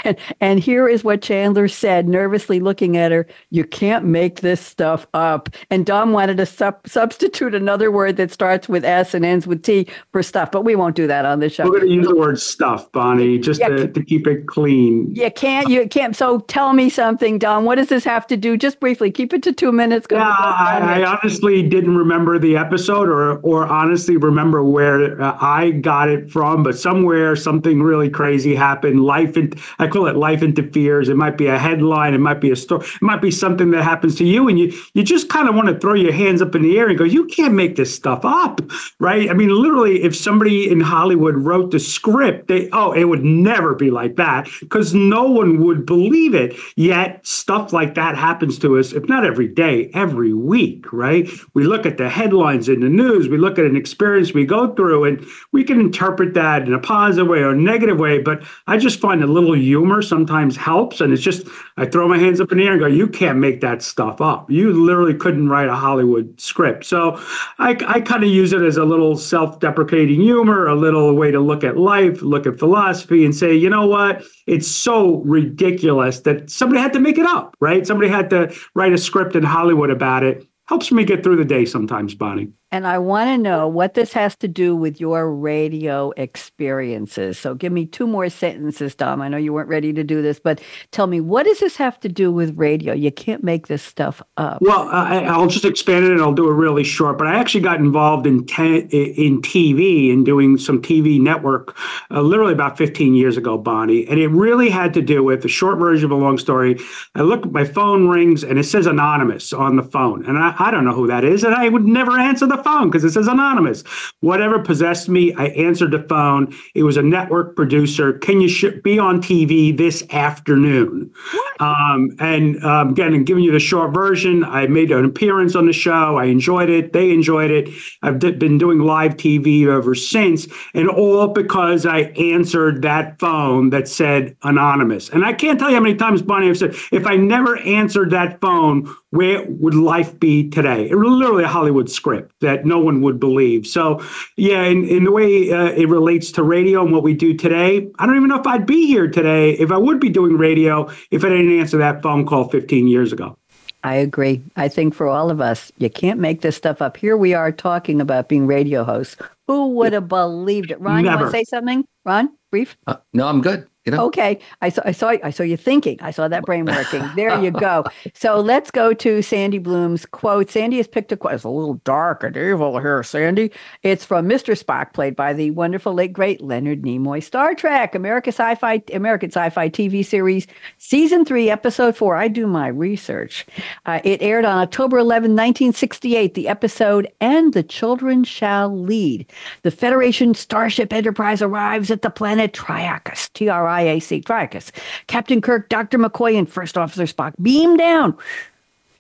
and, 0.04 0.18
and 0.42 0.60
here 0.60 0.87
is 0.87 1.02
what 1.02 1.22
Chandler 1.22 1.68
said, 1.68 2.06
nervously 2.06 2.60
looking 2.60 2.98
at 2.98 3.12
her 3.12 3.26
You 3.48 3.64
can't 3.64 4.04
make 4.04 4.42
this 4.42 4.60
stuff 4.60 5.06
up. 5.14 5.48
And 5.70 5.87
Dom 5.87 6.12
wanted 6.12 6.37
to 6.37 6.44
sub- 6.44 6.87
substitute 6.87 7.54
another 7.54 7.90
word 7.90 8.18
that 8.18 8.30
starts 8.30 8.68
with 8.68 8.84
S 8.84 9.14
and 9.14 9.24
ends 9.24 9.46
with 9.46 9.62
T 9.62 9.88
for 10.12 10.22
stuff, 10.22 10.50
but 10.50 10.66
we 10.66 10.76
won't 10.76 10.96
do 10.96 11.06
that 11.06 11.24
on 11.24 11.40
this 11.40 11.54
show. 11.54 11.64
We're 11.64 11.78
going 11.78 11.88
to 11.88 11.94
use 11.94 12.06
the 12.06 12.14
word 12.14 12.38
stuff, 12.38 12.92
Bonnie, 12.92 13.38
just 13.38 13.60
yeah, 13.60 13.68
to, 13.68 13.88
to 13.88 14.04
keep 14.04 14.26
it 14.26 14.46
clean. 14.46 15.14
You 15.14 15.30
can't, 15.30 15.68
you 15.68 15.88
can't. 15.88 16.14
So 16.14 16.40
tell 16.40 16.74
me 16.74 16.90
something, 16.90 17.38
Dom. 17.38 17.64
What 17.64 17.76
does 17.76 17.88
this 17.88 18.04
have 18.04 18.26
to 18.26 18.37
do? 18.37 18.58
Just 18.58 18.80
briefly, 18.80 19.13
keep 19.14 19.33
it 19.33 19.42
to 19.44 19.53
two 19.53 19.72
minutes. 19.72 20.07
Yeah, 20.11 20.29
I, 20.29 21.00
I, 21.00 21.05
honestly 21.05 21.62
didn't 21.62 21.96
remember 21.96 22.38
the 22.38 22.57
episode 22.57 23.09
or, 23.09 23.38
or 23.38 23.66
honestly 23.66 24.16
remember 24.16 24.62
where 24.62 25.20
uh, 25.20 25.38
I 25.40 25.70
got 25.70 26.09
it 26.09 26.31
from, 26.31 26.62
but 26.62 26.77
somewhere 26.77 27.37
something 27.37 27.83
really 27.83 28.11
crazy 28.11 28.55
happened. 28.55 29.05
Life, 29.05 29.37
in, 29.37 29.53
I 29.79 29.87
call 29.87 30.07
it 30.07 30.16
life 30.16 30.42
interferes. 30.42 31.09
It 31.09 31.16
might 31.16 31.38
be 31.38 31.46
a 31.46 31.59
headline. 31.59 32.14
It 32.14 32.18
might 32.18 32.40
be 32.40 32.50
a 32.50 32.57
story. 32.57 32.85
It 32.87 33.03
might 33.03 33.22
be 33.22 33.31
something 33.31 33.70
that 33.70 33.83
happens 33.83 34.16
to 34.16 34.24
you. 34.24 34.48
And 34.48 34.59
you, 34.59 34.72
you 34.94 35.03
just 35.03 35.29
kind 35.29 35.48
of 35.48 35.55
want 35.55 35.68
to 35.68 35.79
throw 35.79 35.94
your 35.94 36.12
hands 36.12 36.42
up 36.42 36.55
in 36.55 36.62
the 36.62 36.79
air 36.79 36.88
and 36.88 36.98
go, 36.98 37.05
you 37.05 37.27
can't 37.27 37.55
make 37.55 37.77
this 37.77 37.94
stuff 37.94 38.24
up, 38.24 38.61
right? 38.98 39.31
I 39.31 39.33
mean, 39.33 39.50
literally, 39.50 40.03
if 40.03 40.16
somebody 40.16 40.70
in 40.70 40.81
Hollywood 40.81 41.37
wrote 41.37 41.70
the 41.70 41.79
script, 41.79 42.48
they, 42.48 42.68
oh, 42.70 42.92
it 42.92 43.05
would 43.05 43.24
never 43.24 43.74
be 43.74 43.90
like 43.90 44.16
that 44.16 44.48
because 44.61 44.94
no 44.94 45.31
one 45.31 45.64
would 45.64 45.87
believe 45.87 46.35
it. 46.35 46.57
Yet 46.77 47.24
stuff 47.27 47.72
like 47.72 47.94
that 47.94 48.16
happens 48.16 48.59
to 48.61 48.79
us, 48.79 48.92
if 48.94 49.09
not 49.09 49.24
every 49.24 49.48
day, 49.48 49.90
every 49.94 50.33
week, 50.33 50.92
right? 50.92 51.28
We 51.54 51.64
look 51.64 51.87
at 51.87 51.98
the 51.98 52.09
headlines 52.09 52.68
in 52.68 52.80
the 52.80 52.88
news, 52.88 53.28
we 53.28 53.38
look 53.38 53.59
at 53.59 53.64
an 53.64 53.76
experience 53.76 54.35
we 54.35 54.46
go 54.46 54.74
through, 54.74 55.04
and 55.04 55.26
we 55.52 55.64
can 55.64 55.80
interpret 55.80 56.35
that 56.35 56.66
in 56.66 56.74
a 56.74 56.78
positive 56.78 57.28
way 57.28 57.38
or 57.38 57.50
a 57.50 57.57
negative 57.57 57.98
way. 57.98 58.18
But 58.18 58.44
I 58.66 58.78
just 58.78 59.00
find 59.00 59.22
a 59.22 59.26
little 59.26 59.54
humor 59.54 60.02
sometimes 60.02 60.57
helps. 60.57 61.00
And 61.00 61.12
it's 61.12 61.22
just, 61.22 61.46
I 61.76 61.87
throw 61.87 62.09
my 62.09 62.18
hands 62.18 62.40
up 62.40 62.52
in 62.52 62.59
the 62.59 62.64
air 62.64 62.72
and 62.72 62.80
go, 62.80 62.87
you 62.87 63.09
can't 63.09 63.38
make 63.38 63.61
that 63.61 63.83
stuff 63.83 64.20
up. 64.20 64.50
You 64.50 64.72
literally 64.72 65.14
couldn't 65.14 65.48
write 65.48 65.68
a 65.68 65.74
Hollywood 65.74 66.40
script. 66.40 66.85
So 66.85 67.20
I, 67.59 67.76
I 67.87 68.00
kind 68.00 68.24
of 68.24 68.30
use 68.30 68.52
it 68.52 68.62
as 68.62 68.76
a 68.76 68.85
little 68.85 69.16
self 69.16 69.61
deprecating 69.61 70.20
humor, 70.20 70.66
a 70.66 70.74
little 70.74 71.14
way 71.14 71.30
to 71.30 71.40
look 71.40 71.64
at 71.64 71.76
life, 71.76 72.22
look 72.22 72.46
at 72.46 72.59
philosophy, 72.59 73.24
and 73.24 73.35
say, 73.35 73.54
you 73.54 73.70
know 73.70 73.87
what? 73.87 74.24
It's 74.46 74.68
so 74.68 75.16
ridiculous 75.24 76.20
that 76.20 76.50
somebody 76.50 76.80
had 76.80 76.92
to 76.92 77.00
make 77.00 77.16
it 77.16 77.26
up, 77.26 77.57
right? 77.61 77.87
Somebody 77.87 78.11
had 78.11 78.28
to 78.30 78.54
write 78.74 78.84
a 78.92 78.99
script 78.99 79.37
in 79.37 79.42
Hollywood 79.42 79.90
about 79.90 80.23
it. 80.23 80.47
Helps 80.66 80.90
me 80.90 81.05
get 81.05 81.23
through 81.23 81.37
the 81.37 81.44
day 81.44 81.64
sometimes, 81.64 82.14
Bonnie. 82.14 82.51
And 82.74 82.88
I 82.88 82.98
want 82.98 83.28
to 83.28 83.38
know 83.38 83.68
what 83.68 83.94
this 83.94 84.12
has 84.14 84.34
to 84.38 84.48
do 84.48 84.74
with 84.74 84.98
your 84.98 85.30
radio 85.30 86.10
experiences. 86.16 87.38
So 87.38 87.54
give 87.54 87.72
me 87.72 87.87
two 87.87 88.04
more 88.04 88.28
sentences, 88.28 88.96
Dom. 88.96 89.22
I 89.22 89.28
know 89.28 89.37
you 89.37 89.52
weren't 89.52 89.68
ready 89.68 89.92
to 89.92 90.02
do 90.02 90.22
this, 90.22 90.40
but 90.40 90.60
tell 90.90 91.06
me, 91.06 91.20
what 91.20 91.46
does 91.46 91.60
this 91.60 91.76
have 91.76 92.00
to 92.00 92.08
do 92.08 92.32
with 92.32 92.58
radio? 92.58 92.92
You 92.92 93.12
can't 93.12 93.44
make 93.44 93.68
this 93.68 93.80
stuff 93.80 94.20
up. 94.38 94.60
Well, 94.60 94.88
I, 94.88 95.38
will 95.38 95.46
just 95.46 95.64
expand 95.64 96.04
it 96.04 96.10
and 96.10 96.20
I'll 96.20 96.32
do 96.32 96.50
it 96.50 96.54
really 96.54 96.82
short. 96.82 97.16
But 97.16 97.28
I 97.28 97.38
actually 97.38 97.60
got 97.60 97.78
involved 97.78 98.26
in 98.26 98.44
te- 98.44 98.80
in 98.80 99.40
TV 99.40 100.12
and 100.12 100.26
doing 100.26 100.58
some 100.58 100.82
TV 100.82 101.20
network 101.20 101.76
uh, 102.10 102.22
literally 102.22 102.54
about 102.54 102.76
15 102.76 103.14
years 103.14 103.37
ago, 103.37 103.56
Bonnie. 103.56 104.04
And 104.08 104.18
it 104.18 104.30
really 104.30 104.68
had 104.68 104.92
to 104.94 105.00
do 105.00 105.22
with 105.22 105.42
the 105.42 105.48
short 105.48 105.78
version 105.78 106.06
of 106.06 106.10
a 106.10 106.20
long 106.20 106.38
story. 106.38 106.80
I 107.14 107.20
look, 107.20 107.48
my 107.52 107.64
phone 107.64 108.08
rings 108.08 108.42
and 108.42 108.58
it 108.58 108.64
says 108.64 108.87
anonymous 108.87 109.52
on 109.52 109.76
the 109.76 109.84
phone. 109.84 110.26
And 110.26 110.37
I, 110.37 110.56
I 110.58 110.72
don't 110.72 110.84
know 110.84 110.94
who 110.94 111.06
that 111.06 111.22
is. 111.22 111.44
And 111.44 111.54
I 111.54 111.68
would 111.68 111.84
never 111.84 112.18
answer 112.18 112.48
the 112.48 112.63
phone 112.64 112.90
because 112.90 113.05
it 113.05 113.12
says 113.12 113.29
anonymous. 113.29 113.85
Whatever 114.20 114.59
possessed 114.59 115.09
me, 115.09 115.33
I 115.35 115.46
answered 115.46 115.92
the 115.92 116.03
phone. 116.09 116.55
It 116.74 116.83
was 116.83 116.96
a 116.96 117.03
network 117.03 117.57
producer. 117.57 118.14
Can 118.14 118.40
you 118.40 118.48
sh- 118.48 118.81
be 118.83 118.98
on 118.98 119.20
TV 119.20 119.77
this 119.77 120.05
afternoon? 120.11 121.12
Um, 121.61 122.16
and 122.18 122.62
um, 122.64 122.90
again, 122.90 123.14
I'm 123.14 123.24
giving 123.24 123.44
you 123.44 123.53
the 123.53 123.61
short 123.61 123.94
version. 123.94 124.44
I 124.44 124.66
made 124.66 124.90
an 124.90 125.05
appearance 125.05 125.55
on 125.55 125.66
the 125.66 125.72
show. 125.72 126.16
I 126.16 126.24
enjoyed 126.24 126.70
it. 126.70 126.92
They 126.92 127.11
enjoyed 127.11 127.50
it. 127.50 127.68
I've 128.03 128.18
d- 128.18 128.33
been 128.33 128.59
doing 128.59 128.81
live 128.81 129.16
TV 129.16 129.66
ever 129.66 129.94
since, 129.94 130.46
and 130.74 130.88
all 130.88 131.29
because 131.29 131.87
I 131.87 132.00
answered 132.16 132.83
that 132.83 133.18
phone 133.20 133.70
that 133.70 133.88
said 133.88 134.37
anonymous. 134.42 135.09
And 135.11 135.24
I 135.24 135.33
can't 135.33 135.59
tell 135.59 135.68
you 135.68 135.77
how 135.77 135.83
many 135.83 135.94
times, 135.94 136.22
Bonnie, 136.22 136.48
I've 136.48 136.59
said, 136.59 136.74
if 136.92 137.07
I 137.07 137.16
never 137.16 137.59
answered 137.59 138.11
that 138.11 138.40
phone, 138.40 138.94
where 139.14 139.44
would 139.48 139.74
life 139.74 140.18
be 140.18 140.50
today? 140.50 140.90
It 140.90 140.96
was 140.96 141.09
literally 141.09 141.44
a 141.44 141.48
Hollywood 141.48 141.88
script 141.88 142.35
that 142.40 142.66
no 142.66 142.81
one 142.81 143.00
would 143.03 143.20
believe. 143.20 143.64
So, 143.64 144.05
yeah, 144.37 144.64
in, 144.64 144.85
in 144.88 145.05
the 145.05 145.12
way 145.12 145.53
uh, 145.53 145.66
it 145.66 145.88
relates 145.88 146.33
to 146.33 146.42
radio 146.42 146.83
and 146.83 146.92
what 146.92 147.05
we 147.05 147.14
do 147.14 147.33
today, 147.33 147.88
I 147.98 148.07
don't 148.07 148.16
even 148.16 148.29
know 148.29 148.40
if 148.40 148.46
I'd 148.46 148.66
be 148.66 148.87
here 148.87 149.09
today 149.09 149.53
if 149.53 149.70
I 149.70 149.79
would 149.79 150.00
be 150.00 150.09
doing 150.09 150.37
radio 150.37 150.90
if 151.12 151.24
I 151.24 151.29
didn't 151.29 151.59
answer 151.61 151.79
that 151.79 152.03
phone 152.03 152.27
call 152.27 152.48
15 152.48 152.88
years 152.88 153.12
ago. 153.12 153.38
I 153.85 153.94
agree. 153.96 154.42
I 154.57 154.68
think 154.68 154.94
for 154.94 155.07
all 155.07 155.31
of 155.31 155.40
us, 155.40 155.70
you 155.79 155.90
can't 155.90 156.18
make 156.18 156.40
this 156.40 156.57
stuff 156.57 156.83
up. 156.83 156.96
Here 156.96 157.16
we 157.16 157.35
are 157.35 157.53
talking 157.53 158.00
about 158.00 158.29
being 158.29 158.46
radio 158.48 158.83
hosts. 158.83 159.16
Who 159.46 159.68
would 159.74 159.92
have 159.92 160.09
believed 160.09 160.72
it? 160.72 160.81
Ron, 160.81 161.05
Never. 161.05 161.16
you 161.16 161.22
want 161.22 161.33
to 161.33 161.38
say 161.38 161.44
something? 161.44 161.85
Ron, 162.05 162.31
brief? 162.50 162.77
Uh, 162.87 162.96
no, 163.12 163.29
I'm 163.29 163.42
good. 163.42 163.68
You 163.85 163.92
know? 163.92 164.07
Okay, 164.07 164.38
I 164.62 164.70
saw, 164.70 164.83
I 164.85 164.92
saw, 164.92 165.12
I 165.23 165.31
saw 165.31 165.42
you 165.42 165.59
thinking. 165.59 165.99
I 166.01 166.11
saw 166.11 166.27
that 166.29 166.44
brain 166.44 166.64
working. 166.64 167.03
There 167.16 167.38
you 167.42 167.51
go. 167.51 167.85
So 168.16 168.40
let's 168.40 168.70
go 168.70 168.94
to 168.94 169.23
Sandy 169.23 169.59
Bloom's 169.59 170.07
quote. 170.07 170.51
Sandy 170.51 170.77
has 170.77 170.87
picked 170.87 171.11
a 171.12 171.16
quote. 171.16 171.35
It's 171.35 171.44
a 171.44 171.49
little 171.49 171.75
dark 171.85 172.23
and 172.23 172.37
evil 172.37 172.79
here, 172.79 173.03
Sandy. 173.03 173.51
It's 173.83 174.05
from 174.05 174.29
Mr. 174.29 174.59
Spock, 174.59 174.92
played 174.92 175.16
by 175.16 175.33
the 175.33 175.51
wonderful 175.51 175.92
late 175.92 176.12
great 176.12 176.40
Leonard 176.40 176.83
Nimoy. 176.83 177.23
Star 177.23 177.55
Trek, 177.55 177.94
America 177.94 178.29
Sci-Fi, 178.31 178.83
American 178.92 179.31
Sci-Fi 179.31 179.68
TV 179.68 180.05
series, 180.05 180.47
season 180.79 181.25
three, 181.25 181.51
episode 181.51 181.97
four. 181.97 182.16
I 182.16 182.29
do 182.29 182.47
my 182.47 182.68
research. 182.68 183.47
Uh, 183.85 184.01
it 184.05 184.23
aired 184.23 184.44
on 184.44 184.59
October 184.59 184.99
11, 184.99 185.33
1968. 185.33 186.35
The 186.35 186.49
episode 186.49 187.11
"And 187.20 187.53
the 187.53 187.62
Children 187.62 188.25
Shall 188.25 188.75
Lead." 188.75 189.27
The 189.62 189.70
Federation 189.70 190.35
Starship 190.35 190.92
Enterprise 190.92 191.42
arrives 191.42 191.90
at 191.90 192.03
the 192.03 192.11
planet 192.11 192.53
Triacus. 192.53 193.33
T 193.33 193.49
R 193.49 193.66
I. 193.66 193.73
IAC 193.82 194.24
Triacus. 194.24 194.70
Captain 195.06 195.40
Kirk, 195.40 195.68
Dr. 195.68 195.98
McCoy, 195.98 196.38
and 196.38 196.48
First 196.48 196.78
Officer 196.78 197.04
Spock 197.04 197.34
beam 197.40 197.76
down 197.76 198.16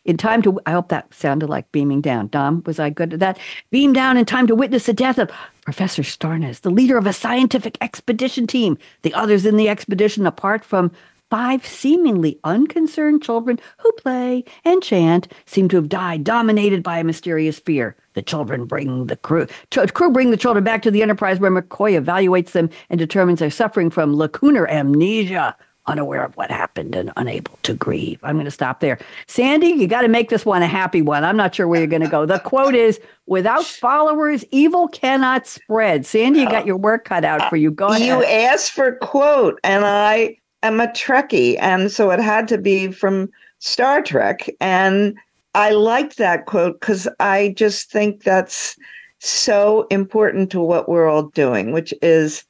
in 0.04 0.16
time 0.16 0.42
to 0.42 0.60
I 0.66 0.72
hope 0.72 0.88
that 0.88 1.12
sounded 1.12 1.48
like 1.48 1.70
beaming 1.72 2.00
down. 2.00 2.28
Dom, 2.28 2.62
was 2.66 2.78
I 2.78 2.90
good 2.90 3.14
at 3.14 3.20
that? 3.20 3.38
Beam 3.70 3.92
down 3.92 4.16
in 4.16 4.24
time 4.24 4.46
to 4.46 4.54
witness 4.54 4.86
the 4.86 4.92
death 4.92 5.18
of 5.18 5.30
Professor 5.62 6.02
Starnes, 6.02 6.60
the 6.60 6.70
leader 6.70 6.98
of 6.98 7.06
a 7.06 7.12
scientific 7.12 7.78
expedition 7.80 8.46
team. 8.46 8.76
The 9.02 9.14
others 9.14 9.46
in 9.46 9.56
the 9.56 9.68
expedition, 9.68 10.26
apart 10.26 10.64
from 10.64 10.90
five 11.30 11.66
seemingly 11.66 12.38
unconcerned 12.44 13.22
children 13.22 13.58
who 13.78 13.92
play 13.92 14.44
and 14.64 14.82
chant, 14.82 15.28
seem 15.46 15.68
to 15.68 15.76
have 15.76 15.88
died, 15.88 16.24
dominated 16.24 16.82
by 16.82 16.98
a 16.98 17.04
mysterious 17.04 17.58
fear. 17.58 17.96
The 18.14 18.22
children 18.22 18.66
bring 18.66 19.06
the 19.06 19.16
crew. 19.16 19.46
Ch- 19.70 19.92
crew 19.94 20.10
bring 20.10 20.30
the 20.30 20.36
children 20.36 20.64
back 20.64 20.82
to 20.82 20.90
the 20.90 21.02
Enterprise, 21.02 21.40
where 21.40 21.50
McCoy 21.50 22.00
evaluates 22.00 22.52
them 22.52 22.70
and 22.90 22.98
determines 22.98 23.40
they're 23.40 23.50
suffering 23.50 23.90
from 23.90 24.14
lacunar 24.14 24.68
amnesia, 24.68 25.56
unaware 25.86 26.24
of 26.24 26.36
what 26.36 26.50
happened 26.50 26.94
and 26.94 27.12
unable 27.16 27.58
to 27.62 27.74
grieve. 27.74 28.18
I'm 28.22 28.36
going 28.36 28.46
to 28.46 28.50
stop 28.50 28.80
there. 28.80 28.98
Sandy, 29.26 29.68
you 29.68 29.86
got 29.86 30.02
to 30.02 30.08
make 30.08 30.30
this 30.30 30.46
one 30.46 30.62
a 30.62 30.66
happy 30.66 31.02
one. 31.02 31.24
I'm 31.24 31.36
not 31.36 31.54
sure 31.54 31.68
where 31.68 31.80
you're 31.80 31.86
going 31.86 32.02
to 32.02 32.08
go. 32.08 32.26
The 32.26 32.38
quote 32.38 32.74
is 32.74 33.00
Without 33.26 33.64
followers, 33.64 34.44
evil 34.50 34.88
cannot 34.88 35.46
spread. 35.46 36.04
Sandy, 36.06 36.40
you 36.40 36.48
got 36.48 36.66
your 36.66 36.76
work 36.76 37.06
cut 37.06 37.24
out 37.24 37.48
for 37.48 37.56
you. 37.56 37.70
Go 37.70 37.88
ahead. 37.88 38.02
You 38.02 38.22
asked 38.24 38.72
for 38.72 38.92
quote, 38.96 39.58
and 39.64 39.84
I 39.84 40.36
am 40.66 40.80
a 40.80 40.86
Trekkie. 40.88 41.56
And 41.60 41.90
so 41.90 42.10
it 42.10 42.20
had 42.20 42.48
to 42.48 42.58
be 42.58 42.90
from 42.90 43.30
Star 43.58 44.02
Trek. 44.02 44.48
And 44.60 45.16
I 45.54 45.70
like 45.70 46.16
that 46.16 46.46
quote 46.46 46.80
because 46.80 47.08
I 47.20 47.54
just 47.56 47.90
think 47.90 48.22
that's 48.22 48.76
so 49.20 49.86
important 49.90 50.50
to 50.50 50.60
what 50.60 50.88
we're 50.88 51.08
all 51.08 51.28
doing, 51.28 51.72
which 51.72 51.94
is 52.02 52.44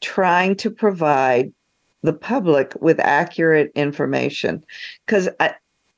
trying 0.00 0.54
to 0.56 0.70
provide 0.70 1.52
the 2.02 2.12
public 2.12 2.74
with 2.80 3.00
accurate 3.00 3.72
information. 3.74 4.62
Because 5.06 5.28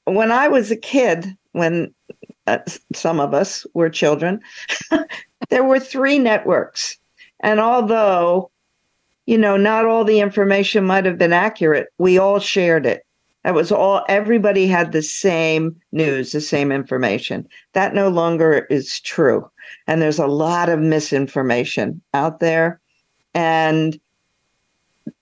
when 0.04 0.30
I 0.30 0.48
was 0.48 0.70
a 0.70 0.76
kid, 0.76 1.36
when 1.52 1.92
uh, 2.46 2.58
some 2.94 3.18
of 3.18 3.34
us 3.34 3.66
were 3.74 3.90
children, 3.90 4.40
there 5.50 5.64
were 5.64 5.80
three 5.80 6.18
networks. 6.18 6.96
And 7.40 7.60
although, 7.60 8.50
you 9.26 9.36
know, 9.36 9.56
not 9.56 9.84
all 9.84 10.04
the 10.04 10.20
information 10.20 10.84
might 10.84 11.04
have 11.04 11.18
been 11.18 11.32
accurate, 11.32 11.88
we 11.98 12.18
all 12.18 12.38
shared 12.38 12.86
it. 12.86 13.04
That 13.44 13.54
was 13.54 13.70
all, 13.70 14.04
everybody 14.08 14.66
had 14.66 14.90
the 14.90 15.02
same 15.02 15.76
news, 15.92 16.32
the 16.32 16.40
same 16.40 16.72
information. 16.72 17.46
That 17.74 17.94
no 17.94 18.08
longer 18.08 18.66
is 18.70 19.00
true. 19.00 19.48
And 19.86 20.02
there's 20.02 20.18
a 20.18 20.26
lot 20.26 20.68
of 20.68 20.80
misinformation 20.80 22.00
out 22.12 22.40
there. 22.40 22.80
And 23.34 24.00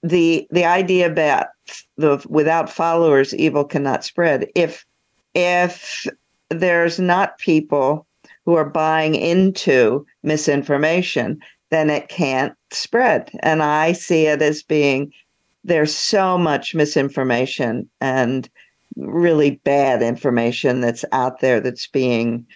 the 0.02 0.46
the 0.50 0.64
idea 0.64 1.12
that 1.12 1.50
the 1.96 2.24
without 2.28 2.70
followers 2.70 3.34
evil 3.34 3.64
cannot 3.64 4.05
spread 4.05 4.46
if 4.55 4.86
if 5.34 6.07
there's 6.48 6.98
not 6.98 7.38
people 7.38 8.07
who 8.44 8.55
are 8.55 8.64
buying 8.64 9.14
into 9.14 10.07
misinformation 10.22 11.38
then 11.71 11.91
it 11.91 12.09
can't 12.09 12.55
spread. 12.71 13.31
And 13.43 13.62
i 13.62 13.93
see 13.93 14.27
it 14.27 14.43
as 14.43 14.62
being 14.62 15.12
there's 15.65 15.97
so 15.97 16.37
much 16.37 16.75
misinformation 16.75 17.89
and 18.01 18.49
really 18.97 19.57
bad 19.65 20.03
information 20.03 20.81
that's 20.81 21.05
out 21.11 21.41
there 21.41 21.61
that's 21.61 21.87
being 21.87 22.47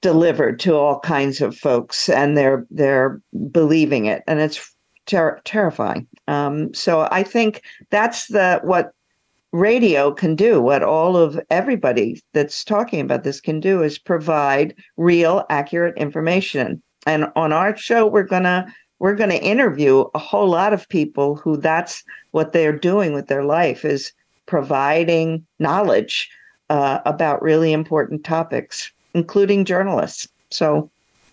delivered 0.00 0.58
to 0.60 0.74
all 0.74 0.98
kinds 1.00 1.40
of 1.40 1.56
folks 1.56 2.08
and 2.08 2.36
they're 2.36 2.66
they're 2.70 3.20
believing 3.50 4.06
it 4.06 4.22
and 4.26 4.40
it's 4.40 4.74
ter- 5.06 5.40
terrifying. 5.44 6.06
Um, 6.28 6.72
so 6.72 7.08
i 7.10 7.22
think 7.22 7.62
that's 7.90 8.28
the 8.28 8.60
what 8.62 8.92
radio 9.52 10.12
can 10.12 10.34
do 10.34 10.62
what 10.62 10.82
all 10.82 11.16
of 11.16 11.38
everybody 11.50 12.22
that's 12.32 12.64
talking 12.64 13.00
about 13.00 13.22
this 13.22 13.40
can 13.40 13.60
do 13.60 13.82
is 13.82 13.98
provide 13.98 14.74
real 14.96 15.44
accurate 15.50 15.96
information 15.98 16.82
and 17.06 17.26
on 17.36 17.52
our 17.52 17.76
show 17.76 18.06
we're 18.06 18.22
going 18.22 18.44
to 18.44 18.66
we're 19.02 19.16
to 19.30 19.42
interview 19.42 20.04
a 20.14 20.18
whole 20.20 20.48
lot 20.48 20.72
of 20.72 20.88
people 20.88 21.34
who 21.34 21.56
that's 21.56 22.04
what 22.30 22.52
they're 22.52 22.78
doing 22.78 23.12
with 23.12 23.26
their 23.26 23.42
life 23.42 23.84
is 23.84 24.12
providing 24.46 25.44
knowledge 25.58 26.30
uh, 26.70 27.00
about 27.04 27.42
really 27.42 27.72
important 27.72 28.22
topics, 28.22 28.92
including 29.12 29.64
journalists. 29.64 30.28
So 30.50 30.88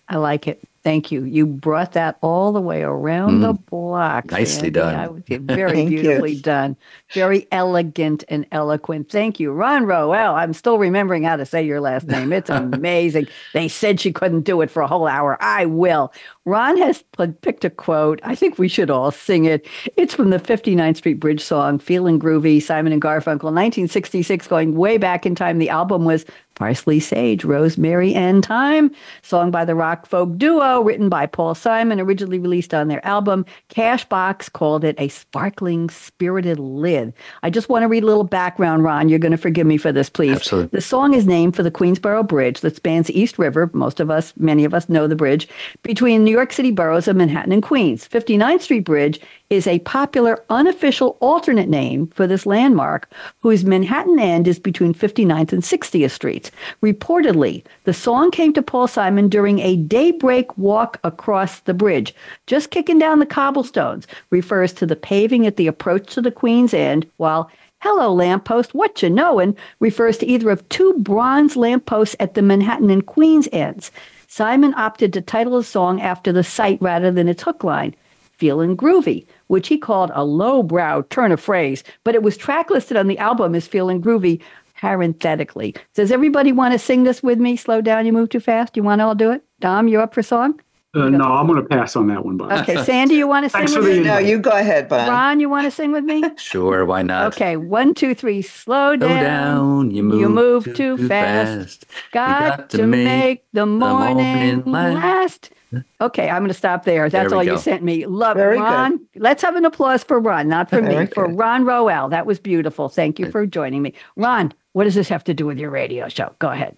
I 0.08 0.16
like 0.16 0.48
it. 0.48 0.60
Thank 0.82 1.12
you. 1.12 1.24
You 1.24 1.44
brought 1.44 1.92
that 1.92 2.16
all 2.22 2.52
the 2.52 2.60
way 2.60 2.82
around 2.82 3.40
mm. 3.40 3.42
the 3.42 3.52
block. 3.52 4.30
Nicely 4.30 4.68
Andy. 4.68 4.70
done. 4.70 5.24
very 5.46 5.86
beautifully 5.88 6.32
you. 6.32 6.40
done. 6.40 6.74
Very 7.12 7.46
elegant 7.52 8.24
and 8.28 8.46
eloquent. 8.50 9.10
Thank 9.10 9.38
you. 9.38 9.52
Ron 9.52 9.84
Roel. 9.84 10.34
I'm 10.34 10.54
still 10.54 10.78
remembering 10.78 11.22
how 11.22 11.36
to 11.36 11.44
say 11.44 11.62
your 11.62 11.82
last 11.82 12.06
name. 12.08 12.32
It's 12.32 12.48
amazing. 12.48 13.26
they 13.52 13.68
said 13.68 14.00
she 14.00 14.10
couldn't 14.10 14.42
do 14.42 14.62
it 14.62 14.70
for 14.70 14.80
a 14.80 14.86
whole 14.86 15.06
hour. 15.06 15.36
I 15.42 15.66
will. 15.66 16.14
Ron 16.46 16.78
has 16.78 17.04
picked 17.42 17.66
a 17.66 17.70
quote. 17.70 18.18
I 18.22 18.34
think 18.34 18.58
we 18.58 18.68
should 18.68 18.88
all 18.88 19.10
sing 19.10 19.44
it. 19.44 19.66
It's 19.98 20.14
from 20.14 20.30
the 20.30 20.38
59th 20.38 20.96
Street 20.96 21.20
Bridge 21.20 21.42
song, 21.42 21.78
Feeling 21.78 22.18
Groovy, 22.18 22.62
Simon 22.62 22.94
and 22.94 23.02
Garfunkel, 23.02 23.52
1966, 23.52 24.46
going 24.46 24.76
way 24.76 24.96
back 24.96 25.26
in 25.26 25.34
time. 25.34 25.58
The 25.58 25.68
album 25.68 26.06
was 26.06 26.24
Parsley 26.60 27.00
Sage, 27.00 27.42
Rosemary 27.42 28.14
and 28.14 28.44
Thyme, 28.44 28.94
song 29.22 29.50
by 29.50 29.64
the 29.64 29.74
rock 29.74 30.04
folk 30.04 30.36
duo, 30.36 30.82
written 30.82 31.08
by 31.08 31.24
Paul 31.24 31.54
Simon, 31.54 31.98
originally 31.98 32.38
released 32.38 32.74
on 32.74 32.88
their 32.88 33.04
album. 33.06 33.46
Cashbox 33.70 34.52
called 34.52 34.84
it 34.84 34.94
a 34.98 35.08
sparkling, 35.08 35.88
spirited 35.88 36.58
lid. 36.58 37.14
I 37.42 37.48
just 37.48 37.70
want 37.70 37.84
to 37.84 37.88
read 37.88 38.02
a 38.02 38.06
little 38.06 38.24
background, 38.24 38.84
Ron. 38.84 39.08
You're 39.08 39.18
going 39.18 39.32
to 39.32 39.38
forgive 39.38 39.66
me 39.66 39.78
for 39.78 39.90
this, 39.90 40.10
please. 40.10 40.36
Absolutely. 40.36 40.76
The 40.76 40.82
song 40.82 41.14
is 41.14 41.26
named 41.26 41.56
for 41.56 41.62
the 41.62 41.70
Queensboro 41.70 42.28
Bridge 42.28 42.60
that 42.60 42.76
spans 42.76 43.10
East 43.10 43.38
River. 43.38 43.70
Most 43.72 43.98
of 43.98 44.10
us, 44.10 44.34
many 44.36 44.66
of 44.66 44.74
us 44.74 44.86
know 44.90 45.06
the 45.06 45.16
bridge, 45.16 45.48
between 45.82 46.24
New 46.24 46.30
York 46.30 46.52
City 46.52 46.72
boroughs 46.72 47.08
of 47.08 47.16
Manhattan 47.16 47.52
and 47.52 47.62
Queens. 47.62 48.06
59th 48.06 48.60
Street 48.60 48.84
Bridge 48.84 49.18
is 49.50 49.66
a 49.66 49.80
popular 49.80 50.44
unofficial 50.48 51.16
alternate 51.18 51.68
name 51.68 52.06
for 52.06 52.28
this 52.28 52.46
landmark, 52.46 53.10
whose 53.40 53.64
Manhattan 53.64 54.20
end 54.20 54.46
is 54.46 54.60
between 54.60 54.94
59th 54.94 55.52
and 55.52 55.60
60th 55.60 56.12
Streets. 56.12 56.52
Reportedly, 56.84 57.64
the 57.82 57.92
song 57.92 58.30
came 58.30 58.52
to 58.52 58.62
Paul 58.62 58.86
Simon 58.86 59.28
during 59.28 59.58
a 59.58 59.74
daybreak 59.74 60.56
walk 60.56 61.00
across 61.02 61.58
the 61.60 61.74
bridge. 61.74 62.14
Just 62.46 62.70
kicking 62.70 63.00
down 63.00 63.18
the 63.18 63.26
cobblestones 63.26 64.06
refers 64.30 64.72
to 64.74 64.86
the 64.86 64.94
paving 64.94 65.48
at 65.48 65.56
the 65.56 65.66
approach 65.66 66.14
to 66.14 66.22
the 66.22 66.30
Queen's 66.30 66.72
End, 66.72 67.10
while 67.16 67.50
Hello, 67.80 68.12
lamppost, 68.12 68.72
what 68.74 69.02
you 69.02 69.10
knowin' 69.10 69.56
refers 69.80 70.18
to 70.18 70.26
either 70.26 70.50
of 70.50 70.68
two 70.68 70.94
bronze 70.98 71.56
lampposts 71.56 72.14
at 72.20 72.34
the 72.34 72.42
Manhattan 72.42 72.90
and 72.90 73.04
Queens 73.04 73.48
ends. 73.52 73.90
Simon 74.28 74.74
opted 74.74 75.12
to 75.14 75.20
title 75.20 75.56
the 75.56 75.64
song 75.64 76.00
after 76.00 76.30
the 76.30 76.44
site 76.44 76.80
rather 76.80 77.10
than 77.10 77.26
its 77.26 77.42
hook 77.42 77.64
line. 77.64 77.96
Feelin' 78.40 78.76
Groovy, 78.76 79.26
which 79.50 79.66
he 79.66 79.76
called 79.76 80.12
a 80.14 80.24
lowbrow 80.24 81.02
turn 81.10 81.32
of 81.32 81.40
phrase, 81.40 81.82
but 82.04 82.14
it 82.14 82.22
was 82.22 82.36
track 82.36 82.70
listed 82.70 82.96
on 82.96 83.08
the 83.08 83.18
album 83.18 83.52
as 83.56 83.66
Feeling 83.66 84.00
Groovy 84.00 84.40
parenthetically. 84.76 85.74
Does 85.94 86.12
everybody 86.12 86.52
want 86.52 86.72
to 86.72 86.78
sing 86.78 87.02
this 87.02 87.20
with 87.20 87.40
me? 87.40 87.56
Slow 87.56 87.80
down, 87.80 88.06
you 88.06 88.12
move 88.12 88.28
too 88.28 88.38
fast. 88.38 88.76
You 88.76 88.84
want 88.84 89.00
to 89.00 89.06
all 89.06 89.16
do 89.16 89.32
it? 89.32 89.42
Dom, 89.58 89.88
you 89.88 90.00
up 90.00 90.14
for 90.14 90.22
song? 90.22 90.60
Uh, 90.92 91.08
no, 91.08 91.24
I'm 91.24 91.46
going 91.46 91.62
to 91.62 91.68
pass 91.68 91.94
on 91.94 92.08
that 92.08 92.24
one, 92.24 92.36
Bob. 92.36 92.50
Okay, 92.50 92.82
Sandy, 92.84 93.14
you 93.14 93.28
want 93.28 93.44
to 93.44 93.50
sing 93.50 93.80
with 93.80 93.98
me? 93.98 94.00
No, 94.00 94.18
you 94.18 94.38
go 94.38 94.50
ahead, 94.50 94.88
Bob. 94.88 95.08
Ron, 95.08 95.38
you 95.38 95.48
want 95.48 95.64
to 95.64 95.70
sing 95.70 95.92
with 95.92 96.04
me? 96.04 96.22
Sure, 96.36 96.84
why 96.84 97.02
not? 97.02 97.32
Okay, 97.34 97.56
one, 97.56 97.94
two, 97.94 98.14
three, 98.14 98.42
slow 98.42 98.96
down. 98.96 99.08
Slow 99.08 99.20
down, 99.20 99.90
you 99.92 100.02
move, 100.02 100.20
you 100.20 100.28
move 100.28 100.64
too, 100.64 100.72
too, 100.72 100.96
too 100.96 101.08
fast. 101.08 101.84
fast. 101.84 102.12
Got, 102.12 102.58
got 102.58 102.70
to, 102.70 102.76
to 102.78 102.86
make, 102.86 103.04
make 103.04 103.44
the 103.52 103.66
morning, 103.66 104.62
morning 104.64 104.72
last. 104.72 105.50
last. 105.72 105.84
Okay, 106.00 106.28
I'm 106.28 106.38
going 106.38 106.48
to 106.48 106.54
stop 106.54 106.84
there. 106.84 107.08
That's 107.08 107.30
There 107.30 107.38
we 107.38 107.48
all 107.48 107.54
you 107.54 107.58
sent 107.58 107.82
me. 107.82 108.06
Love 108.06 108.36
Very 108.36 108.56
it, 108.58 108.60
Ron. 108.60 109.00
Let's 109.14 109.42
have 109.42 109.54
an 109.54 109.64
applause 109.64 110.02
for 110.02 110.18
Ron, 110.18 110.48
not 110.48 110.68
for 110.68 110.82
me, 110.82 110.94
Very 110.94 111.06
for. 111.06 111.28
Ron 111.28 111.64
Roel. 111.64 112.08
That 112.08 112.26
was 112.26 112.40
beautiful. 112.40 112.88
Thank 112.88 113.18
you 113.18 113.30
for 113.30 113.46
joining 113.46 113.82
me. 113.82 113.94
Ron, 114.16 114.52
what 114.72 114.84
does 114.84 114.96
this 114.96 115.08
have 115.08 115.22
to 115.24 115.34
do 115.34 115.46
with 115.46 115.58
your 115.58 115.70
radio 115.70 116.08
show? 116.08 116.34
Go 116.40 116.48
ahead. 116.48 116.76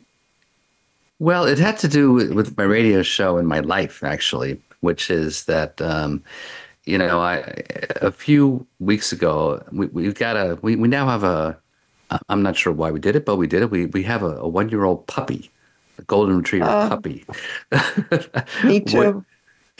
Well, 1.22 1.44
it 1.44 1.58
had 1.60 1.78
to 1.78 1.86
do 1.88 2.12
with, 2.12 2.32
with 2.32 2.56
my 2.58 2.64
radio 2.64 3.02
show 3.02 3.36
and 3.38 3.46
my 3.46 3.60
life, 3.60 4.02
actually, 4.02 4.60
which 4.80 5.08
is 5.08 5.44
that, 5.44 5.80
um, 5.80 6.20
you 6.84 6.98
know, 6.98 7.20
I 7.20 7.62
a 8.00 8.10
few 8.10 8.66
weeks 8.80 9.12
ago 9.12 9.62
we 9.70 9.86
we 9.86 10.12
got 10.12 10.36
a 10.36 10.58
we, 10.62 10.74
we 10.74 10.88
now 10.88 11.06
have 11.06 11.22
a 11.22 11.56
I'm 12.28 12.42
not 12.42 12.56
sure 12.56 12.72
why 12.72 12.90
we 12.90 12.98
did 12.98 13.14
it, 13.14 13.24
but 13.24 13.36
we 13.36 13.46
did 13.46 13.62
it. 13.62 13.70
We 13.70 13.86
we 13.86 14.02
have 14.02 14.24
a, 14.24 14.34
a 14.38 14.48
one 14.48 14.68
year 14.68 14.82
old 14.82 15.06
puppy, 15.06 15.48
a 15.98 16.02
golden 16.02 16.38
retriever 16.38 16.66
Oh. 16.68 16.88
puppy. 16.88 17.24
Me 18.64 18.80
too. 18.80 19.24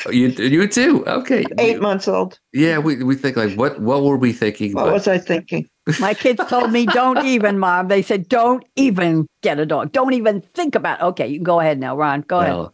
What- 0.05 0.15
you 0.15 0.29
you 0.29 0.67
too? 0.69 1.05
Okay. 1.07 1.45
Eight 1.59 1.81
months 1.81 2.09
old. 2.09 2.39
Yeah, 2.53 2.79
we 2.79 3.03
we 3.03 3.15
think 3.15 3.37
like 3.37 3.55
what 3.57 3.81
what 3.81 4.03
were 4.03 4.17
we 4.17 4.33
thinking? 4.33 4.75
What 4.75 4.85
But- 4.85 4.93
was 4.93 5.09
I 5.09 5.19
thinking? 5.19 5.69
My 5.99 6.15
kids 6.15 6.41
told 6.49 6.71
me, 6.71 6.87
don't 6.87 7.25
even, 7.25 7.59
Mom. 7.59 7.89
They 7.89 8.03
said, 8.03 8.29
don't 8.29 8.65
even 8.77 9.27
get 9.43 9.59
a 9.59 9.67
dog. 9.67 9.91
Don't 9.91 10.13
even 10.13 10.41
think 10.55 10.77
about 10.77 11.01
It. 11.01 11.05
Okay, 11.07 11.27
you 11.27 11.39
can 11.39 11.45
go 11.45 11.59
ahead 11.59 11.81
now, 11.81 11.97
Ron. 11.97 12.21
Go 12.21 12.39
ahead. 12.39 12.69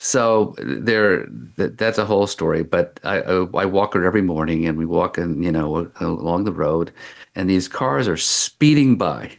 So 0.00 0.54
there, 0.58 1.26
that, 1.56 1.78
that's 1.78 1.98
a 1.98 2.04
whole 2.04 2.26
story. 2.26 2.64
But 2.64 2.98
I, 3.04 3.20
I, 3.20 3.34
I 3.62 3.64
walk 3.64 3.94
her 3.94 4.04
every 4.04 4.22
morning, 4.22 4.66
and 4.66 4.76
we 4.76 4.86
walk, 4.86 5.18
and 5.18 5.44
you 5.44 5.52
know, 5.52 5.88
along 6.00 6.44
the 6.44 6.52
road, 6.52 6.90
and 7.36 7.48
these 7.48 7.68
cars 7.68 8.08
are 8.08 8.16
speeding 8.16 8.96
by, 8.96 9.30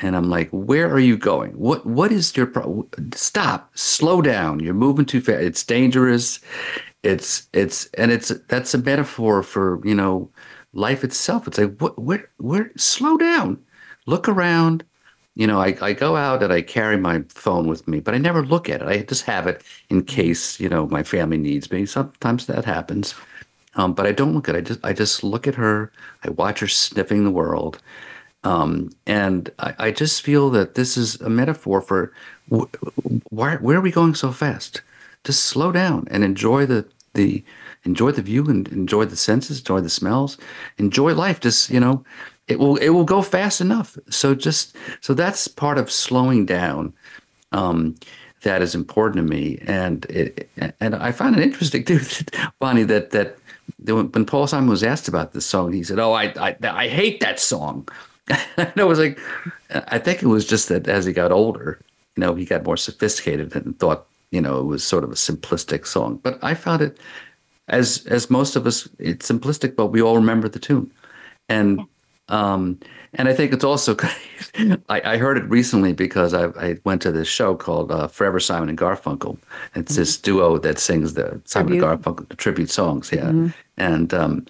and 0.00 0.16
I'm 0.16 0.28
like, 0.30 0.50
"Where 0.50 0.90
are 0.90 1.00
you 1.00 1.16
going? 1.16 1.52
What 1.52 1.86
What 1.86 2.12
is 2.12 2.36
your 2.36 2.46
pro- 2.46 2.88
stop? 3.14 3.70
Slow 3.76 4.22
down! 4.22 4.60
You're 4.60 4.74
moving 4.74 5.06
too 5.06 5.20
fast. 5.20 5.42
It's 5.42 5.64
dangerous. 5.64 6.40
It's 7.02 7.48
it's 7.52 7.86
and 7.94 8.10
it's 8.10 8.28
that's 8.48 8.74
a 8.74 8.78
metaphor 8.78 9.42
for 9.42 9.80
you 9.86 9.94
know 9.94 10.30
life 10.72 11.04
itself. 11.04 11.46
It's 11.48 11.58
like 11.58 11.76
what 11.80 11.98
where 11.98 12.28
where 12.38 12.72
slow 12.76 13.16
down, 13.16 13.58
look 14.06 14.28
around. 14.28 14.84
You 15.34 15.46
know, 15.46 15.60
I, 15.60 15.76
I 15.82 15.92
go 15.92 16.16
out 16.16 16.42
and 16.42 16.50
I 16.52 16.62
carry 16.62 16.96
my 16.96 17.22
phone 17.28 17.68
with 17.68 17.86
me, 17.86 18.00
but 18.00 18.14
I 18.14 18.18
never 18.18 18.42
look 18.44 18.70
at 18.70 18.80
it. 18.80 18.88
I 18.88 19.02
just 19.02 19.24
have 19.26 19.46
it 19.46 19.62
in 19.90 20.02
case, 20.04 20.58
you 20.58 20.68
know, 20.70 20.86
my 20.86 21.02
family 21.02 21.36
needs 21.36 21.70
me. 21.70 21.84
Sometimes 21.84 22.46
that 22.46 22.64
happens. 22.64 23.14
Um, 23.74 23.92
but 23.92 24.06
I 24.06 24.12
don't 24.12 24.34
look 24.34 24.48
at 24.48 24.54
it. 24.54 24.58
I 24.58 24.62
just 24.62 24.80
I 24.84 24.92
just 24.92 25.22
look 25.24 25.46
at 25.46 25.54
her. 25.56 25.92
I 26.24 26.30
watch 26.30 26.60
her 26.60 26.68
sniffing 26.68 27.24
the 27.24 27.30
world. 27.30 27.80
Um, 28.44 28.90
and 29.06 29.50
I, 29.58 29.74
I 29.78 29.90
just 29.90 30.22
feel 30.22 30.50
that 30.50 30.74
this 30.74 30.96
is 30.96 31.20
a 31.20 31.28
metaphor 31.28 31.80
for 31.80 32.12
wh- 32.50 32.66
why 33.30 33.56
where 33.56 33.78
are 33.78 33.82
we 33.82 33.90
going 33.90 34.14
so 34.14 34.32
fast? 34.32 34.82
Just 35.24 35.44
slow 35.44 35.72
down 35.72 36.06
and 36.10 36.22
enjoy 36.22 36.66
the 36.66 36.86
the 37.14 37.42
enjoy 37.84 38.12
the 38.12 38.22
view 38.22 38.46
and 38.48 38.68
enjoy 38.68 39.04
the 39.04 39.16
senses, 39.16 39.58
enjoy 39.58 39.80
the 39.80 39.90
smells, 39.90 40.38
enjoy 40.78 41.14
life. 41.14 41.40
Just 41.40 41.70
you 41.70 41.80
know, 41.80 42.04
it 42.46 42.58
will 42.58 42.76
it 42.76 42.90
will 42.90 43.04
go 43.04 43.22
fast 43.22 43.60
enough. 43.60 43.98
So 44.10 44.34
just 44.34 44.76
so 45.00 45.14
that's 45.14 45.48
part 45.48 45.78
of 45.78 45.90
slowing 45.90 46.46
down. 46.46 46.92
Um, 47.52 47.96
that 48.42 48.62
is 48.62 48.74
important 48.74 49.16
to 49.16 49.34
me, 49.34 49.58
and 49.62 50.04
it, 50.06 50.48
and 50.78 50.94
I 50.94 51.10
find 51.10 51.34
it 51.36 51.42
interesting 51.42 51.84
too, 51.84 52.00
Bonnie, 52.60 52.84
that 52.84 53.10
that 53.10 53.38
when 53.84 54.24
Paul 54.24 54.46
Simon 54.46 54.68
was 54.68 54.84
asked 54.84 55.08
about 55.08 55.32
this 55.32 55.46
song, 55.46 55.72
he 55.72 55.82
said, 55.82 55.98
"Oh, 55.98 56.12
I 56.12 56.32
I, 56.36 56.56
I 56.62 56.88
hate 56.88 57.20
that 57.20 57.40
song." 57.40 57.88
and 58.56 58.72
I 58.76 58.84
was 58.84 58.98
like, 58.98 59.18
I 59.70 59.98
think 59.98 60.22
it 60.22 60.26
was 60.26 60.46
just 60.46 60.68
that 60.68 60.88
as 60.88 61.04
he 61.04 61.12
got 61.12 61.32
older, 61.32 61.80
you 62.16 62.20
know, 62.20 62.34
he 62.34 62.44
got 62.44 62.64
more 62.64 62.76
sophisticated 62.76 63.54
and 63.54 63.78
thought, 63.78 64.06
you 64.30 64.40
know, 64.40 64.58
it 64.58 64.64
was 64.64 64.82
sort 64.82 65.04
of 65.04 65.10
a 65.10 65.14
simplistic 65.14 65.86
song. 65.86 66.20
But 66.22 66.38
I 66.42 66.54
found 66.54 66.82
it, 66.82 66.98
as 67.68 68.06
as 68.06 68.30
most 68.30 68.56
of 68.56 68.66
us, 68.66 68.88
it's 68.98 69.30
simplistic, 69.30 69.76
but 69.76 69.86
we 69.86 70.02
all 70.02 70.16
remember 70.16 70.48
the 70.48 70.58
tune, 70.58 70.92
and 71.48 71.80
um, 72.28 72.78
and 73.14 73.28
I 73.28 73.34
think 73.34 73.52
it's 73.52 73.64
also, 73.64 73.96
I, 74.88 75.00
I, 75.12 75.16
heard 75.16 75.38
it 75.38 75.44
recently 75.48 75.92
because 75.92 76.34
I, 76.34 76.46
I, 76.60 76.78
went 76.84 77.00
to 77.02 77.12
this 77.12 77.28
show 77.28 77.54
called 77.54 77.92
uh, 77.92 78.08
Forever 78.08 78.40
Simon 78.40 78.68
and 78.68 78.76
Garfunkel. 78.76 79.38
It's 79.74 79.92
mm-hmm. 79.92 80.00
this 80.00 80.18
duo 80.18 80.58
that 80.58 80.78
sings 80.78 81.14
the 81.14 81.40
Simon 81.44 81.78
tribute. 81.78 81.84
and 81.84 82.04
Garfunkel 82.04 82.36
tribute 82.36 82.70
songs. 82.70 83.10
Yeah. 83.12 83.26
Mm-hmm. 83.26 83.48
And, 83.76 84.12
um, 84.12 84.46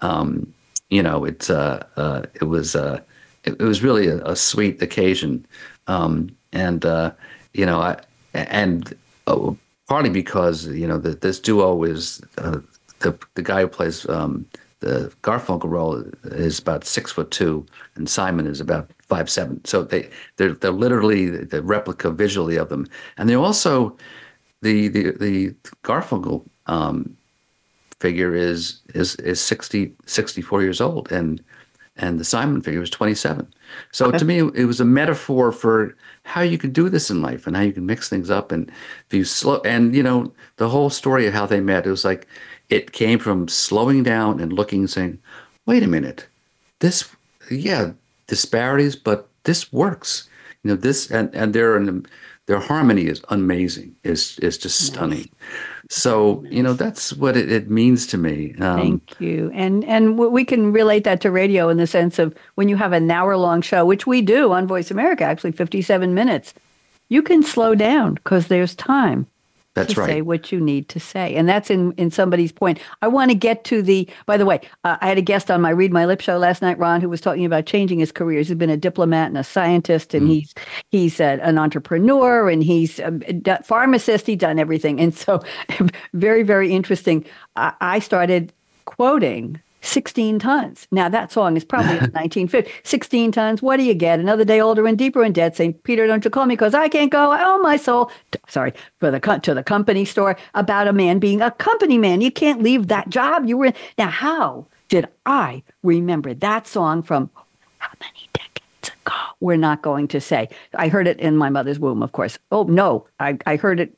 um, 0.00 0.52
you 0.90 1.02
know, 1.02 1.24
it's, 1.24 1.50
uh, 1.50 1.86
uh, 1.96 2.22
it 2.34 2.44
was, 2.44 2.74
uh, 2.74 3.00
it, 3.44 3.52
it, 3.52 3.62
was 3.62 3.82
really 3.82 4.08
a, 4.08 4.18
a 4.24 4.36
sweet 4.36 4.80
occasion. 4.82 5.46
Um, 5.86 6.36
and, 6.52 6.84
uh, 6.84 7.12
you 7.52 7.66
know, 7.66 7.80
I, 7.80 8.00
and 8.34 8.94
uh, 9.26 9.52
partly 9.88 10.10
because, 10.10 10.66
you 10.66 10.86
know, 10.86 10.98
the, 10.98 11.10
this 11.10 11.40
duo 11.40 11.82
is 11.84 12.22
the, 12.36 13.18
the 13.34 13.42
guy 13.42 13.62
who 13.62 13.68
plays, 13.68 14.08
um, 14.08 14.46
the 14.80 15.12
Garfunkel 15.22 15.70
role 15.70 16.02
is 16.24 16.58
about 16.58 16.84
six 16.84 17.12
foot 17.12 17.30
two, 17.30 17.66
and 17.96 18.08
Simon 18.08 18.46
is 18.46 18.60
about 18.60 18.90
five 19.08 19.28
seven. 19.28 19.62
So 19.64 19.82
they 19.82 20.08
they're 20.36 20.54
they're 20.54 20.70
literally 20.70 21.28
the 21.28 21.62
replica 21.62 22.10
visually 22.10 22.56
of 22.56 22.70
them, 22.70 22.86
and 23.18 23.28
they're 23.28 23.38
also 23.38 23.96
the 24.62 24.88
the 24.88 25.10
the 25.12 25.54
Garfunkel 25.84 26.46
um, 26.66 27.14
figure 28.00 28.34
is 28.34 28.80
is 28.94 29.16
is 29.16 29.40
60, 29.40 29.94
64 30.06 30.62
years 30.62 30.80
old, 30.80 31.12
and 31.12 31.42
and 32.00 32.18
the 32.18 32.24
Simon 32.24 32.62
figure 32.62 32.80
was 32.80 32.90
twenty 32.90 33.14
seven. 33.14 33.46
So 33.92 34.06
okay. 34.06 34.18
to 34.18 34.24
me, 34.24 34.38
it 34.38 34.66
was 34.66 34.80
a 34.80 34.84
metaphor 34.84 35.52
for 35.52 35.96
how 36.24 36.40
you 36.40 36.58
can 36.58 36.72
do 36.72 36.88
this 36.88 37.10
in 37.10 37.22
life 37.22 37.46
and 37.46 37.56
how 37.56 37.62
you 37.62 37.72
can 37.72 37.86
mix 37.86 38.08
things 38.08 38.30
up 38.30 38.52
and 38.52 38.70
if 39.06 39.14
you 39.14 39.24
slow 39.24 39.60
and 39.64 39.94
you 39.94 40.02
know 40.02 40.32
the 40.56 40.68
whole 40.68 40.90
story 40.90 41.26
of 41.26 41.34
how 41.34 41.46
they 41.46 41.60
met. 41.60 41.86
It 41.86 41.90
was 41.90 42.04
like 42.04 42.26
it 42.70 42.92
came 42.92 43.18
from 43.18 43.48
slowing 43.48 44.02
down 44.02 44.40
and 44.40 44.52
looking 44.52 44.80
and 44.80 44.90
saying, 44.90 45.18
wait 45.66 45.82
a 45.82 45.88
minute, 45.88 46.26
this, 46.78 47.08
yeah, 47.50 47.92
disparities, 48.28 48.96
but 48.96 49.28
this 49.44 49.72
works. 49.72 50.28
You 50.62 50.70
know, 50.70 50.76
this, 50.76 51.10
and, 51.10 51.34
and 51.34 51.52
their, 51.52 51.76
their 52.50 52.58
harmony 52.58 53.06
is 53.06 53.22
amazing, 53.28 53.94
is, 54.02 54.36
is 54.40 54.58
just 54.58 54.84
stunning. 54.84 55.30
So, 55.88 56.44
you 56.50 56.64
know, 56.64 56.72
that's 56.72 57.12
what 57.12 57.36
it, 57.36 57.52
it 57.52 57.70
means 57.70 58.08
to 58.08 58.18
me. 58.18 58.56
Um, 58.58 58.76
Thank 58.76 59.20
you. 59.20 59.52
And 59.54 59.84
and 59.84 60.18
we 60.18 60.44
can 60.44 60.72
relate 60.72 61.04
that 61.04 61.20
to 61.20 61.30
radio 61.30 61.68
in 61.68 61.76
the 61.76 61.86
sense 61.86 62.18
of 62.18 62.34
when 62.56 62.68
you 62.68 62.74
have 62.74 62.92
an 62.92 63.08
hour 63.08 63.36
long 63.36 63.62
show, 63.62 63.84
which 63.86 64.04
we 64.04 64.20
do 64.20 64.50
on 64.50 64.66
VoiceAmerica, 64.66 65.20
actually 65.20 65.52
57 65.52 66.12
minutes, 66.12 66.52
you 67.08 67.22
can 67.22 67.44
slow 67.44 67.76
down 67.76 68.14
because 68.14 68.48
there's 68.48 68.74
time 68.74 69.28
that's 69.74 69.94
to 69.94 70.00
right. 70.00 70.08
say 70.08 70.22
what 70.22 70.50
you 70.50 70.60
need 70.60 70.88
to 70.88 71.00
say. 71.00 71.34
And 71.36 71.48
that's 71.48 71.70
in, 71.70 71.92
in 71.92 72.10
somebody's 72.10 72.50
point. 72.50 72.80
I 73.02 73.08
want 73.08 73.30
to 73.30 73.36
get 73.36 73.64
to 73.64 73.82
the, 73.82 74.08
by 74.26 74.36
the 74.36 74.44
way, 74.44 74.60
uh, 74.84 74.96
I 75.00 75.06
had 75.08 75.18
a 75.18 75.22
guest 75.22 75.50
on 75.50 75.60
my 75.60 75.70
Read 75.70 75.92
My 75.92 76.06
Lips 76.06 76.24
show 76.24 76.38
last 76.38 76.60
night, 76.60 76.78
Ron, 76.78 77.00
who 77.00 77.08
was 77.08 77.20
talking 77.20 77.44
about 77.44 77.66
changing 77.66 78.00
his 78.00 78.10
career. 78.10 78.38
He's 78.38 78.52
been 78.54 78.70
a 78.70 78.76
diplomat 78.76 79.28
and 79.28 79.38
a 79.38 79.44
scientist, 79.44 80.12
and 80.14 80.26
mm. 80.26 80.30
he's 80.30 80.54
he's 80.90 81.20
a, 81.20 81.38
an 81.42 81.56
entrepreneur, 81.58 82.48
and 82.48 82.64
he's 82.64 82.98
a, 82.98 83.18
a 83.46 83.62
pharmacist. 83.62 84.26
He's 84.26 84.38
done 84.38 84.58
everything. 84.58 85.00
And 85.00 85.14
so, 85.14 85.40
very, 86.14 86.42
very 86.42 86.72
interesting. 86.72 87.24
I, 87.56 87.72
I 87.80 87.98
started 88.00 88.52
quoting 88.86 89.60
16 89.82 90.38
tons. 90.38 90.86
Now, 90.90 91.08
that 91.08 91.32
song 91.32 91.56
is 91.56 91.64
probably 91.64 91.96
1950. 91.96 92.70
16 92.84 93.32
tons. 93.32 93.62
What 93.62 93.76
do 93.76 93.82
you 93.82 93.94
get? 93.94 94.20
Another 94.20 94.44
day 94.44 94.60
older 94.60 94.86
and 94.86 94.96
deeper 94.96 95.24
in 95.24 95.32
debt. 95.32 95.56
St. 95.56 95.82
Peter, 95.82 96.06
don't 96.06 96.24
you 96.24 96.30
call 96.30 96.46
me 96.46 96.54
because 96.54 96.74
I 96.74 96.88
can't 96.88 97.10
go. 97.10 97.30
I 97.30 97.42
owe 97.44 97.58
my 97.58 97.76
soul. 97.76 98.10
Sorry, 98.48 98.72
for 98.98 99.10
the 99.10 99.20
cut 99.20 99.42
to 99.44 99.54
the 99.54 99.62
company 99.62 100.04
store 100.04 100.36
about 100.54 100.88
a 100.88 100.92
man 100.92 101.18
being 101.18 101.40
a 101.40 101.50
company 101.50 101.98
man. 101.98 102.20
You 102.20 102.30
can't 102.30 102.62
leave 102.62 102.88
that 102.88 103.08
job 103.08 103.46
you 103.46 103.56
were 103.56 103.66
in. 103.66 103.74
Now, 103.98 104.08
how 104.08 104.66
did 104.88 105.08
I 105.24 105.62
remember 105.82 106.34
that 106.34 106.66
song 106.66 107.02
from 107.02 107.30
how 107.78 107.90
many. 108.00 108.29
We're 109.40 109.56
not 109.56 109.82
going 109.82 110.08
to 110.08 110.20
say. 110.20 110.48
I 110.74 110.88
heard 110.88 111.06
it 111.08 111.18
in 111.18 111.36
my 111.36 111.48
mother's 111.48 111.78
womb, 111.78 112.02
of 112.02 112.12
course. 112.12 112.38
Oh, 112.52 112.64
no, 112.64 113.06
I, 113.18 113.38
I 113.46 113.56
heard 113.56 113.80
it. 113.80 113.96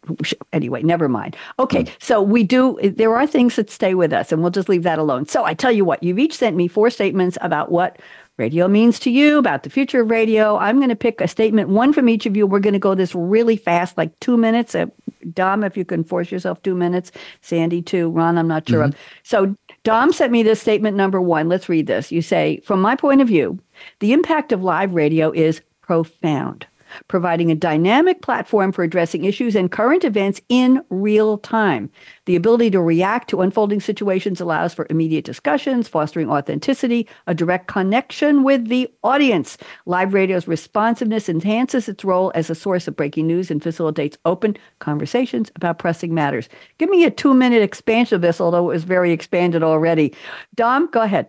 Anyway, 0.53 0.82
never 0.82 1.09
mind. 1.09 1.36
Okay, 1.59 1.84
mm. 1.84 1.90
so 2.00 2.22
we 2.22 2.42
do, 2.44 2.78
there 2.82 3.14
are 3.14 3.26
things 3.26 3.57
that 3.57 3.70
stay 3.70 3.94
with 3.94 4.12
us, 4.12 4.32
and 4.32 4.42
we'll 4.42 4.50
just 4.50 4.68
leave 4.68 4.84
that 4.84 4.98
alone. 4.98 5.26
So 5.26 5.44
I 5.44 5.55
tell 5.55 5.72
you 5.72 5.84
what, 5.84 6.03
you've 6.03 6.18
each 6.18 6.36
sent 6.36 6.57
me 6.57 6.68
four 6.68 6.90
statements 6.90 7.36
about 7.40 7.70
what 7.70 7.98
radio 8.43 8.66
means 8.66 8.99
to 8.99 9.11
you, 9.11 9.38
about 9.38 9.62
the 9.62 9.70
future 9.70 10.03
of 10.03 10.11
radio. 10.11 10.57
I'm 10.57 10.78
going 10.78 10.88
to 10.88 10.97
pick 10.97 11.20
a 11.20 11.28
statement, 11.28 11.68
one 11.68 11.93
from 11.93 12.09
each 12.09 12.26
of 12.26 12.36
you. 12.36 12.45
We're 12.45 12.59
going 12.59 12.72
to 12.72 12.80
go 12.80 12.97
this 12.97 13.14
really 13.14 13.57
fast, 13.57 13.97
like 13.97 14.18
two 14.18 14.36
minutes. 14.36 14.74
Uh, 14.74 14.86
Dom, 15.32 15.62
if 15.62 15.76
you 15.76 15.84
can 15.84 16.03
force 16.03 16.32
yourself 16.32 16.61
two 16.61 16.74
minutes. 16.74 17.12
Sandy, 17.40 17.80
too. 17.80 18.11
Ron, 18.11 18.36
I'm 18.36 18.49
not 18.49 18.68
sure 18.68 18.80
mm-hmm. 18.80 18.90
of. 18.90 18.99
So 19.22 19.57
Dom 19.84 20.12
sent 20.12 20.32
me 20.32 20.43
this 20.43 20.61
statement 20.61 20.97
number 20.97 21.20
one. 21.20 21.49
Let's 21.49 21.68
read 21.68 21.86
this. 21.86 22.11
You 22.11 22.20
say, 22.20 22.61
from 22.64 22.80
my 22.80 22.97
point 22.97 23.20
of 23.20 23.28
view, 23.28 23.61
the 24.01 24.12
impact 24.12 24.51
of 24.51 24.64
live 24.64 24.93
radio 24.93 25.30
is 25.30 25.62
profound 25.80 26.66
providing 27.09 27.51
a 27.51 27.55
dynamic 27.55 28.22
platform 28.22 28.72
for 28.72 28.82
addressing 28.82 29.24
issues 29.24 29.55
and 29.55 29.70
current 29.70 30.05
events 30.05 30.40
in 30.49 30.82
real 30.90 31.38
time. 31.38 31.90
The 32.26 32.36
ability 32.36 32.70
to 32.70 32.80
react 32.80 33.28
to 33.30 33.40
unfolding 33.40 33.80
situations 33.80 34.40
allows 34.40 34.74
for 34.74 34.86
immediate 34.90 35.24
discussions, 35.24 35.88
fostering 35.88 36.30
authenticity, 36.30 37.09
a 37.26 37.34
direct 37.34 37.66
connection 37.68 38.43
with 38.43 38.68
the 38.68 38.88
audience. 39.03 39.59
Live 39.86 40.14
radio's 40.14 40.49
responsiveness 40.49 41.28
enhances 41.28 41.88
its 41.88 42.05
role 42.05 42.32
as 42.34 42.51
a 42.51 42.55
source 42.55 42.88
of 42.88 42.97
breaking 42.97 43.26
news 43.26 43.51
and 43.51 43.62
facilitates 43.62 44.16
open 44.24 44.57
conversations 44.78 45.51
about 45.57 45.78
pressing 45.78 46.14
matters. 46.14 46.49
Give 46.78 46.88
me 46.88 47.05
a 47.05 47.11
two 47.11 47.34
minute 47.34 47.62
expansion 47.62 48.16
of 48.16 48.22
this, 48.22 48.40
although 48.40 48.70
it 48.70 48.74
was 48.74 48.84
very 48.84 49.12
expanded 49.12 49.62
already. 49.62 50.14
Dom, 50.55 50.88
go 50.90 51.03
ahead. 51.03 51.28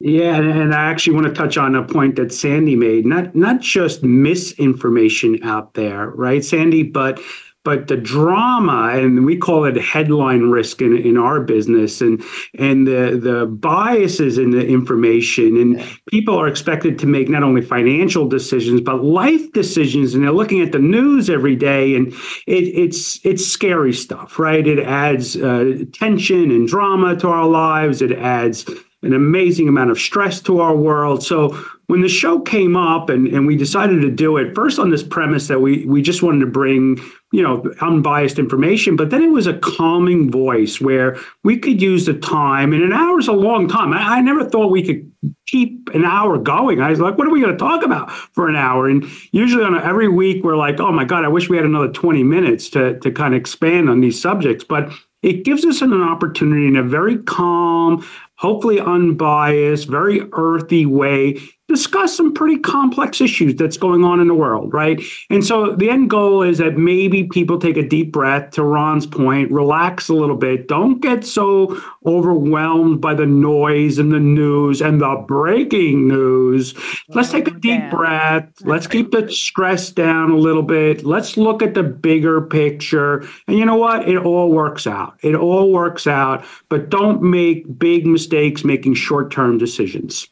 Yeah, 0.00 0.36
and 0.36 0.74
I 0.74 0.90
actually 0.90 1.14
want 1.14 1.28
to 1.28 1.32
touch 1.32 1.56
on 1.56 1.74
a 1.74 1.82
point 1.82 2.16
that 2.16 2.32
Sandy 2.32 2.76
made. 2.76 3.06
Not 3.06 3.34
not 3.34 3.60
just 3.60 4.02
misinformation 4.02 5.42
out 5.42 5.74
there, 5.74 6.08
right, 6.10 6.44
Sandy, 6.44 6.82
but 6.82 7.20
but 7.64 7.88
the 7.88 7.96
drama 7.96 8.90
and 8.94 9.24
we 9.24 9.36
call 9.36 9.64
it 9.64 9.76
headline 9.76 10.50
risk 10.50 10.82
in, 10.82 10.96
in 10.96 11.16
our 11.16 11.40
business 11.40 12.00
and 12.00 12.22
and 12.58 12.86
the 12.86 13.18
the 13.20 13.46
biases 13.46 14.38
in 14.38 14.50
the 14.50 14.66
information 14.66 15.56
and 15.56 15.82
people 16.10 16.38
are 16.38 16.46
expected 16.46 16.98
to 16.98 17.06
make 17.06 17.28
not 17.28 17.42
only 17.42 17.62
financial 17.62 18.28
decisions 18.28 18.80
but 18.80 19.02
life 19.02 19.50
decisions 19.52 20.14
and 20.14 20.22
they're 20.22 20.32
looking 20.32 20.60
at 20.60 20.72
the 20.72 20.78
news 20.78 21.30
every 21.30 21.56
day 21.56 21.96
and 21.96 22.12
it, 22.46 22.64
it's 22.74 23.24
it's 23.24 23.44
scary 23.46 23.92
stuff 23.92 24.38
right 24.38 24.66
it 24.66 24.78
adds 24.80 25.36
uh, 25.36 25.84
tension 25.92 26.50
and 26.50 26.68
drama 26.68 27.16
to 27.16 27.28
our 27.28 27.46
lives 27.46 28.02
it 28.02 28.12
adds 28.12 28.66
an 29.04 29.14
amazing 29.14 29.68
amount 29.68 29.90
of 29.90 29.98
stress 29.98 30.40
to 30.42 30.60
our 30.60 30.74
world. 30.74 31.22
So 31.22 31.56
when 31.86 32.00
the 32.00 32.08
show 32.08 32.40
came 32.40 32.76
up 32.76 33.10
and, 33.10 33.26
and 33.28 33.46
we 33.46 33.56
decided 33.56 34.00
to 34.00 34.10
do 34.10 34.36
it, 34.38 34.54
first 34.54 34.78
on 34.78 34.90
this 34.90 35.02
premise 35.02 35.48
that 35.48 35.60
we 35.60 35.84
we 35.86 36.00
just 36.00 36.22
wanted 36.22 36.40
to 36.40 36.46
bring, 36.46 36.98
you 37.32 37.42
know, 37.42 37.62
unbiased 37.80 38.38
information, 38.38 38.96
but 38.96 39.10
then 39.10 39.22
it 39.22 39.30
was 39.30 39.46
a 39.46 39.58
calming 39.58 40.30
voice 40.30 40.80
where 40.80 41.16
we 41.42 41.58
could 41.58 41.82
use 41.82 42.06
the 42.06 42.14
time, 42.14 42.72
and 42.72 42.82
an 42.82 42.92
hour 42.92 43.18
is 43.18 43.28
a 43.28 43.32
long 43.32 43.68
time. 43.68 43.92
I, 43.92 44.16
I 44.16 44.20
never 44.22 44.48
thought 44.48 44.70
we 44.70 44.82
could 44.82 45.12
keep 45.46 45.90
an 45.94 46.04
hour 46.04 46.38
going. 46.38 46.80
I 46.80 46.90
was 46.90 47.00
like, 47.00 47.18
what 47.18 47.26
are 47.26 47.30
we 47.30 47.40
going 47.40 47.52
to 47.52 47.58
talk 47.58 47.84
about 47.84 48.10
for 48.10 48.48
an 48.48 48.56
hour? 48.56 48.88
And 48.88 49.04
usually 49.32 49.64
on 49.64 49.74
a, 49.74 49.82
every 49.84 50.08
week 50.08 50.42
we're 50.42 50.56
like, 50.56 50.80
oh 50.80 50.92
my 50.92 51.04
God, 51.04 51.24
I 51.24 51.28
wish 51.28 51.50
we 51.50 51.56
had 51.56 51.66
another 51.66 51.88
20 51.92 52.22
minutes 52.22 52.70
to 52.70 52.98
to 53.00 53.10
kind 53.10 53.34
of 53.34 53.40
expand 53.40 53.90
on 53.90 54.00
these 54.00 54.20
subjects. 54.20 54.64
But 54.64 54.90
it 55.24 55.42
gives 55.42 55.64
us 55.64 55.80
an 55.80 55.92
opportunity 56.02 56.66
in 56.66 56.76
a 56.76 56.82
very 56.82 57.16
calm, 57.16 58.06
hopefully 58.36 58.80
unbiased, 58.80 59.88
very 59.88 60.22
earthy 60.32 60.86
way, 60.86 61.38
discuss 61.68 62.14
some 62.14 62.34
pretty 62.34 62.58
complex 62.58 63.20
issues 63.20 63.54
that's 63.54 63.76
going 63.76 64.04
on 64.04 64.20
in 64.20 64.28
the 64.28 64.34
world, 64.34 64.72
right? 64.72 65.00
And 65.30 65.44
so 65.44 65.74
the 65.74 65.88
end 65.88 66.10
goal 66.10 66.42
is 66.42 66.58
that 66.58 66.76
maybe 66.76 67.24
people 67.24 67.58
take 67.58 67.76
a 67.76 67.88
deep 67.88 68.12
breath 68.12 68.50
to 68.52 68.62
Ron's 68.62 69.06
point, 69.06 69.50
relax 69.50 70.08
a 70.08 70.14
little 70.14 70.36
bit, 70.36 70.68
don't 70.68 71.00
get 71.00 71.24
so 71.24 71.80
overwhelmed 72.04 73.00
by 73.00 73.14
the 73.14 73.26
noise 73.26 73.98
and 73.98 74.12
the 74.12 74.20
news 74.20 74.82
and 74.82 75.00
the 75.00 75.24
breaking 75.26 76.06
news. 76.06 76.74
Let's 77.08 77.30
take 77.30 77.48
a 77.48 77.52
deep 77.52 77.90
breath. 77.90 78.50
Let's 78.62 78.86
keep 78.86 79.10
the 79.10 79.30
stress 79.30 79.90
down 79.90 80.30
a 80.30 80.36
little 80.36 80.62
bit. 80.62 81.04
Let's 81.04 81.36
look 81.36 81.62
at 81.62 81.74
the 81.74 81.82
bigger 81.82 82.42
picture. 82.42 83.24
And 83.48 83.58
you 83.58 83.64
know 83.64 83.76
what? 83.76 84.06
It 84.08 84.18
all 84.18 84.50
works 84.50 84.86
out. 84.86 85.16
It 85.22 85.34
all 85.34 85.72
works 85.72 86.06
out, 86.06 86.44
but 86.68 86.90
don't 86.90 87.22
make 87.22 87.78
big 87.78 88.06
mistakes 88.06 88.64
making 88.64 88.94
short-term 88.94 89.56
decisions. 89.58 90.28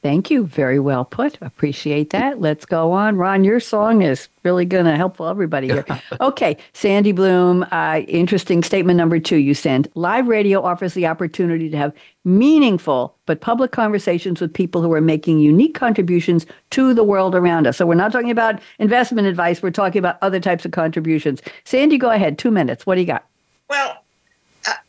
Thank 0.00 0.30
you. 0.30 0.46
Very 0.46 0.78
well 0.78 1.04
put. 1.04 1.38
Appreciate 1.40 2.10
that. 2.10 2.40
Let's 2.40 2.64
go 2.64 2.92
on. 2.92 3.16
Ron, 3.16 3.42
your 3.42 3.58
song 3.58 4.02
is 4.02 4.28
really 4.44 4.64
going 4.64 4.84
to 4.84 4.96
help 4.96 5.20
everybody 5.20 5.66
here. 5.66 5.84
okay. 6.20 6.56
Sandy 6.72 7.10
Bloom, 7.10 7.66
uh, 7.72 8.02
interesting 8.06 8.62
statement 8.62 8.96
number 8.96 9.18
two 9.18 9.38
you 9.38 9.54
sent. 9.54 9.94
Live 9.96 10.28
radio 10.28 10.62
offers 10.62 10.94
the 10.94 11.06
opportunity 11.06 11.68
to 11.70 11.76
have 11.76 11.92
meaningful 12.24 13.16
but 13.26 13.40
public 13.40 13.72
conversations 13.72 14.40
with 14.40 14.54
people 14.54 14.82
who 14.82 14.92
are 14.92 15.00
making 15.00 15.40
unique 15.40 15.74
contributions 15.74 16.46
to 16.70 16.94
the 16.94 17.04
world 17.04 17.34
around 17.34 17.66
us. 17.66 17.76
So 17.76 17.84
we're 17.84 17.94
not 17.94 18.12
talking 18.12 18.30
about 18.30 18.60
investment 18.78 19.26
advice. 19.26 19.62
We're 19.62 19.70
talking 19.72 19.98
about 19.98 20.18
other 20.22 20.38
types 20.38 20.64
of 20.64 20.70
contributions. 20.70 21.42
Sandy, 21.64 21.98
go 21.98 22.10
ahead. 22.10 22.38
Two 22.38 22.52
minutes. 22.52 22.86
What 22.86 22.94
do 22.94 23.00
you 23.00 23.06
got? 23.06 23.26
Well, 23.68 24.04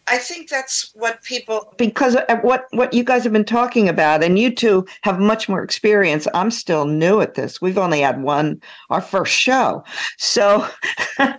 I 0.10 0.18
think 0.18 0.50
that's 0.50 0.92
what 0.96 1.22
people 1.24 1.72
because 1.78 2.16
uh, 2.16 2.40
what 2.42 2.66
what 2.72 2.94
you 2.94 3.04
guys 3.04 3.24
have 3.24 3.34
been 3.34 3.46
talking 3.46 3.88
about, 3.88 4.24
and 4.24 4.40
you 4.40 4.54
two 4.54 4.88
have 5.04 5.20
much 5.20 5.48
more 5.48 5.64
experience. 5.64 6.28
I'm 6.34 6.50
still 6.50 6.86
new 6.86 7.22
at 7.22 7.36
this. 7.36 7.62
We've 7.62 7.78
only 7.78 8.02
had 8.02 8.24
one 8.24 8.60
our 8.90 9.02
first 9.02 9.34
show, 9.34 9.84
so 10.18 10.68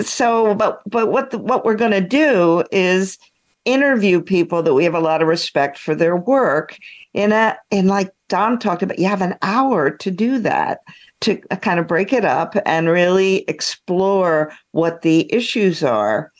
so 0.00 0.54
but 0.54 0.80
but 0.86 1.12
what 1.12 1.30
the, 1.30 1.38
what 1.38 1.66
we're 1.66 1.74
going 1.74 1.90
to 1.90 2.00
do 2.00 2.64
is 2.72 3.18
interview 3.66 4.22
people 4.22 4.62
that 4.62 4.74
we 4.74 4.84
have 4.84 4.94
a 4.94 5.00
lot 5.00 5.20
of 5.20 5.28
respect 5.28 5.78
for 5.78 5.94
their 5.94 6.16
work. 6.16 6.78
In 7.12 7.30
a 7.30 7.36
uh, 7.36 7.54
and 7.70 7.88
like 7.88 8.10
Dom 8.30 8.58
talked 8.58 8.82
about, 8.82 8.98
you 8.98 9.06
have 9.06 9.20
an 9.20 9.36
hour 9.42 9.90
to 9.90 10.10
do 10.10 10.38
that 10.38 10.80
to 11.20 11.38
uh, 11.50 11.56
kind 11.56 11.78
of 11.78 11.86
break 11.86 12.14
it 12.14 12.24
up 12.24 12.54
and 12.64 12.88
really 12.88 13.44
explore 13.48 14.50
what 14.70 15.02
the 15.02 15.32
issues 15.32 15.84
are 15.84 16.31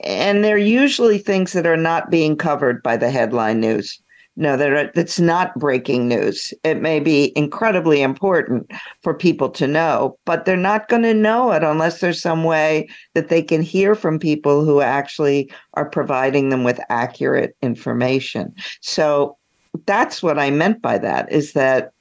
and 0.00 0.44
they're 0.44 0.58
usually 0.58 1.18
things 1.18 1.52
that 1.52 1.66
are 1.66 1.76
not 1.76 2.10
being 2.10 2.36
covered 2.36 2.82
by 2.82 2.96
the 2.96 3.10
headline 3.10 3.60
news. 3.60 4.00
No, 4.34 4.56
that 4.56 4.96
it's 4.96 5.20
not 5.20 5.58
breaking 5.58 6.08
news. 6.08 6.54
It 6.64 6.80
may 6.80 7.00
be 7.00 7.36
incredibly 7.36 8.00
important 8.00 8.70
for 9.02 9.12
people 9.12 9.50
to 9.50 9.66
know, 9.66 10.16
but 10.24 10.46
they're 10.46 10.56
not 10.56 10.88
going 10.88 11.02
to 11.02 11.12
know 11.12 11.52
it 11.52 11.62
unless 11.62 12.00
there's 12.00 12.22
some 12.22 12.42
way 12.42 12.88
that 13.12 13.28
they 13.28 13.42
can 13.42 13.60
hear 13.60 13.94
from 13.94 14.18
people 14.18 14.64
who 14.64 14.80
actually 14.80 15.52
are 15.74 15.88
providing 15.88 16.48
them 16.48 16.64
with 16.64 16.80
accurate 16.88 17.54
information. 17.60 18.54
So 18.80 19.36
that's 19.84 20.22
what 20.22 20.38
I 20.38 20.50
meant 20.50 20.80
by 20.80 20.96
that 20.98 21.30
is 21.30 21.52
that 21.52 21.92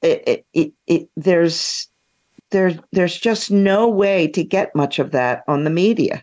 it, 0.00 0.22
it, 0.26 0.46
it, 0.52 0.72
it 0.86 1.10
there's 1.16 1.88
there's 2.50 2.76
there's 2.92 3.18
just 3.18 3.50
no 3.50 3.88
way 3.88 4.28
to 4.28 4.44
get 4.44 4.76
much 4.76 5.00
of 5.00 5.10
that 5.10 5.42
on 5.48 5.64
the 5.64 5.70
media 5.70 6.22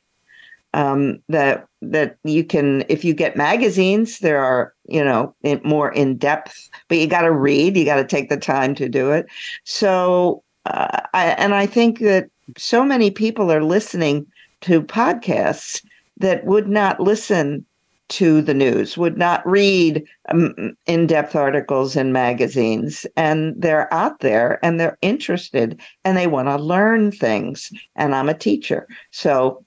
um, 0.75 1.19
that 1.29 1.67
that 1.81 2.17
you 2.25 2.43
can 2.43 2.83
if 2.89 3.05
you 3.05 3.13
get 3.13 3.37
magazines 3.37 4.19
there 4.19 4.43
are 4.43 4.73
you 4.87 5.03
know 5.03 5.33
in, 5.41 5.61
more 5.63 5.91
in 5.93 6.17
depth 6.17 6.69
but 6.89 6.97
you 6.97 7.07
got 7.07 7.21
to 7.21 7.31
read 7.31 7.77
you 7.77 7.85
got 7.85 7.95
to 7.95 8.03
take 8.03 8.29
the 8.29 8.37
time 8.37 8.75
to 8.75 8.89
do 8.89 9.11
it. 9.11 9.25
So 9.63 10.43
uh, 10.65 10.99
I, 11.13 11.27
and 11.27 11.55
i 11.55 11.65
think 11.65 11.99
that 11.99 12.29
so 12.57 12.83
many 12.83 13.09
people 13.09 13.51
are 13.51 13.63
listening 13.63 14.27
to 14.61 14.81
podcasts 14.81 15.83
that 16.17 16.45
would 16.45 16.67
not 16.67 16.99
listen 16.99 17.65
to 18.07 18.41
the 18.41 18.53
news 18.53 18.97
would 18.97 19.17
not 19.17 19.45
read 19.47 20.03
um, 20.29 20.75
in-depth 20.85 21.35
articles 21.35 21.95
in 21.95 22.11
magazines 22.11 23.05
and 23.15 23.55
they're 23.57 23.91
out 23.93 24.19
there 24.19 24.59
and 24.63 24.79
they're 24.79 24.97
interested 25.01 25.79
and 26.03 26.15
they 26.15 26.27
want 26.27 26.47
to 26.47 26.57
learn 26.57 27.11
things 27.11 27.71
and 27.95 28.13
i'm 28.13 28.29
a 28.29 28.33
teacher. 28.33 28.87
So 29.09 29.64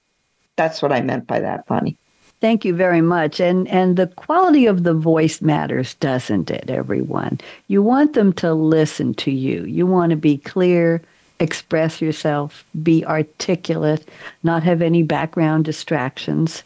that's 0.59 0.81
what 0.81 0.91
I 0.91 0.99
meant 0.99 1.25
by 1.25 1.39
that, 1.39 1.65
Bonnie. 1.67 1.97
Thank 2.41 2.65
you 2.65 2.75
very 2.75 3.01
much. 3.01 3.39
And 3.39 3.65
and 3.69 3.95
the 3.95 4.07
quality 4.07 4.65
of 4.65 4.83
the 4.83 4.93
voice 4.93 5.41
matters, 5.41 5.93
doesn't 5.95 6.51
it, 6.51 6.69
everyone? 6.69 7.39
You 7.69 7.81
want 7.81 8.13
them 8.13 8.33
to 8.33 8.53
listen 8.53 9.13
to 9.15 9.31
you. 9.31 9.63
You 9.63 9.87
want 9.87 10.09
to 10.09 10.17
be 10.17 10.37
clear, 10.37 11.01
express 11.39 12.01
yourself, 12.01 12.65
be 12.83 13.05
articulate, 13.05 14.05
not 14.43 14.63
have 14.63 14.81
any 14.81 15.01
background 15.01 15.63
distractions. 15.63 16.63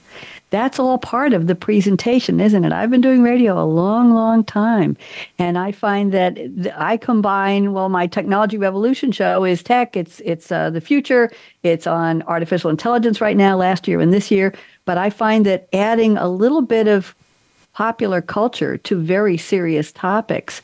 That's 0.54 0.78
all 0.78 1.00
part 1.00 1.34
of 1.34 1.48
the 1.48 1.56
presentation, 1.56 2.40
isn't 2.40 2.64
it? 2.64 2.72
I've 2.72 2.92
been 2.92 3.02
doing 3.02 3.24
radio 3.24 3.60
a 3.60 3.66
long, 3.66 4.14
long 4.14 4.44
time. 4.44 4.96
And 5.40 5.58
I 5.58 5.72
find 5.72 6.12
that 6.12 6.38
I 6.78 6.96
combine, 6.96 7.74
well, 7.74 7.90
my 7.90 8.06
technology 8.06 8.60
revolution 8.60 9.12
show 9.12 9.46
is 9.46 9.64
tech, 9.64 9.98
it's, 9.98 10.20
it's 10.20 10.52
uh, 10.52 10.70
the 10.70 10.80
future, 10.80 11.32
it's 11.64 11.88
on 11.88 12.22
artificial 12.28 12.70
intelligence 12.70 13.20
right 13.20 13.36
now, 13.36 13.58
last 13.58 13.88
year 13.88 14.00
and 14.00 14.14
this 14.14 14.30
year. 14.30 14.54
But 14.86 15.00
I 15.00 15.10
find 15.10 15.44
that 15.48 15.68
adding 15.74 16.18
a 16.18 16.30
little 16.30 16.62
bit 16.62 16.88
of 16.88 17.16
popular 17.74 18.22
culture 18.22 18.78
to 18.78 19.02
very 19.02 19.38
serious 19.38 19.92
topics 19.92 20.62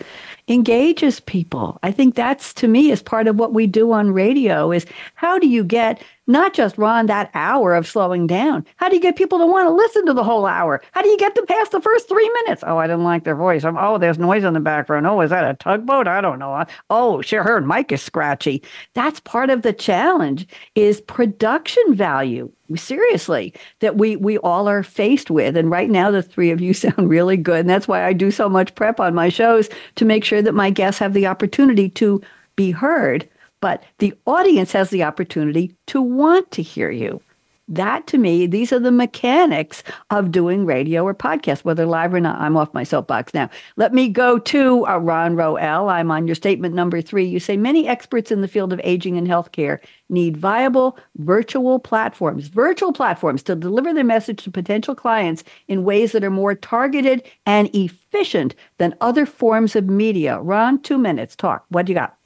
engages 0.48 1.20
people. 1.20 1.80
I 1.82 1.92
think 1.92 2.14
that's 2.14 2.54
to 2.56 2.68
me 2.68 2.92
is 2.92 3.02
part 3.02 3.28
of 3.28 3.38
what 3.38 3.54
we 3.54 3.66
do 3.66 3.92
on 3.92 4.12
radio 4.12 4.72
is 4.72 4.86
how 5.16 5.40
do 5.40 5.48
you 5.48 5.64
get 5.64 6.04
not 6.30 6.54
just 6.54 6.78
Ron 6.78 7.08
that 7.08 7.32
hour 7.34 7.74
of 7.74 7.88
slowing 7.88 8.28
down? 8.28 8.66
How 8.78 8.88
do 8.88 8.96
you 8.96 9.02
get 9.02 9.16
people 9.16 9.40
to 9.40 9.46
want 9.46 9.68
to 9.68 9.74
listen 9.74 10.06
to 10.06 10.14
the 10.14 10.24
whole 10.24 10.46
hour? 10.46 10.82
How 10.92 11.02
do 11.02 11.10
you 11.10 11.18
get 11.18 11.36
them 11.36 11.46
past 11.46 11.72
the 11.72 11.82
first 11.82 12.08
three 12.08 12.30
minutes? 12.44 12.64
Oh, 12.66 12.78
I 12.78 12.88
didn't 12.88 13.04
like 13.04 13.24
their 13.24 13.36
voice. 13.36 13.66
I'm, 13.66 13.78
oh, 13.78 13.98
there's 13.98 14.20
noise 14.20 14.44
in 14.44 14.54
the 14.54 14.60
background. 14.60 15.08
Oh, 15.08 15.20
is 15.22 15.32
that 15.32 15.44
a 15.44 15.56
tugboat? 15.56 16.08
I 16.08 16.22
don't 16.22 16.40
know. 16.40 16.64
Oh, 16.90 17.22
sure, 17.22 17.44
her 17.44 17.60
mic 17.60 17.92
is 17.92 18.02
scratchy. 18.02 18.64
That's 18.94 19.20
part 19.20 19.50
of 19.50 19.64
the 19.64 19.74
challenge 19.74 20.48
is 20.76 21.02
production 21.02 21.84
value 21.96 22.52
seriously 22.76 23.52
that 23.80 23.98
we 23.98 24.16
we 24.16 24.38
all 24.40 24.68
are 24.68 24.84
faced 24.84 25.32
with 25.32 25.58
and 25.58 25.72
right 25.72 25.90
now 25.90 26.12
the 26.12 26.22
three 26.22 26.52
of 26.52 26.62
you 26.62 26.72
sound 26.76 27.10
really 27.10 27.36
good 27.38 27.62
and 27.62 27.70
that's 27.70 27.88
why 27.88 28.06
I 28.06 28.14
do 28.14 28.30
so 28.30 28.48
much 28.48 28.76
prep 28.76 29.00
on 29.00 29.16
my 29.16 29.30
shows 29.30 29.70
to 29.96 30.06
make 30.06 30.24
sure 30.24 30.42
that 30.42 30.54
my 30.54 30.70
guests 30.70 31.00
have 31.00 31.14
the 31.14 31.26
opportunity 31.26 31.90
to 31.90 32.22
be 32.56 32.70
heard 32.70 33.28
but 33.62 33.84
the 34.00 34.14
audience 34.26 34.72
has 34.72 34.90
the 34.90 35.04
opportunity 35.04 35.76
to 35.88 36.02
want 36.02 36.52
to 36.52 36.62
hear 36.62 36.90
you 36.90 37.22
that 37.70 38.08
to 38.08 38.18
me, 38.18 38.48
these 38.48 38.74
are 38.74 38.80
the 38.80 38.92
mechanics 38.92 39.84
of 40.10 40.32
doing 40.32 40.66
radio 40.66 41.04
or 41.04 41.14
podcast, 41.14 41.64
whether 41.64 41.86
live 41.86 42.14
or 42.14 42.20
not. 42.20 42.42
I'm 42.42 42.58
off 42.58 42.74
my 42.74 42.84
soapbox 42.84 43.34
now. 43.34 43.50
Let 43.78 43.94
me 43.94 44.10
go 44.10 44.40
to 44.40 44.88
uh, 44.88 44.98
Ron 44.98 45.36
Roel. 45.36 45.88
I'm 45.88 46.10
on 46.10 46.28
your 46.28 46.36
statement 46.36 46.74
number 46.74 47.02
three. 47.02 47.26
You 47.26 47.40
say 47.40 47.58
many 47.58 47.88
experts 47.88 48.32
in 48.32 48.42
the 48.42 48.48
field 48.48 48.74
of 48.74 48.82
aging 48.84 49.18
and 49.18 49.28
healthcare 49.28 49.80
need 50.10 50.36
viable 50.36 50.98
virtual 51.18 51.78
platforms, 51.78 52.48
virtual 52.48 52.92
platforms 52.92 53.44
to 53.44 53.56
deliver 53.56 53.94
their 53.94 54.04
message 54.04 54.44
to 54.44 54.52
potential 54.52 54.96
clients 54.96 55.44
in 55.68 55.84
ways 55.84 56.12
that 56.14 56.24
are 56.24 56.32
more 56.32 56.56
targeted 56.56 57.24
and 57.46 57.74
efficient 57.76 58.56
than 58.80 58.96
other 59.00 59.28
forms 59.28 59.76
of 59.76 59.86
media. 59.86 60.40
Ron, 60.40 60.82
two 60.82 60.98
minutes. 60.98 61.36
Talk. 61.36 61.66
What 61.70 61.86
do 61.86 61.94
you 61.94 62.00
got? 62.00 62.19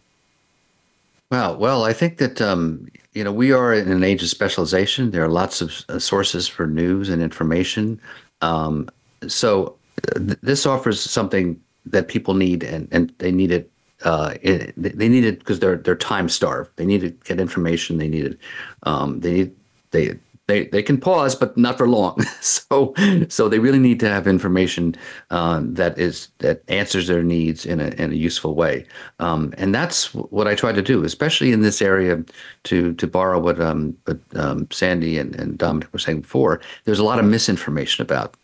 Wow. 1.33 1.55
Well, 1.55 1.83
I 1.83 1.93
think 1.93 2.19
that 2.19 2.41
um, 2.43 2.85
you 3.13 3.23
know 3.23 3.31
we 3.31 3.51
are 3.51 3.73
in 3.73 3.91
an 3.91 4.03
age 4.03 4.21
of 4.21 4.29
specialization. 4.29 5.09
There 5.09 5.23
are 5.23 5.29
lots 5.29 5.61
of 5.61 5.83
uh, 5.89 5.97
sources 5.97 6.47
for 6.47 6.67
news 6.67 7.09
and 7.09 7.23
information. 7.23 7.99
Um, 8.41 8.87
so 9.27 9.75
th- 10.15 10.37
this 10.43 10.67
offers 10.67 11.01
something 11.01 11.59
that 11.87 12.07
people 12.07 12.35
need, 12.35 12.61
and, 12.61 12.87
and 12.91 13.11
they 13.17 13.31
need 13.31 13.51
it. 13.51 13.71
Uh, 14.03 14.35
it, 14.43 14.75
they 14.77 15.09
need 15.09 15.25
it 15.25 15.39
because 15.39 15.59
they're 15.59 15.77
they're 15.77 15.95
time 15.95 16.29
starved. 16.29 16.69
They 16.75 16.85
need 16.85 17.01
to 17.01 17.09
get 17.09 17.39
information. 17.39 17.97
They 17.97 18.09
need 18.09 18.25
it. 18.25 18.39
Um, 18.83 19.19
they 19.21 19.33
need 19.33 19.55
they 19.89 20.19
they 20.47 20.65
they 20.67 20.83
can 20.83 20.99
pause, 20.99 21.35
but 21.35 21.57
not 21.57 21.77
for 21.77 21.87
long. 21.87 22.21
so 22.41 22.93
so 23.29 23.47
they 23.47 23.59
really 23.59 23.79
need 23.79 23.99
to 24.01 24.09
have 24.09 24.27
information 24.27 24.95
uh, 25.29 25.61
that 25.63 25.97
is 25.97 26.29
that 26.39 26.63
answers 26.67 27.07
their 27.07 27.23
needs 27.23 27.65
in 27.65 27.79
a 27.79 27.87
in 28.01 28.11
a 28.11 28.15
useful 28.15 28.53
way. 28.53 28.85
Um, 29.19 29.53
and 29.57 29.73
that's 29.73 30.13
what 30.13 30.47
I 30.47 30.55
try 30.55 30.73
to 30.73 30.81
do, 30.81 31.03
especially 31.03 31.51
in 31.51 31.61
this 31.61 31.81
area. 31.81 32.23
To 32.65 32.93
to 32.93 33.07
borrow 33.07 33.39
what 33.39 33.61
um, 33.61 33.97
what 34.05 34.19
um, 34.35 34.67
Sandy 34.71 35.17
and, 35.17 35.35
and 35.35 35.57
Dominick 35.57 35.91
were 35.93 35.99
saying 35.99 36.21
before, 36.21 36.59
there's 36.83 36.99
a 36.99 37.03
lot 37.03 37.19
of 37.19 37.25
misinformation 37.25 38.01
about 38.01 38.35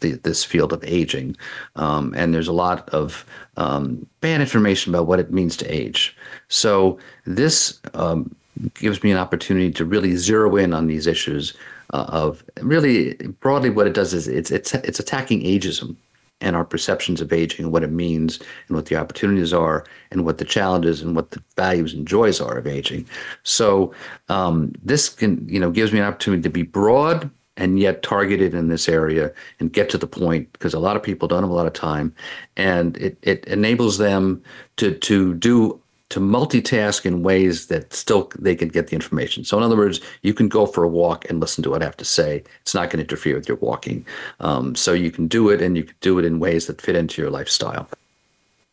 the, 0.00 0.12
this 0.12 0.44
field 0.44 0.72
of 0.74 0.84
aging, 0.84 1.36
um, 1.76 2.14
and 2.16 2.34
there's 2.34 2.48
a 2.48 2.52
lot 2.52 2.88
of 2.90 3.24
um, 3.56 4.06
bad 4.20 4.42
information 4.42 4.94
about 4.94 5.06
what 5.06 5.20
it 5.20 5.32
means 5.32 5.56
to 5.56 5.66
age. 5.66 6.14
So 6.48 6.98
this 7.24 7.80
um, 7.94 8.34
gives 8.74 9.02
me 9.02 9.10
an 9.10 9.18
opportunity 9.18 9.70
to 9.70 9.84
really 9.84 10.16
zero 10.16 10.56
in 10.56 10.72
on 10.72 10.86
these 10.86 11.06
issues 11.06 11.54
uh, 11.92 12.06
of 12.08 12.44
really 12.60 13.14
broadly 13.40 13.70
what 13.70 13.86
it 13.86 13.92
does 13.92 14.14
is 14.14 14.28
it's 14.28 14.50
it's 14.50 14.74
it's 14.74 15.00
attacking 15.00 15.42
ageism 15.42 15.96
and 16.40 16.54
our 16.54 16.64
perceptions 16.64 17.20
of 17.20 17.32
aging 17.32 17.64
and 17.64 17.72
what 17.72 17.82
it 17.82 17.90
means 17.90 18.38
and 18.68 18.76
what 18.76 18.86
the 18.86 18.96
opportunities 18.96 19.52
are 19.52 19.84
and 20.10 20.24
what 20.24 20.38
the 20.38 20.44
challenges 20.44 21.00
and 21.00 21.16
what 21.16 21.30
the 21.30 21.42
values 21.56 21.94
and 21.94 22.06
joys 22.06 22.40
are 22.40 22.58
of 22.58 22.66
aging. 22.66 23.08
So 23.42 23.94
um, 24.28 24.72
this 24.82 25.08
can 25.08 25.48
you 25.48 25.60
know 25.60 25.70
gives 25.70 25.92
me 25.92 25.98
an 25.98 26.06
opportunity 26.06 26.42
to 26.42 26.50
be 26.50 26.62
broad 26.62 27.30
and 27.56 27.78
yet 27.78 28.02
targeted 28.02 28.52
in 28.52 28.68
this 28.68 28.88
area 28.88 29.32
and 29.60 29.72
get 29.72 29.88
to 29.90 29.98
the 29.98 30.06
point 30.06 30.52
because 30.52 30.74
a 30.74 30.78
lot 30.78 30.96
of 30.96 31.02
people 31.02 31.26
don't 31.26 31.42
have 31.42 31.50
a 31.50 31.54
lot 31.54 31.66
of 31.66 31.72
time 31.72 32.14
and 32.56 32.96
it, 32.98 33.16
it 33.22 33.44
enables 33.46 33.98
them 33.98 34.42
to 34.76 34.92
to 34.92 35.34
do 35.34 35.80
to 36.08 36.20
multitask 36.20 37.04
in 37.04 37.22
ways 37.22 37.66
that 37.66 37.92
still 37.92 38.30
they 38.38 38.54
can 38.54 38.68
get 38.68 38.88
the 38.88 38.94
information. 38.94 39.44
So, 39.44 39.56
in 39.56 39.64
other 39.64 39.76
words, 39.76 40.00
you 40.22 40.32
can 40.34 40.48
go 40.48 40.66
for 40.66 40.84
a 40.84 40.88
walk 40.88 41.28
and 41.28 41.40
listen 41.40 41.64
to 41.64 41.70
what 41.70 41.82
I 41.82 41.84
have 41.84 41.96
to 41.96 42.04
say. 42.04 42.44
It's 42.62 42.74
not 42.74 42.90
going 42.90 42.98
to 42.98 43.02
interfere 43.02 43.34
with 43.34 43.48
your 43.48 43.56
walking. 43.58 44.06
Um, 44.40 44.74
so, 44.76 44.92
you 44.92 45.10
can 45.10 45.26
do 45.26 45.48
it 45.48 45.60
and 45.60 45.76
you 45.76 45.84
can 45.84 45.96
do 46.00 46.18
it 46.18 46.24
in 46.24 46.38
ways 46.38 46.66
that 46.68 46.80
fit 46.80 46.96
into 46.96 47.20
your 47.20 47.30
lifestyle. 47.30 47.88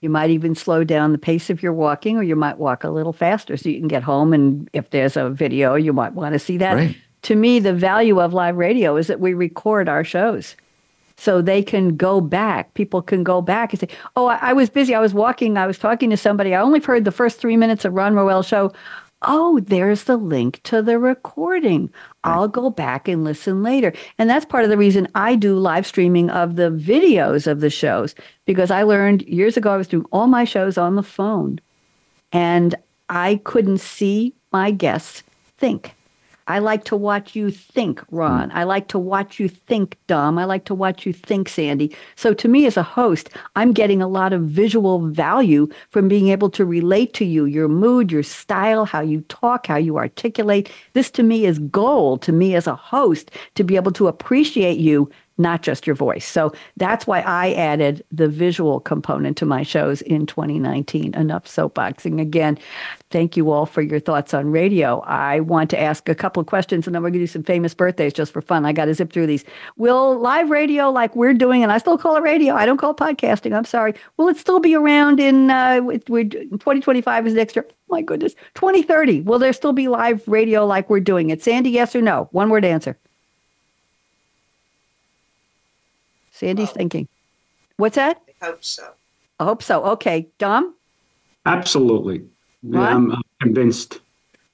You 0.01 0.09
might 0.09 0.29
even 0.29 0.53
slow 0.53 0.83
down 0.83 1.13
the 1.13 1.17
pace 1.17 1.49
of 1.49 1.63
your 1.63 1.73
walking, 1.73 2.17
or 2.17 2.23
you 2.23 2.35
might 2.35 2.57
walk 2.57 2.83
a 2.83 2.89
little 2.89 3.13
faster 3.13 3.55
so 3.55 3.69
you 3.69 3.79
can 3.79 3.87
get 3.87 4.03
home. 4.03 4.33
And 4.33 4.69
if 4.73 4.89
there's 4.89 5.15
a 5.15 5.29
video, 5.29 5.75
you 5.75 5.93
might 5.93 6.13
want 6.13 6.33
to 6.33 6.39
see 6.39 6.57
that. 6.57 6.73
Right. 6.73 6.97
To 7.23 7.35
me, 7.35 7.59
the 7.59 7.73
value 7.73 8.19
of 8.19 8.33
live 8.33 8.57
radio 8.57 8.97
is 8.97 9.07
that 9.07 9.21
we 9.21 9.33
record 9.33 9.87
our 9.87 10.03
shows 10.03 10.57
so 11.23 11.41
they 11.41 11.63
can 11.63 11.95
go 11.95 12.19
back. 12.19 12.73
People 12.73 13.01
can 13.01 13.23
go 13.23 13.41
back 13.41 13.71
and 13.71 13.79
say, 13.79 13.87
Oh, 14.15 14.27
I, 14.27 14.39
I 14.41 14.53
was 14.53 14.69
busy. 14.69 14.93
I 14.93 14.99
was 14.99 15.13
walking. 15.13 15.57
I 15.57 15.65
was 15.65 15.77
talking 15.77 16.09
to 16.09 16.17
somebody. 16.17 16.53
I 16.53 16.61
only 16.61 16.81
heard 16.81 17.05
the 17.05 17.11
first 17.11 17.39
three 17.39 17.55
minutes 17.55 17.85
of 17.85 17.93
Ron 17.93 18.13
Roel 18.13 18.43
show. 18.43 18.73
Oh, 19.25 19.61
there's 19.61 20.03
the 20.03 20.17
link 20.17 20.61
to 20.63 20.81
the 20.81 20.99
recording. 20.99 21.89
I'll 22.25 22.49
go 22.49 22.69
back 22.69 23.07
and 23.07 23.23
listen 23.23 23.63
later. 23.63 23.93
And 24.17 24.29
that's 24.29 24.43
part 24.43 24.65
of 24.65 24.69
the 24.69 24.77
reason 24.77 25.07
I 25.15 25.37
do 25.37 25.57
live 25.57 25.87
streaming 25.87 26.29
of 26.29 26.57
the 26.57 26.69
videos 26.69 27.47
of 27.47 27.61
the 27.61 27.69
shows 27.69 28.15
because 28.45 28.69
I 28.69 28.83
learned 28.83 29.21
years 29.21 29.55
ago 29.55 29.71
I 29.71 29.77
was 29.77 29.87
doing 29.87 30.05
all 30.11 30.27
my 30.27 30.43
shows 30.43 30.77
on 30.77 30.95
the 30.95 31.03
phone 31.03 31.61
and 32.33 32.75
I 33.07 33.39
couldn't 33.45 33.79
see 33.79 34.33
my 34.51 34.71
guests 34.71 35.23
think. 35.55 35.95
I 36.47 36.59
like 36.59 36.83
to 36.85 36.95
watch 36.95 37.35
you 37.35 37.51
think, 37.51 38.03
Ron. 38.11 38.49
Hmm. 38.49 38.57
I 38.57 38.63
like 38.63 38.87
to 38.89 38.99
watch 38.99 39.39
you 39.39 39.47
think, 39.47 39.97
Dom. 40.07 40.37
I 40.37 40.45
like 40.45 40.65
to 40.65 40.73
watch 40.73 41.05
you 41.05 41.13
think, 41.13 41.49
Sandy. 41.49 41.95
So 42.15 42.33
to 42.33 42.47
me 42.47 42.65
as 42.65 42.77
a 42.77 42.83
host, 42.83 43.29
I'm 43.55 43.71
getting 43.71 44.01
a 44.01 44.07
lot 44.07 44.33
of 44.33 44.41
visual 44.43 45.07
value 45.07 45.69
from 45.89 46.07
being 46.07 46.29
able 46.29 46.49
to 46.51 46.65
relate 46.65 47.13
to 47.15 47.25
you, 47.25 47.45
your 47.45 47.67
mood, 47.67 48.11
your 48.11 48.23
style, 48.23 48.85
how 48.85 49.01
you 49.01 49.21
talk, 49.29 49.67
how 49.67 49.77
you 49.77 49.97
articulate. 49.97 50.71
This 50.93 51.09
to 51.11 51.23
me 51.23 51.45
is 51.45 51.59
gold 51.59 52.21
to 52.23 52.31
me 52.31 52.55
as 52.55 52.67
a 52.67 52.75
host 52.75 53.31
to 53.55 53.63
be 53.63 53.75
able 53.75 53.91
to 53.93 54.07
appreciate 54.07 54.77
you 54.77 55.09
not 55.37 55.61
just 55.61 55.87
your 55.87 55.95
voice. 55.95 56.25
So 56.25 56.53
that's 56.77 57.07
why 57.07 57.21
I 57.21 57.53
added 57.53 58.03
the 58.11 58.27
visual 58.27 58.79
component 58.79 59.37
to 59.37 59.45
my 59.45 59.63
shows 59.63 60.01
in 60.01 60.25
2019. 60.25 61.15
Enough 61.15 61.45
soapboxing. 61.45 62.21
Again, 62.21 62.57
thank 63.09 63.35
you 63.35 63.51
all 63.51 63.65
for 63.65 63.81
your 63.81 63.99
thoughts 63.99 64.33
on 64.33 64.51
radio. 64.51 64.99
I 65.01 65.39
want 65.39 65.69
to 65.71 65.79
ask 65.79 66.07
a 66.07 66.15
couple 66.15 66.41
of 66.41 66.47
questions 66.47 66.85
and 66.85 66.93
then 66.93 67.01
we're 67.01 67.09
going 67.09 67.19
to 67.19 67.19
do 67.19 67.27
some 67.27 67.43
famous 67.43 67.73
birthdays 67.73 68.13
just 68.13 68.31
for 68.31 68.41
fun. 68.41 68.65
I 68.65 68.73
got 68.73 68.85
to 68.85 68.93
zip 68.93 69.11
through 69.11 69.27
these. 69.27 69.43
Will 69.77 70.19
live 70.19 70.49
radio, 70.49 70.89
like 70.89 71.15
we're 71.15 71.33
doing, 71.33 71.63
and 71.63 71.71
I 71.71 71.77
still 71.77 71.97
call 71.97 72.15
it 72.15 72.21
radio, 72.21 72.53
I 72.53 72.65
don't 72.65 72.77
call 72.77 72.93
podcasting, 72.93 73.55
I'm 73.55 73.65
sorry. 73.65 73.93
Will 74.17 74.27
it 74.27 74.37
still 74.37 74.59
be 74.59 74.75
around 74.75 75.19
in 75.19 75.49
uh, 75.49 75.79
2025 75.79 77.27
is 77.27 77.33
next 77.33 77.55
year? 77.55 77.67
My 77.89 78.01
goodness, 78.01 78.35
2030. 78.55 79.21
Will 79.21 79.39
there 79.39 79.53
still 79.53 79.73
be 79.73 79.87
live 79.87 80.27
radio 80.27 80.65
like 80.65 80.89
we're 80.89 80.99
doing 80.99 81.29
it? 81.29 81.43
Sandy, 81.43 81.69
yes 81.69 81.95
or 81.95 82.01
no? 82.01 82.29
One 82.31 82.49
word 82.49 82.65
answer. 82.65 82.97
Sandy's 86.43 86.69
Oh. 86.69 86.73
thinking. 86.73 87.07
What's 87.77 87.95
that? 87.95 88.21
I 88.41 88.45
hope 88.47 88.63
so. 88.63 88.89
I 89.39 89.43
hope 89.45 89.63
so. 89.63 89.83
Okay, 89.95 90.27
Dom. 90.37 90.75
Absolutely. 91.45 92.23
Yeah, 92.61 92.79
Ron? 92.79 92.93
I'm, 92.93 93.11
I'm 93.13 93.21
convinced. 93.41 93.99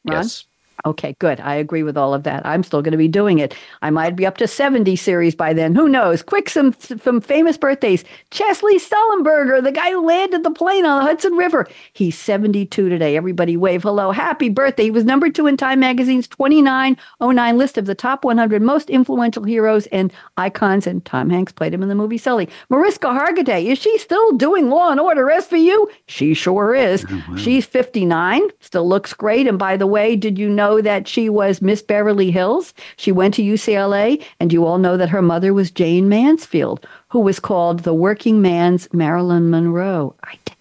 Ron? 0.06 0.18
Yes. 0.24 0.46
Okay, 0.86 1.16
good. 1.20 1.40
I 1.42 1.56
agree 1.56 1.84
with 1.84 1.98
all 1.98 2.14
of 2.14 2.24
that. 2.24 2.46
I'm 2.46 2.64
still 2.64 2.82
going 2.82 2.94
to 2.94 2.98
be 2.98 3.08
doing 3.08 3.40
it. 3.40 3.54
I 3.82 3.90
might 3.90 4.16
be 4.16 4.26
up 4.26 4.38
to 4.38 4.48
70 4.48 4.96
series 4.96 5.36
by 5.36 5.54
then. 5.54 5.76
Who 5.76 5.90
knows? 5.90 6.22
Quick, 6.22 6.50
some 6.50 6.74
some 6.80 7.22
famous 7.22 7.58
birthdays. 7.58 8.04
Chesley 8.32 8.80
Sullenberger, 8.80 9.62
the 9.64 9.72
guy 9.72 9.92
who 9.92 10.06
landed 10.06 10.44
the 10.44 10.52
plane 10.52 10.86
on 10.86 11.00
the 11.00 11.06
Hudson 11.06 11.34
River. 11.34 11.68
He's 11.94 12.18
72 12.18 12.90
today. 12.90 13.18
Everybody 13.18 13.58
wave 13.58 13.84
hello. 13.84 14.12
Happy 14.12 14.50
birthday. 14.50 14.84
He 14.84 14.92
was 14.92 15.04
number 15.04 15.30
two 15.30 15.48
in 15.48 15.58
Time 15.58 15.82
Magazine's 15.82 16.28
2909 16.28 17.58
list 17.58 17.78
of 17.78 17.86
the 17.86 17.96
top 17.96 18.24
100 18.24 18.62
most 18.62 18.90
influential 18.90 19.44
heroes 19.44 19.88
and 19.88 20.14
icons, 20.38 20.88
and 20.88 21.04
Tom 21.04 21.30
Hanks 21.30 21.52
played 21.52 21.74
him 21.74 21.84
in 21.84 21.90
the 21.90 21.96
movie 21.96 22.18
Sully. 22.18 22.48
Mariska 22.70 23.08
Hargitay, 23.08 23.66
is 23.66 23.78
she 23.78 23.98
still 23.98 24.32
doing 24.34 24.70
Law 24.70 24.92
and 24.92 25.00
Order 25.00 25.26
SVU? 25.26 25.88
She 26.08 26.34
sure 26.34 26.74
is. 26.74 27.06
She's 27.38 27.66
59, 27.66 28.42
still 28.60 28.88
looks 28.88 29.14
great. 29.14 29.48
And 29.48 29.60
by 29.60 29.76
the 29.78 29.88
way, 29.88 30.16
did 30.16 30.38
you 30.38 30.50
know 30.50 30.69
that 30.78 31.08
she 31.08 31.30
was 31.30 31.62
Miss 31.62 31.82
Beverly 31.82 32.32
Hills? 32.32 32.74
She 32.98 33.12
went 33.12 33.34
to 33.34 33.42
UCLA, 33.42 34.24
and 34.40 34.54
you 34.54 34.66
all 34.66 34.78
know 34.78 34.96
that 34.98 35.10
her 35.10 35.22
mother 35.22 35.54
was 35.54 35.72
Jayne 35.72 36.08
Mansfield, 36.08 36.88
who 37.10 37.20
was 37.20 37.40
called 37.40 37.80
the 37.80 37.94
working 37.94 38.42
man's 38.42 38.88
Marilyn 38.94 39.50
Monroe. 39.50 40.16
I 40.24 40.34
know 40.34 40.40
that. 40.46 40.59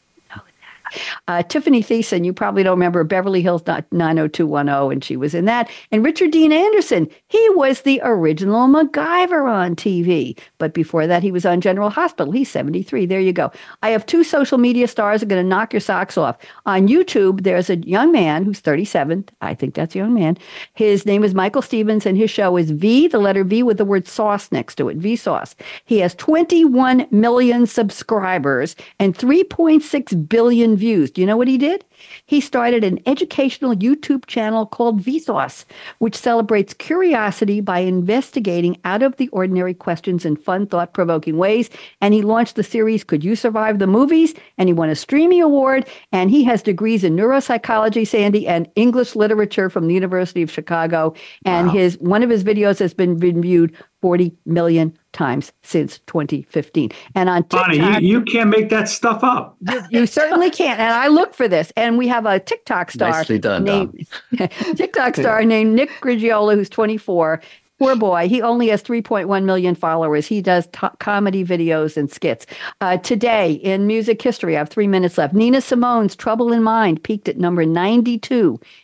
Uh, 1.27 1.43
Tiffani 1.43 1.85
Thiessen, 1.85 2.25
you 2.25 2.33
probably 2.33 2.63
don't 2.63 2.79
remember 2.79 3.05
Beverly 3.05 3.43
Hills 3.43 3.63
90210, 3.67 4.93
and 4.93 5.05
she 5.05 5.17
was 5.17 5.35
in 5.35 5.45
that. 5.47 5.71
And 5.91 6.05
Richard 6.05 6.31
Dean 6.31 6.53
Anderson, 6.53 7.09
he 7.29 7.49
was 7.51 7.83
the 7.83 8.01
original 8.05 8.69
MacGyver 8.69 9.51
on 9.51 9.77
TV. 9.77 10.39
But 10.59 10.75
before 10.75 11.07
that, 11.07 11.23
he 11.23 11.33
was 11.33 11.47
on 11.47 11.61
General 11.61 11.91
Hospital. 11.91 12.33
He's 12.33 12.51
73. 12.51 13.07
There 13.07 13.21
you 13.21 13.33
go. 13.33 13.51
I 13.83 13.91
have 13.91 14.07
two 14.07 14.25
social 14.25 14.59
media 14.59 14.89
stars 14.89 15.21
that 15.21 15.27
are 15.27 15.29
going 15.29 15.45
to 15.45 15.49
knock 15.49 15.73
your 15.73 15.81
socks 15.81 16.17
off. 16.17 16.37
On 16.67 16.89
YouTube, 16.89 17.43
there's 17.43 17.71
a 17.71 17.77
young 17.79 18.13
man 18.13 18.45
who's 18.45 18.61
37. 18.61 19.29
I 19.41 19.55
think 19.55 19.75
that's 19.75 19.95
a 19.95 19.99
young 19.99 20.15
man. 20.15 20.39
His 20.75 21.07
name 21.07 21.25
is 21.25 21.35
Michael 21.35 21.63
Stevens, 21.63 22.07
and 22.07 22.17
his 22.17 22.31
show 22.31 22.57
is 22.57 22.71
V, 22.71 23.09
the 23.09 23.19
letter 23.19 23.45
V 23.45 23.63
with 23.63 23.79
the 23.79 23.85
word 23.85 24.07
sauce 24.07 24.51
next 24.53 24.77
to 24.77 24.89
it, 24.89 24.97
V 24.97 25.17
sauce. 25.17 25.55
He 25.85 25.99
has 25.99 26.15
21 26.15 27.07
million 27.11 27.67
subscribers 27.67 28.77
and 28.99 29.17
3.6 29.17 30.29
billion 30.29 30.77
Do 31.11 31.21
you 31.21 31.27
know 31.27 31.37
what 31.37 31.49
he 31.49 31.59
did? 31.59 31.85
He 32.27 32.41
started 32.41 32.85
an 32.85 33.01
educational 33.07 33.75
YouTube 33.75 34.27
channel 34.27 34.67
called 34.67 35.03
Vsauce, 35.03 35.65
which 35.99 36.17
celebrates 36.17 36.75
curiosity 36.75 37.61
by 37.61 37.81
investigating 37.81 38.79
out 38.85 39.03
of 39.03 39.17
the 39.17 39.29
ordinary 39.29 39.75
questions 39.75 40.25
in 40.25 40.37
fun, 40.37 40.67
thought 40.67 40.95
provoking 40.95 41.37
ways. 41.37 41.71
And 42.01 42.15
he 42.15 42.23
launched 42.23 42.57
the 42.57 42.63
series 42.63 43.05
Could 43.05 43.25
You 43.25 43.37
Survive 43.37 43.79
the 43.79 43.87
Movies? 43.87 44.35
And 44.57 44.69
he 44.69 44.73
won 44.73 44.91
a 44.91 44.95
Streamy 44.95 45.41
Award. 45.41 45.87
And 46.13 46.31
he 46.31 46.45
has 46.45 46.63
degrees 46.63 47.05
in 47.05 47.17
neuropsychology, 47.17 48.07
Sandy, 48.07 48.47
and 48.47 48.69
English 48.77 49.17
literature 49.17 49.71
from 49.71 49.87
the 49.87 49.95
University 49.95 50.43
of 50.43 50.51
Chicago. 50.51 51.15
And 51.45 51.71
his 51.71 51.99
one 51.99 52.23
of 52.23 52.31
his 52.31 52.45
videos 52.45 52.79
has 52.79 52.95
been, 52.95 53.19
been 53.19 53.43
viewed 53.43 53.77
40 54.01 54.37
million 54.47 54.97
times 55.13 55.53
since 55.63 55.99
2015. 56.07 56.91
And 57.15 57.29
on 57.29 57.43
TikTok, 57.43 57.67
Bonnie, 57.67 58.07
you, 58.07 58.19
you 58.19 58.25
can't 58.25 58.51
make 58.51 58.69
that 58.71 58.89
stuff 58.89 59.25
up. 59.25 59.57
you, 59.61 59.83
you 59.91 60.07
certainly 60.07 60.51
can't. 60.51 60.79
And 60.79 60.93
I 60.93 61.09
look 61.09 61.35
for 61.35 61.49
this. 61.49 61.73
And 61.77 61.88
we 61.97 62.09
have 62.09 62.27
a 62.27 62.41
TikTok 62.41 62.91
star 62.91 63.11
Nicely 63.11 63.39
done, 63.39 63.65
named 63.65 64.07
TikTok 64.77 65.17
star 65.17 65.45
named 65.45 65.75
Nick 65.75 65.91
Grigiola, 66.01 66.55
who's 66.55 66.69
24. 66.69 67.41
Poor 67.79 67.95
boy. 67.95 68.29
He 68.29 68.43
only 68.43 68.69
has 68.69 68.83
3.1 68.83 69.45
million 69.45 69.77
followers. 69.77 70.27
He 70.27 70.43
does 70.43 70.67
t- 70.73 70.89
comedy 70.99 71.45
videos 71.45 71.97
and 71.97 72.11
skits. 72.11 72.45
Uh, 72.81 72.97
today 72.97 73.53
in 73.53 73.87
music 73.87 74.21
history, 74.21 74.57
I 74.57 74.59
have 74.59 74.69
three 74.69 74.89
minutes 74.89 75.17
left. 75.17 75.33
Nina 75.33 75.61
Simone's 75.61 76.17
Trouble 76.17 76.53
in 76.53 76.65
Mind 76.65 77.05
peaked 77.05 77.29
at 77.29 77.39
number 77.39 77.65
92 77.65 78.37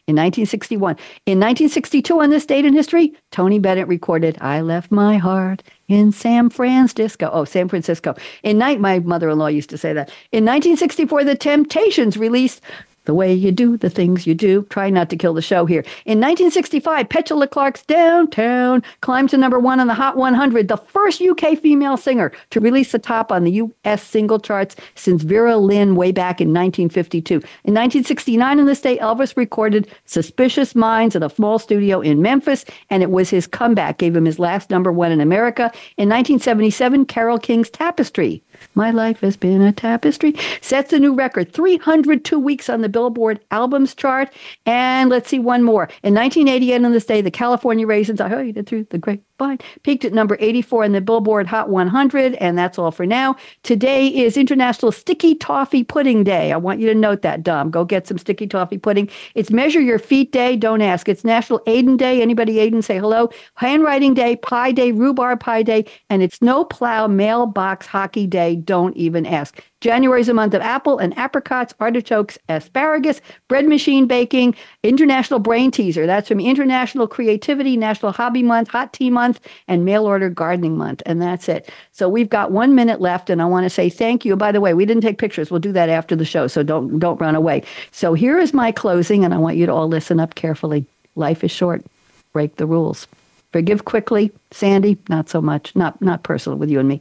in 0.07 0.15
1961. 0.15 0.93
In 1.27 1.41
1962, 1.41 2.21
on 2.21 2.31
this 2.31 2.47
date 2.47 2.65
in 2.65 2.73
history, 2.73 3.13
Tony 3.33 3.59
Bennett 3.59 3.89
recorded 3.89 4.39
I 4.41 4.61
Left 4.61 4.93
My 4.93 5.17
Heart 5.17 5.65
in 5.89 6.13
San 6.13 6.49
Francisco. 6.49 7.29
Oh, 7.33 7.45
San 7.45 7.69
Francisco. 7.69 8.15
In 8.45 8.59
night, 8.59 8.79
my 8.79 9.01
mother-in-law 9.01 9.49
used 9.49 9.71
to 9.71 9.79
say 9.79 9.93
that. 9.93 10.09
In 10.31 10.45
1964, 10.45 11.25
The 11.25 11.35
Temptations 11.35 12.17
released 12.17 12.61
the 13.05 13.15
way 13.15 13.33
you 13.33 13.53
do 13.53 13.77
the 13.77 13.91
things 13.91 14.27
you 14.27 14.35
do. 14.35 14.63
Try 14.71 14.91
not 14.91 15.11
to 15.11 15.17
kill 15.17 15.35
the 15.35 15.43
show 15.43 15.67
here. 15.67 15.81
In 16.05 16.21
1965, 16.21 17.09
Petula 17.09 17.51
Clark's 17.51 17.83
Downtown 17.83 18.83
climbed 19.01 19.31
to 19.31 19.37
number 19.37 19.59
one 19.59 19.81
on 19.81 19.87
the 19.87 19.95
Hot 19.95 20.17
100, 20.17 20.69
the 20.69 20.77
first 20.77 21.21
UK 21.21 21.59
female 21.59 21.97
singer 21.97 22.33
to 22.51 22.61
release 22.61 22.93
the 22.93 22.99
top 22.99 23.33
on 23.33 23.45
the 23.45 23.53
US 23.85 24.03
single 24.03 24.39
charts 24.39 24.77
since 24.95 25.23
Vera 25.23 25.57
Lynn 25.57 25.97
way 25.97 26.13
back 26.13 26.41
in 26.41 26.49
1952. 26.49 27.35
In 27.35 27.75
1969, 27.75 28.59
in 28.59 28.67
this 28.67 28.81
day, 28.81 28.99
Elvis 28.99 29.37
recorded 29.37 29.89
Suspicious 30.05 30.75
Minds 30.75 31.17
at 31.17 31.23
a 31.23 31.31
small 31.31 31.59
studio 31.59 32.01
in 32.01 32.23
Memphis, 32.23 32.65
and 32.91 33.03
it 33.03 33.11
was 33.11 33.31
his 33.31 33.47
comeback, 33.47 33.99
gave 33.99 34.15
him 34.15 34.25
his 34.25 34.39
last 34.39 34.71
number 34.71 34.93
one 34.93 35.13
in 35.13 35.21
America. 35.21 35.73
In 35.97 36.09
1977, 36.09 37.07
Carole 37.07 37.39
King's 37.39 37.71
Tapestry. 37.71 38.44
My 38.75 38.91
life 38.91 39.21
has 39.21 39.37
been 39.37 39.63
a 39.63 39.73
tapestry. 39.73 40.35
Sets 40.61 40.93
a 40.93 40.99
new 40.99 41.15
record 41.15 41.53
302 41.53 42.39
weeks 42.39 42.69
on 42.69 42.81
the 42.81 42.89
Billboard 42.89 43.41
albums 43.51 43.95
chart. 43.95 44.33
And 44.67 45.11
let's 45.11 45.29
see 45.29 45.39
one 45.39 45.63
more. 45.63 45.85
In 46.03 46.15
1988, 46.15 46.85
on 46.85 46.93
this 46.93 47.07
day, 47.07 47.21
the 47.21 47.31
California 47.31 47.87
Raisins, 47.87 48.21
I 48.21 48.29
heard 48.29 48.57
it 48.57 48.67
through 48.67 48.89
the 48.91 48.99
grapevine, 48.99 49.59
peaked 49.83 50.05
at 50.05 50.13
number 50.13 50.37
84 50.41 50.85
on 50.85 50.93
the 50.93 51.01
Billboard 51.01 51.47
Hot 51.47 51.69
100. 51.69 52.35
And 52.35 52.59
that's 52.59 52.79
all 52.79 52.91
for 52.91 53.07
now. 53.07 53.37
Today 53.63 54.09
is 54.09 54.37
International 54.37 54.91
Sticky 54.91 55.35
Toffee 55.37 55.85
Pudding 55.85 56.25
Day. 56.25 56.53
I 56.53 56.57
want 56.57 56.81
you 56.81 56.89
to 56.89 56.95
note 56.95 57.23
that, 57.23 57.43
Dom. 57.43 57.71
Go 57.71 57.85
get 57.85 58.07
some 58.09 58.19
sticky 58.19 58.49
toffee 58.49 58.79
pudding. 58.79 59.09
It's 59.35 59.51
Measure 59.51 59.81
Your 59.81 59.99
Feet 59.99 60.33
Day. 60.33 60.57
Don't 60.57 60.83
ask. 60.83 61.09
It's 61.09 61.25
National 61.25 61.61
Aiden 61.61 61.97
Day. 61.97 62.21
Anybody 62.23 62.55
Aiden, 62.57 62.83
say 62.83 62.99
hello. 62.99 63.31
Handwriting 63.55 64.15
Day, 64.15 64.37
Pie 64.37 64.73
Day, 64.73 64.91
Rhubarb 64.91 65.41
Pie 65.41 65.63
Day, 65.63 65.85
and 66.11 66.23
it's 66.23 66.43
No 66.43 66.65
Plow 66.65 67.07
Mailbox 67.07 67.87
Hockey 67.87 68.27
Day. 68.27 68.44
Don't 68.53 68.97
even 68.97 69.25
ask. 69.25 69.63
January 69.81 70.21
is 70.21 70.29
a 70.29 70.35
month 70.35 70.55
of 70.55 70.63
apple 70.63 70.99
and 70.99 71.17
apricots, 71.17 71.75
artichokes, 71.81 72.39
asparagus, 72.49 73.21
bread 73.49 73.67
machine 73.67 74.07
baking, 74.07 74.55
International 74.83 75.39
Brain 75.39 75.71
Teaser. 75.71 76.07
That's 76.07 76.29
from 76.29 76.41
International 76.41 77.07
Creativity, 77.07 77.77
National 77.77 78.13
Hobby 78.13 78.43
Month, 78.43 78.69
Hot 78.69 78.93
Tea 78.93 79.11
Month, 79.11 79.41
and 79.69 79.85
Mail 79.85 80.07
Order 80.07 80.31
Gardening 80.31 80.77
Month. 80.77 81.03
And 81.07 81.23
that's 81.23 81.49
it. 81.49 81.71
So 81.93 82.09
we've 82.09 82.29
got 82.29 82.51
one 82.51 82.75
minute 82.75 83.01
left, 83.01 83.31
and 83.31 83.41
I 83.41 83.47
want 83.47 83.65
to 83.65 83.71
say 83.71 83.89
thank 83.89 84.25
you. 84.25 84.37
By 84.37 84.53
the 84.53 84.61
way, 84.61 84.75
we 84.75 84.85
didn't 84.85 85.03
take 85.03 85.19
pictures. 85.19 85.51
We'll 85.51 85.61
do 85.61 85.73
that 85.73 85.89
after 85.89 86.17
the 86.17 86.25
show, 86.25 86.47
so 86.47 86.63
don't 86.63 86.99
don't 86.99 87.21
run 87.21 87.35
away. 87.35 87.63
So 87.93 88.15
here 88.15 88.39
is 88.39 88.53
my 88.53 88.73
closing, 88.73 89.25
and 89.25 89.33
I 89.33 89.39
want 89.39 89.57
you 89.57 89.67
to 89.67 89.73
all 89.73 89.89
listen 89.89 90.21
up 90.21 90.35
carefully. 90.35 90.87
Life 91.15 91.45
is 91.45 91.51
short. 91.51 91.85
Break 92.33 92.57
the 92.57 92.67
rules. 92.67 93.07
Forgive 93.53 93.85
quickly. 93.85 94.33
Sandy, 94.51 94.99
not 95.09 95.29
so 95.29 95.41
much. 95.41 95.77
Not 95.77 96.03
not 96.03 96.25
personal 96.25 96.59
with 96.59 96.71
you 96.71 96.81
and 96.81 96.89
me. 96.89 97.01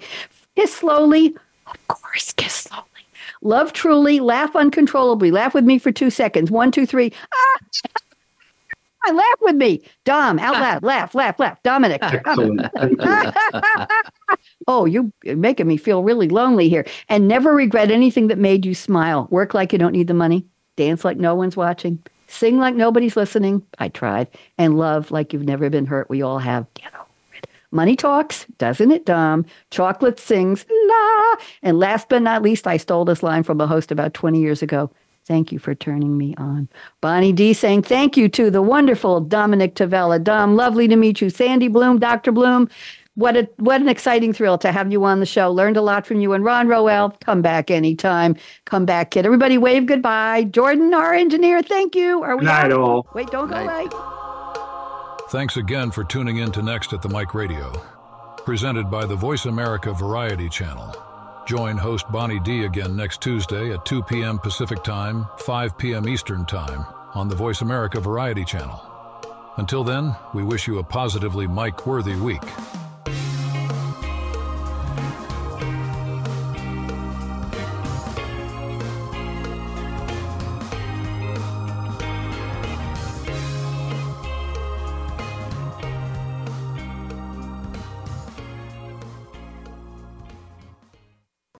Kiss 0.55 0.73
slowly. 0.73 1.35
Of 1.67 1.87
course, 1.87 2.33
kiss 2.33 2.53
slowly. 2.53 2.83
Love 3.41 3.73
truly. 3.73 4.19
Laugh 4.19 4.55
uncontrollably. 4.55 5.31
Laugh 5.31 5.53
with 5.53 5.65
me 5.65 5.77
for 5.77 5.91
two 5.91 6.09
seconds. 6.09 6.51
One, 6.51 6.71
two, 6.71 6.85
three. 6.85 7.11
Ah! 7.33 7.59
laugh 9.13 9.39
with 9.41 9.55
me. 9.55 9.83
Dom, 10.05 10.39
out 10.39 10.53
loud. 10.53 10.83
laugh, 10.83 11.13
laugh, 11.13 11.39
laugh. 11.39 11.61
Dominick. 11.63 12.01
oh, 14.67 14.85
you, 14.85 15.11
you're 15.23 15.35
making 15.35 15.67
me 15.67 15.77
feel 15.77 16.03
really 16.03 16.29
lonely 16.29 16.69
here. 16.69 16.85
And 17.09 17.27
never 17.27 17.53
regret 17.53 17.91
anything 17.91 18.27
that 18.27 18.37
made 18.37 18.65
you 18.65 18.73
smile. 18.73 19.27
Work 19.29 19.53
like 19.53 19.73
you 19.73 19.79
don't 19.79 19.91
need 19.91 20.07
the 20.07 20.13
money. 20.13 20.45
Dance 20.77 21.03
like 21.03 21.17
no 21.17 21.35
one's 21.35 21.57
watching. 21.57 22.01
Sing 22.27 22.57
like 22.57 22.75
nobody's 22.75 23.17
listening. 23.17 23.65
I 23.79 23.89
tried. 23.89 24.27
And 24.57 24.77
love 24.77 25.11
like 25.11 25.33
you've 25.33 25.43
never 25.43 25.69
been 25.69 25.85
hurt. 25.85 26.09
We 26.09 26.21
all 26.21 26.39
have. 26.39 26.65
Get 26.73 26.93
over 26.93 27.02
it. 27.02 27.02
Money 27.73 27.95
talks, 27.95 28.45
doesn't 28.59 28.91
it, 28.91 29.03
Dom? 29.05 29.45
Chocolate 29.71 30.19
sings, 30.19 30.63
la. 30.69 31.35
And 31.63 31.79
last 31.79 32.07
but 32.07 32.21
not 32.21 32.43
least, 32.43 32.67
I 32.67 32.77
stole 32.77 33.03
this 33.03 33.23
line 33.23 33.41
from 33.41 33.59
a 33.59 33.65
host 33.65 33.91
about 33.91 34.13
20 34.13 34.39
years 34.39 34.61
ago. 34.61 34.91
Thank 35.25 35.51
you 35.51 35.57
for 35.57 35.73
turning 35.73 36.15
me 36.15 36.35
on. 36.37 36.69
Bonnie 37.01 37.31
D 37.31 37.51
saying 37.53 37.81
thank 37.81 38.15
you 38.15 38.29
to 38.29 38.51
the 38.51 38.61
wonderful 38.61 39.21
Dominick 39.21 39.73
Tavella. 39.73 40.23
Dom, 40.23 40.55
lovely 40.55 40.87
to 40.87 40.95
meet 40.95 41.19
you. 41.19 41.31
Sandy 41.31 41.67
Bloom, 41.67 41.97
Dr. 41.97 42.31
Bloom. 42.31 42.69
What 43.15 43.37
a 43.37 43.49
what 43.57 43.81
an 43.81 43.89
exciting 43.89 44.33
thrill 44.33 44.57
to 44.59 44.71
have 44.71 44.91
you 44.91 45.03
on 45.05 45.19
the 45.19 45.25
show. 45.25 45.49
Learned 45.51 45.77
a 45.77 45.81
lot 45.81 46.05
from 46.05 46.19
you 46.19 46.33
and 46.33 46.43
Ron 46.43 46.67
Roel. 46.67 47.11
Come 47.23 47.41
back 47.41 47.71
anytime. 47.71 48.35
Come 48.65 48.85
back, 48.85 49.11
kid. 49.11 49.25
Everybody 49.25 49.57
wave 49.57 49.85
goodbye. 49.85 50.43
Jordan, 50.45 50.93
our 50.93 51.13
engineer, 51.13 51.61
thank 51.61 51.95
you. 51.95 52.21
Are 52.21 52.37
we 52.37 52.45
Night 52.45 52.71
all. 52.71 53.07
Wait, 53.13 53.27
don't 53.27 53.49
go 53.49 53.55
away. 53.55 53.87
Thanks 55.33 55.57
again 55.57 55.89
for 55.89 56.03
tuning 56.03 56.37
in 56.37 56.51
to 56.51 56.61
Next 56.61 56.93
at 56.93 57.01
the 57.01 57.09
Mic 57.09 57.33
Radio, 57.33 57.71
presented 58.45 58.91
by 58.91 59.07
the 59.07 59.15
VoiceAmerica 59.15 59.97
Variety 59.97 60.47
Channel. 60.47 60.95
Join 61.47 61.75
host 61.75 62.05
Bonnie 62.11 62.39
D 62.39 62.65
again 62.65 62.95
next 62.95 63.19
Tuesday 63.19 63.73
at 63.73 63.83
2 63.83 64.03
p.m. 64.03 64.37
Pacific 64.37 64.83
Time, 64.83 65.25
5 65.39 65.75
p.m. 65.75 66.07
Eastern 66.07 66.45
Time 66.45 66.85
on 67.15 67.29
the 67.29 67.35
VoiceAmerica 67.35 67.99
Variety 67.99 68.45
Channel. 68.45 68.79
Until 69.57 69.83
then, 69.83 70.15
we 70.35 70.43
wish 70.43 70.67
you 70.67 70.77
a 70.77 70.83
positively 70.83 71.47
Mike 71.47 71.87
worthy 71.87 72.13
week. 72.13 72.43